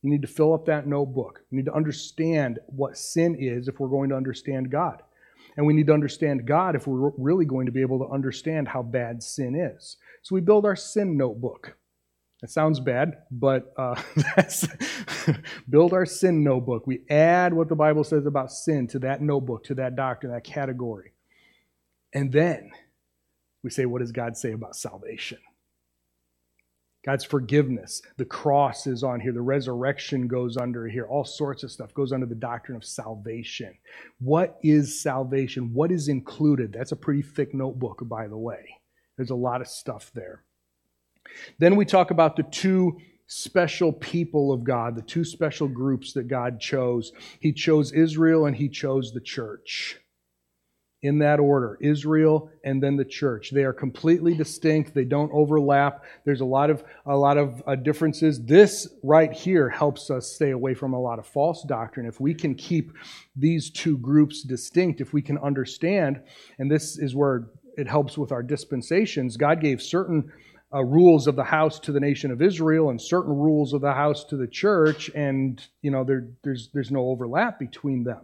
You 0.01 0.09
need 0.11 0.21
to 0.21 0.27
fill 0.27 0.53
up 0.53 0.65
that 0.65 0.87
notebook. 0.87 1.41
You 1.49 1.57
need 1.57 1.65
to 1.65 1.73
understand 1.73 2.59
what 2.67 2.97
sin 2.97 3.35
is 3.39 3.67
if 3.67 3.79
we're 3.79 3.87
going 3.87 4.09
to 4.09 4.15
understand 4.15 4.69
God. 4.69 5.01
And 5.57 5.65
we 5.65 5.73
need 5.73 5.87
to 5.87 5.93
understand 5.93 6.45
God 6.45 6.75
if 6.75 6.85
we're 6.85 7.11
really 7.17 7.45
going 7.45 7.65
to 7.65 7.71
be 7.71 7.81
able 7.81 7.99
to 7.99 8.13
understand 8.13 8.67
how 8.67 8.83
bad 8.83 9.23
sin 9.23 9.55
is. 9.55 9.97
So 10.21 10.35
we 10.35 10.41
build 10.41 10.65
our 10.65 10.75
sin 10.75 11.17
notebook. 11.17 11.77
That 12.41 12.49
sounds 12.49 12.79
bad, 12.79 13.23
but 13.31 13.73
uh, 13.77 13.99
that's 14.35 14.67
build 15.69 15.93
our 15.93 16.05
sin 16.05 16.43
notebook. 16.43 16.85
We 16.85 17.01
add 17.09 17.53
what 17.53 17.69
the 17.69 17.75
Bible 17.75 18.03
says 18.03 18.25
about 18.25 18.51
sin 18.51 18.87
to 18.89 18.99
that 18.99 19.21
notebook, 19.21 19.63
to 19.65 19.75
that 19.75 19.95
doctrine, 19.95 20.33
that 20.33 20.43
category. 20.43 21.13
And 22.13 22.31
then 22.31 22.71
we 23.63 23.69
say, 23.69 23.85
what 23.85 23.99
does 23.99 24.11
God 24.11 24.37
say 24.37 24.51
about 24.51 24.75
salvation? 24.75 25.39
God's 27.05 27.23
forgiveness. 27.23 28.01
The 28.17 28.25
cross 28.25 28.87
is 28.87 29.03
on 29.03 29.19
here. 29.19 29.31
The 29.31 29.41
resurrection 29.41 30.27
goes 30.27 30.57
under 30.57 30.87
here. 30.87 31.05
All 31.05 31.23
sorts 31.23 31.61
of 31.63 31.71
stuff 31.71 31.93
goes 31.93 32.11
under 32.11 32.25
the 32.25 32.33
doctrine 32.33 32.75
of 32.75 32.83
salvation. 32.83 33.77
What 34.19 34.57
is 34.63 35.01
salvation? 35.01 35.71
What 35.71 35.91
is 35.91 36.07
included? 36.07 36.73
That's 36.73 36.93
a 36.93 36.97
pretty 36.97 37.21
thick 37.21 37.53
notebook, 37.53 37.99
by 38.03 38.27
the 38.27 38.37
way. 38.37 38.79
There's 39.17 39.29
a 39.29 39.35
lot 39.35 39.61
of 39.61 39.67
stuff 39.67 40.11
there. 40.15 40.43
Then 41.59 41.75
we 41.75 41.85
talk 41.85 42.09
about 42.09 42.35
the 42.35 42.43
two 42.43 42.97
special 43.27 43.93
people 43.93 44.51
of 44.51 44.63
God, 44.63 44.95
the 44.95 45.01
two 45.03 45.23
special 45.23 45.67
groups 45.67 46.13
that 46.13 46.27
God 46.27 46.59
chose. 46.59 47.11
He 47.39 47.53
chose 47.53 47.91
Israel 47.91 48.47
and 48.47 48.55
he 48.55 48.67
chose 48.67 49.11
the 49.11 49.21
church 49.21 49.99
in 51.01 51.19
that 51.19 51.39
order 51.39 51.77
Israel 51.81 52.49
and 52.63 52.81
then 52.81 52.95
the 52.95 53.05
church. 53.05 53.51
They 53.51 53.63
are 53.63 53.73
completely 53.73 54.33
distinct, 54.33 54.93
they 54.93 55.05
don't 55.05 55.31
overlap. 55.31 56.03
There's 56.25 56.41
a 56.41 56.45
lot 56.45 56.69
of, 56.69 56.83
a 57.05 57.15
lot 57.15 57.37
of 57.37 57.61
uh, 57.67 57.75
differences. 57.75 58.41
This 58.43 58.87
right 59.03 59.31
here 59.31 59.69
helps 59.69 60.09
us 60.09 60.33
stay 60.33 60.51
away 60.51 60.73
from 60.73 60.93
a 60.93 60.99
lot 60.99 61.19
of 61.19 61.27
false 61.27 61.63
doctrine. 61.63 62.05
If 62.05 62.19
we 62.19 62.33
can 62.33 62.55
keep 62.55 62.91
these 63.35 63.69
two 63.69 63.97
groups 63.97 64.43
distinct, 64.43 65.01
if 65.01 65.13
we 65.13 65.21
can 65.21 65.37
understand, 65.37 66.21
and 66.57 66.71
this 66.71 66.97
is 66.97 67.13
where 67.15 67.49
it 67.77 67.87
helps 67.87 68.17
with 68.17 68.31
our 68.31 68.43
dispensations, 68.43 69.37
God 69.37 69.61
gave 69.61 69.81
certain. 69.81 70.31
Uh, 70.73 70.83
rules 70.83 71.27
of 71.27 71.37
the 71.37 71.43
house 71.43 71.79
to 71.79 71.93
the 71.93 71.99
nation 71.99 72.31
of 72.31 72.41
Israel 72.41 72.89
and 72.89 72.99
certain 72.99 73.31
rules 73.31 73.71
of 73.71 73.79
the 73.79 73.93
house 73.93 74.25
to 74.25 74.35
the 74.35 74.47
church, 74.47 75.09
and 75.15 75.63
you 75.81 75.91
know 75.91 76.03
there, 76.03 76.27
there's 76.43 76.69
there's 76.73 76.91
no 76.91 77.01
overlap 77.01 77.59
between 77.59 78.03
them. 78.03 78.19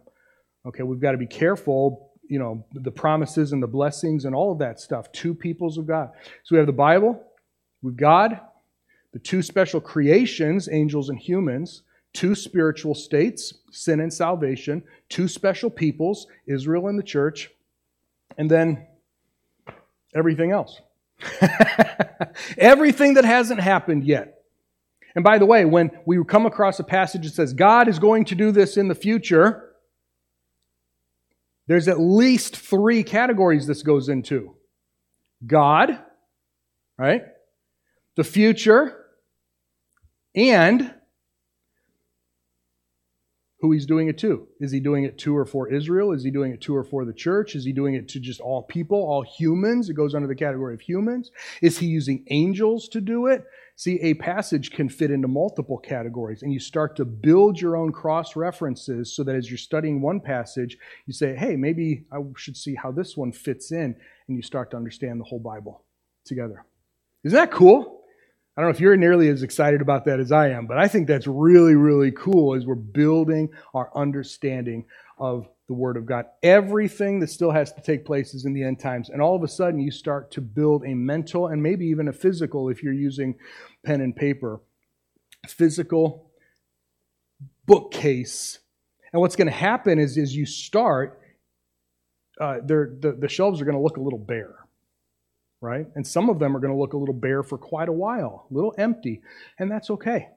Okay, 0.65 0.83
we've 0.83 0.99
got 0.99 1.11
to 1.11 1.17
be 1.17 1.27
careful 1.27 2.10
you 2.31 2.39
know, 2.39 2.63
the 2.71 2.89
promises 2.89 3.51
and 3.51 3.61
the 3.61 3.67
blessings 3.67 4.23
and 4.23 4.33
all 4.33 4.53
of 4.53 4.59
that 4.59 4.79
stuff. 4.79 5.11
Two 5.11 5.35
peoples 5.35 5.77
of 5.77 5.85
God. 5.85 6.11
So 6.43 6.55
we 6.55 6.59
have 6.59 6.65
the 6.65 6.71
Bible, 6.71 7.21
we've 7.81 7.97
God, 7.97 8.39
the 9.11 9.19
two 9.19 9.41
special 9.41 9.81
creations, 9.81 10.69
angels 10.71 11.09
and 11.09 11.19
humans, 11.19 11.81
two 12.13 12.33
spiritual 12.33 12.95
states, 12.95 13.55
sin 13.71 13.99
and 13.99 14.13
salvation, 14.13 14.81
two 15.09 15.27
special 15.27 15.69
peoples, 15.69 16.27
Israel 16.47 16.87
and 16.87 16.97
the 16.97 17.03
church, 17.03 17.49
and 18.37 18.49
then 18.49 18.87
everything 20.15 20.53
else. 20.53 20.79
everything 22.57 23.15
that 23.15 23.25
hasn't 23.25 23.59
happened 23.59 24.05
yet. 24.05 24.45
And 25.15 25.23
by 25.25 25.37
the 25.37 25.45
way, 25.45 25.65
when 25.65 25.91
we 26.05 26.23
come 26.23 26.45
across 26.45 26.79
a 26.79 26.85
passage 26.85 27.23
that 27.23 27.33
says 27.33 27.51
God 27.51 27.89
is 27.89 27.99
going 27.99 28.23
to 28.23 28.35
do 28.35 28.53
this 28.53 28.77
in 28.77 28.87
the 28.87 28.95
future, 28.95 29.70
there's 31.71 31.87
at 31.87 32.01
least 32.01 32.57
three 32.57 33.01
categories 33.01 33.65
this 33.65 33.81
goes 33.81 34.09
into 34.09 34.57
God, 35.47 35.97
right? 36.97 37.21
The 38.17 38.25
future, 38.25 39.05
and 40.35 40.93
who 43.61 43.71
he's 43.71 43.85
doing 43.85 44.07
it 44.07 44.17
to. 44.17 44.47
Is 44.59 44.71
he 44.71 44.79
doing 44.79 45.03
it 45.03 45.19
to 45.19 45.37
or 45.37 45.45
for 45.45 45.71
Israel? 45.71 46.11
Is 46.11 46.23
he 46.23 46.31
doing 46.31 46.51
it 46.51 46.61
to 46.61 46.75
or 46.75 46.83
for 46.83 47.05
the 47.05 47.13
church? 47.13 47.55
Is 47.55 47.63
he 47.63 47.71
doing 47.71 47.93
it 47.93 48.07
to 48.09 48.19
just 48.19 48.41
all 48.41 48.63
people, 48.63 48.97
all 48.97 49.21
humans? 49.21 49.87
It 49.87 49.93
goes 49.93 50.15
under 50.15 50.27
the 50.27 50.35
category 50.35 50.73
of 50.73 50.81
humans. 50.81 51.29
Is 51.61 51.77
he 51.77 51.85
using 51.85 52.25
angels 52.31 52.89
to 52.89 52.99
do 52.99 53.27
it? 53.27 53.45
See, 53.75 53.99
a 54.01 54.15
passage 54.15 54.71
can 54.71 54.89
fit 54.89 55.11
into 55.11 55.27
multiple 55.27 55.77
categories, 55.77 56.43
and 56.43 56.51
you 56.51 56.59
start 56.59 56.95
to 56.97 57.05
build 57.05 57.59
your 57.59 57.75
own 57.75 57.91
cross 57.91 58.35
references 58.35 59.15
so 59.15 59.23
that 59.23 59.35
as 59.35 59.49
you're 59.49 59.57
studying 59.57 60.01
one 60.01 60.19
passage, 60.19 60.77
you 61.05 61.13
say, 61.13 61.35
hey, 61.35 61.55
maybe 61.55 62.05
I 62.11 62.17
should 62.35 62.57
see 62.57 62.75
how 62.75 62.91
this 62.91 63.15
one 63.15 63.31
fits 63.31 63.71
in, 63.71 63.95
and 64.27 64.37
you 64.37 64.41
start 64.41 64.71
to 64.71 64.77
understand 64.77 65.19
the 65.19 65.25
whole 65.25 65.39
Bible 65.39 65.85
together. 66.25 66.65
Isn't 67.23 67.37
that 67.37 67.51
cool? 67.51 68.00
I 68.61 68.63
don't 68.63 68.73
know 68.73 68.75
if 68.75 68.79
you're 68.79 68.95
nearly 68.95 69.27
as 69.29 69.41
excited 69.41 69.81
about 69.81 70.05
that 70.05 70.19
as 70.19 70.31
I 70.31 70.49
am, 70.49 70.67
but 70.67 70.77
I 70.77 70.87
think 70.87 71.07
that's 71.07 71.25
really, 71.25 71.73
really 71.73 72.11
cool 72.11 72.53
as 72.53 72.63
we're 72.63 72.75
building 72.75 73.49
our 73.73 73.89
understanding 73.95 74.85
of 75.17 75.49
the 75.67 75.73
Word 75.73 75.97
of 75.97 76.05
God. 76.05 76.25
Everything 76.43 77.19
that 77.21 77.31
still 77.31 77.49
has 77.49 77.73
to 77.73 77.81
take 77.81 78.05
place 78.05 78.35
is 78.35 78.45
in 78.45 78.53
the 78.53 78.63
end 78.63 78.79
times. 78.79 79.09
And 79.09 79.19
all 79.19 79.35
of 79.35 79.41
a 79.41 79.47
sudden, 79.47 79.79
you 79.79 79.89
start 79.89 80.29
to 80.33 80.41
build 80.41 80.85
a 80.85 80.93
mental 80.93 81.47
and 81.47 81.63
maybe 81.63 81.87
even 81.87 82.07
a 82.07 82.13
physical, 82.13 82.69
if 82.69 82.83
you're 82.83 82.93
using 82.93 83.33
pen 83.83 83.99
and 83.99 84.15
paper, 84.15 84.61
physical 85.47 86.29
bookcase. 87.65 88.59
And 89.11 89.21
what's 89.21 89.35
going 89.35 89.47
to 89.47 89.51
happen 89.51 89.97
is, 89.97 90.19
as 90.19 90.35
you 90.35 90.45
start, 90.45 91.19
uh, 92.39 92.57
the, 92.63 93.17
the 93.19 93.27
shelves 93.27 93.59
are 93.59 93.65
going 93.65 93.75
to 93.75 93.81
look 93.81 93.97
a 93.97 94.01
little 94.01 94.19
bare, 94.19 94.60
right? 95.61 95.85
And 95.95 96.05
some 96.05 96.29
of 96.29 96.39
them 96.39 96.57
are 96.57 96.59
going 96.59 96.73
to 96.73 96.79
look 96.79 96.93
a 96.93 96.97
little 96.97 97.13
bare 97.13 97.43
for 97.43 97.57
quite 97.57 97.87
a 97.87 97.93
while, 97.93 98.47
a 98.49 98.53
little 98.53 98.73
empty. 98.77 99.21
And 99.59 99.71
that's 99.71 99.89
okay. 99.91 100.27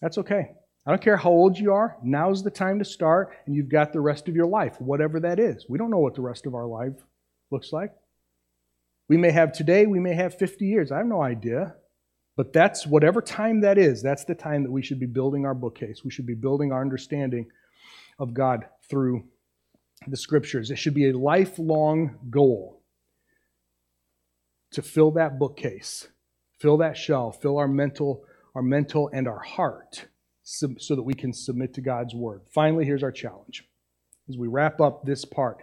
That's 0.00 0.18
okay. 0.18 0.50
I 0.84 0.90
don't 0.90 1.00
care 1.00 1.16
how 1.16 1.30
old 1.30 1.56
you 1.56 1.72
are, 1.72 1.96
now's 2.02 2.42
the 2.42 2.50
time 2.50 2.80
to 2.80 2.84
start, 2.84 3.36
and 3.46 3.54
you've 3.54 3.68
got 3.68 3.92
the 3.92 4.00
rest 4.00 4.28
of 4.28 4.34
your 4.34 4.46
life, 4.46 4.80
whatever 4.80 5.20
that 5.20 5.38
is. 5.38 5.64
We 5.68 5.78
don't 5.78 5.90
know 5.90 6.00
what 6.00 6.16
the 6.16 6.22
rest 6.22 6.44
of 6.44 6.56
our 6.56 6.66
life 6.66 6.94
looks 7.52 7.72
like. 7.72 7.92
We 9.08 9.16
may 9.16 9.30
have 9.30 9.52
today, 9.52 9.86
we 9.86 10.00
may 10.00 10.14
have 10.14 10.36
50 10.36 10.66
years. 10.66 10.90
I 10.90 10.98
have 10.98 11.06
no 11.06 11.22
idea. 11.22 11.76
But 12.36 12.52
that's 12.52 12.86
whatever 12.86 13.20
time 13.20 13.60
that 13.60 13.78
is, 13.78 14.02
that's 14.02 14.24
the 14.24 14.34
time 14.34 14.64
that 14.64 14.72
we 14.72 14.82
should 14.82 14.98
be 14.98 15.06
building 15.06 15.46
our 15.46 15.54
bookcase. 15.54 16.02
We 16.02 16.10
should 16.10 16.26
be 16.26 16.34
building 16.34 16.72
our 16.72 16.80
understanding 16.80 17.46
of 18.18 18.34
God 18.34 18.64
through 18.88 19.24
the 20.08 20.16
scriptures. 20.16 20.70
It 20.70 20.76
should 20.76 20.94
be 20.94 21.10
a 21.10 21.16
lifelong 21.16 22.18
goal 22.30 22.81
to 24.72 24.82
fill 24.82 25.12
that 25.12 25.38
bookcase, 25.38 26.08
fill 26.58 26.78
that 26.78 26.96
shelf, 26.96 27.40
fill 27.40 27.58
our 27.58 27.68
mental, 27.68 28.24
our 28.54 28.62
mental 28.62 29.10
and 29.12 29.28
our 29.28 29.40
heart 29.40 30.06
so 30.42 30.94
that 30.94 31.02
we 31.02 31.14
can 31.14 31.32
submit 31.32 31.74
to 31.74 31.80
God's 31.80 32.14
word. 32.14 32.42
Finally, 32.52 32.84
here's 32.84 33.02
our 33.02 33.12
challenge. 33.12 33.64
As 34.28 34.36
we 34.36 34.48
wrap 34.48 34.80
up 34.80 35.04
this 35.04 35.24
part, 35.24 35.58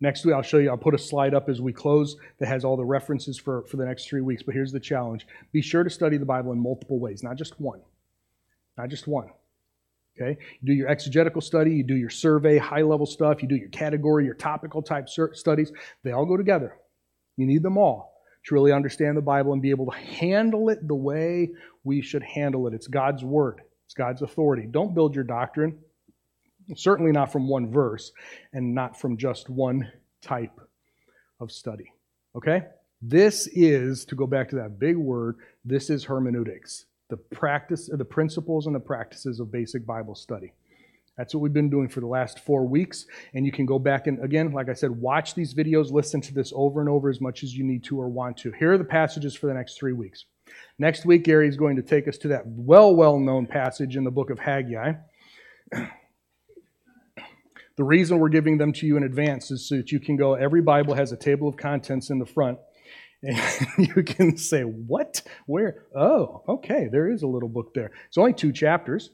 next 0.00 0.24
week 0.24 0.34
I'll 0.34 0.42
show 0.42 0.58
you, 0.58 0.70
I'll 0.70 0.76
put 0.76 0.94
a 0.94 0.98
slide 0.98 1.34
up 1.34 1.48
as 1.48 1.60
we 1.60 1.72
close 1.72 2.16
that 2.38 2.48
has 2.48 2.64
all 2.64 2.76
the 2.76 2.84
references 2.84 3.38
for, 3.38 3.62
for 3.64 3.76
the 3.76 3.84
next 3.84 4.08
three 4.08 4.22
weeks. 4.22 4.42
But 4.42 4.54
here's 4.54 4.72
the 4.72 4.80
challenge 4.80 5.26
be 5.52 5.62
sure 5.62 5.84
to 5.84 5.90
study 5.90 6.16
the 6.16 6.24
Bible 6.24 6.52
in 6.52 6.58
multiple 6.58 6.98
ways, 6.98 7.22
not 7.22 7.36
just 7.36 7.60
one. 7.60 7.80
Not 8.78 8.88
just 8.88 9.06
one. 9.06 9.30
Okay? 10.20 10.38
You 10.60 10.66
do 10.66 10.72
your 10.72 10.88
exegetical 10.88 11.40
study, 11.40 11.72
you 11.74 11.82
do 11.82 11.96
your 11.96 12.10
survey, 12.10 12.58
high 12.58 12.82
level 12.82 13.06
stuff, 13.06 13.42
you 13.42 13.48
do 13.48 13.56
your 13.56 13.68
category, 13.68 14.24
your 14.24 14.34
topical 14.34 14.82
type 14.82 15.08
studies. 15.08 15.72
They 16.02 16.12
all 16.12 16.26
go 16.26 16.36
together. 16.36 16.76
You 17.36 17.46
need 17.46 17.62
them 17.62 17.78
all 17.78 18.14
to 18.46 18.54
really 18.54 18.72
understand 18.72 19.16
the 19.16 19.22
Bible 19.22 19.52
and 19.52 19.62
be 19.62 19.70
able 19.70 19.90
to 19.90 19.96
handle 19.96 20.68
it 20.68 20.86
the 20.86 20.94
way 20.94 21.50
we 21.84 22.00
should 22.00 22.22
handle 22.22 22.66
it. 22.66 22.74
It's 22.74 22.86
God's 22.86 23.24
Word, 23.24 23.60
it's 23.84 23.94
God's 23.94 24.22
authority. 24.22 24.66
Don't 24.70 24.94
build 24.94 25.14
your 25.14 25.24
doctrine, 25.24 25.78
certainly 26.74 27.12
not 27.12 27.32
from 27.32 27.48
one 27.48 27.70
verse 27.70 28.12
and 28.52 28.74
not 28.74 28.98
from 28.98 29.16
just 29.16 29.48
one 29.48 29.90
type 30.22 30.60
of 31.40 31.52
study. 31.52 31.92
Okay? 32.34 32.62
This 33.02 33.46
is, 33.48 34.04
to 34.06 34.14
go 34.14 34.26
back 34.26 34.48
to 34.50 34.56
that 34.56 34.78
big 34.78 34.96
word, 34.96 35.36
this 35.64 35.90
is 35.90 36.04
hermeneutics, 36.04 36.86
the 37.08 37.16
practice, 37.16 37.90
the 37.92 38.04
principles 38.04 38.66
and 38.66 38.74
the 38.74 38.80
practices 38.80 39.38
of 39.38 39.52
basic 39.52 39.86
Bible 39.86 40.14
study. 40.14 40.52
That's 41.16 41.34
what 41.34 41.40
we've 41.40 41.52
been 41.52 41.70
doing 41.70 41.88
for 41.88 42.00
the 42.00 42.06
last 42.06 42.40
four 42.40 42.66
weeks. 42.66 43.06
And 43.34 43.46
you 43.46 43.52
can 43.52 43.64
go 43.64 43.78
back 43.78 44.06
and, 44.06 44.22
again, 44.22 44.52
like 44.52 44.68
I 44.68 44.74
said, 44.74 44.90
watch 44.90 45.34
these 45.34 45.54
videos, 45.54 45.90
listen 45.90 46.20
to 46.22 46.34
this 46.34 46.52
over 46.54 46.80
and 46.80 46.88
over 46.90 47.08
as 47.08 47.20
much 47.20 47.42
as 47.42 47.56
you 47.56 47.64
need 47.64 47.84
to 47.84 47.98
or 47.98 48.08
want 48.08 48.36
to. 48.38 48.52
Here 48.52 48.72
are 48.72 48.78
the 48.78 48.84
passages 48.84 49.34
for 49.34 49.46
the 49.46 49.54
next 49.54 49.78
three 49.78 49.94
weeks. 49.94 50.26
Next 50.78 51.06
week, 51.06 51.24
Gary 51.24 51.48
is 51.48 51.56
going 51.56 51.76
to 51.76 51.82
take 51.82 52.06
us 52.06 52.18
to 52.18 52.28
that 52.28 52.42
well, 52.46 52.94
well 52.94 53.18
known 53.18 53.46
passage 53.46 53.96
in 53.96 54.04
the 54.04 54.10
book 54.10 54.30
of 54.30 54.38
Haggai. 54.38 54.92
The 57.76 57.84
reason 57.84 58.18
we're 58.18 58.30
giving 58.30 58.56
them 58.56 58.72
to 58.74 58.86
you 58.86 58.96
in 58.96 59.02
advance 59.02 59.50
is 59.50 59.68
so 59.68 59.76
that 59.76 59.92
you 59.92 60.00
can 60.00 60.16
go, 60.16 60.34
every 60.34 60.62
Bible 60.62 60.94
has 60.94 61.12
a 61.12 61.16
table 61.16 61.46
of 61.48 61.56
contents 61.56 62.08
in 62.08 62.18
the 62.18 62.26
front. 62.26 62.58
And 63.22 63.38
you 63.96 64.02
can 64.02 64.36
say, 64.36 64.62
What? 64.62 65.22
Where? 65.46 65.84
Oh, 65.94 66.42
okay, 66.48 66.88
there 66.90 67.10
is 67.10 67.22
a 67.22 67.26
little 67.26 67.48
book 67.48 67.74
there. 67.74 67.90
It's 68.08 68.18
only 68.18 68.32
two 68.32 68.52
chapters 68.52 69.10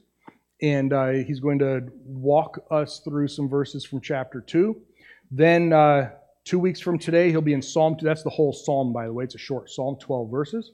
and 0.63 0.93
uh, 0.93 1.09
he's 1.09 1.41
going 1.41 1.59
to 1.59 1.81
walk 2.05 2.65
us 2.71 3.01
through 3.03 3.27
some 3.27 3.49
verses 3.49 3.83
from 3.83 3.99
chapter 3.99 4.39
2. 4.39 4.81
Then, 5.29 5.73
uh, 5.73 6.11
two 6.45 6.57
weeks 6.57 6.79
from 6.79 6.97
today, 6.97 7.31
he'll 7.31 7.41
be 7.41 7.51
in 7.51 7.61
Psalm 7.61 7.97
2. 7.99 8.05
That's 8.05 8.23
the 8.23 8.29
whole 8.29 8.53
psalm, 8.53 8.93
by 8.93 9.05
the 9.05 9.13
way. 9.13 9.25
It's 9.25 9.35
a 9.35 9.39
short 9.39 9.69
psalm, 9.69 9.97
12 9.99 10.31
verses. 10.31 10.71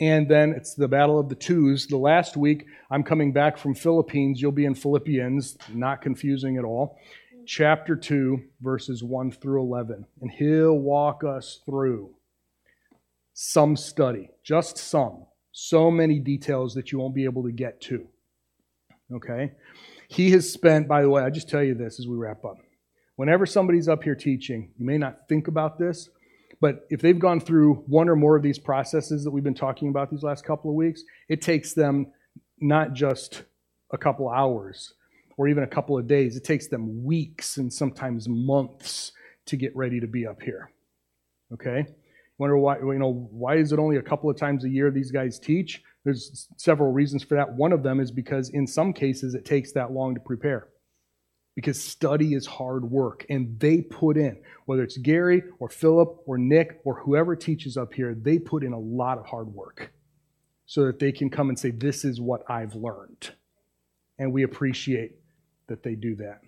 And 0.00 0.28
then 0.28 0.52
it's 0.56 0.74
the 0.74 0.88
Battle 0.88 1.20
of 1.20 1.28
the 1.28 1.36
Twos. 1.36 1.86
The 1.86 1.98
last 1.98 2.36
week, 2.36 2.66
I'm 2.90 3.04
coming 3.04 3.32
back 3.32 3.58
from 3.58 3.76
Philippines. 3.76 4.42
You'll 4.42 4.50
be 4.50 4.64
in 4.64 4.74
Philippians, 4.74 5.56
not 5.72 6.02
confusing 6.02 6.56
at 6.56 6.64
all. 6.64 6.98
chapter 7.46 7.94
2, 7.94 8.42
verses 8.60 9.04
1 9.04 9.30
through 9.30 9.62
11. 9.62 10.04
And 10.20 10.30
he'll 10.32 10.78
walk 10.78 11.22
us 11.22 11.60
through 11.64 12.10
some 13.34 13.76
study, 13.76 14.30
just 14.42 14.78
some. 14.78 15.26
So 15.52 15.92
many 15.92 16.18
details 16.18 16.74
that 16.74 16.90
you 16.90 16.98
won't 16.98 17.14
be 17.14 17.24
able 17.24 17.44
to 17.44 17.52
get 17.52 17.80
to. 17.82 18.08
Okay? 19.14 19.52
He 20.08 20.30
has 20.32 20.50
spent, 20.50 20.88
by 20.88 21.02
the 21.02 21.10
way, 21.10 21.22
I 21.22 21.30
just 21.30 21.48
tell 21.48 21.62
you 21.62 21.74
this 21.74 21.98
as 21.98 22.06
we 22.06 22.16
wrap 22.16 22.44
up. 22.44 22.58
Whenever 23.16 23.46
somebody's 23.46 23.88
up 23.88 24.02
here 24.02 24.14
teaching, 24.14 24.70
you 24.78 24.86
may 24.86 24.98
not 24.98 25.28
think 25.28 25.48
about 25.48 25.78
this, 25.78 26.08
but 26.60 26.86
if 26.90 27.00
they've 27.00 27.18
gone 27.18 27.40
through 27.40 27.84
one 27.86 28.08
or 28.08 28.16
more 28.16 28.36
of 28.36 28.42
these 28.42 28.58
processes 28.58 29.24
that 29.24 29.30
we've 29.30 29.44
been 29.44 29.54
talking 29.54 29.88
about 29.88 30.10
these 30.10 30.22
last 30.22 30.44
couple 30.44 30.70
of 30.70 30.76
weeks, 30.76 31.02
it 31.28 31.42
takes 31.42 31.72
them 31.72 32.12
not 32.60 32.92
just 32.92 33.42
a 33.92 33.98
couple 33.98 34.28
hours 34.28 34.94
or 35.36 35.48
even 35.48 35.64
a 35.64 35.66
couple 35.66 35.98
of 35.98 36.06
days, 36.06 36.36
it 36.36 36.44
takes 36.44 36.68
them 36.68 37.04
weeks 37.04 37.56
and 37.56 37.72
sometimes 37.72 38.28
months 38.28 39.12
to 39.46 39.56
get 39.56 39.74
ready 39.74 39.98
to 40.00 40.06
be 40.06 40.26
up 40.26 40.40
here. 40.42 40.70
Okay? 41.52 41.86
Wonder 42.38 42.58
why, 42.58 42.78
you 42.78 42.98
know, 42.98 43.28
why 43.30 43.56
is 43.56 43.72
it 43.72 43.78
only 43.78 43.96
a 43.96 44.02
couple 44.02 44.30
of 44.30 44.36
times 44.36 44.64
a 44.64 44.68
year 44.68 44.90
these 44.90 45.10
guys 45.10 45.38
teach? 45.38 45.82
There's 46.04 46.48
several 46.56 46.92
reasons 46.92 47.22
for 47.22 47.36
that. 47.36 47.54
One 47.54 47.72
of 47.72 47.82
them 47.82 48.00
is 48.00 48.10
because 48.10 48.50
in 48.50 48.66
some 48.66 48.92
cases 48.92 49.34
it 49.34 49.44
takes 49.44 49.72
that 49.72 49.92
long 49.92 50.14
to 50.14 50.20
prepare. 50.20 50.68
Because 51.54 51.82
study 51.82 52.34
is 52.34 52.46
hard 52.46 52.90
work, 52.90 53.26
and 53.28 53.60
they 53.60 53.82
put 53.82 54.16
in, 54.16 54.40
whether 54.64 54.82
it's 54.82 54.96
Gary 54.96 55.42
or 55.58 55.68
Philip 55.68 56.22
or 56.24 56.38
Nick 56.38 56.80
or 56.84 57.00
whoever 57.02 57.36
teaches 57.36 57.76
up 57.76 57.92
here, 57.92 58.14
they 58.14 58.38
put 58.38 58.64
in 58.64 58.72
a 58.72 58.78
lot 58.78 59.18
of 59.18 59.26
hard 59.26 59.48
work 59.48 59.92
so 60.64 60.86
that 60.86 60.98
they 60.98 61.12
can 61.12 61.28
come 61.28 61.50
and 61.50 61.58
say, 61.58 61.70
This 61.70 62.06
is 62.06 62.20
what 62.20 62.42
I've 62.50 62.74
learned. 62.74 63.32
And 64.18 64.32
we 64.32 64.44
appreciate 64.44 65.16
that 65.68 65.82
they 65.82 65.94
do 65.94 66.16
that. 66.16 66.40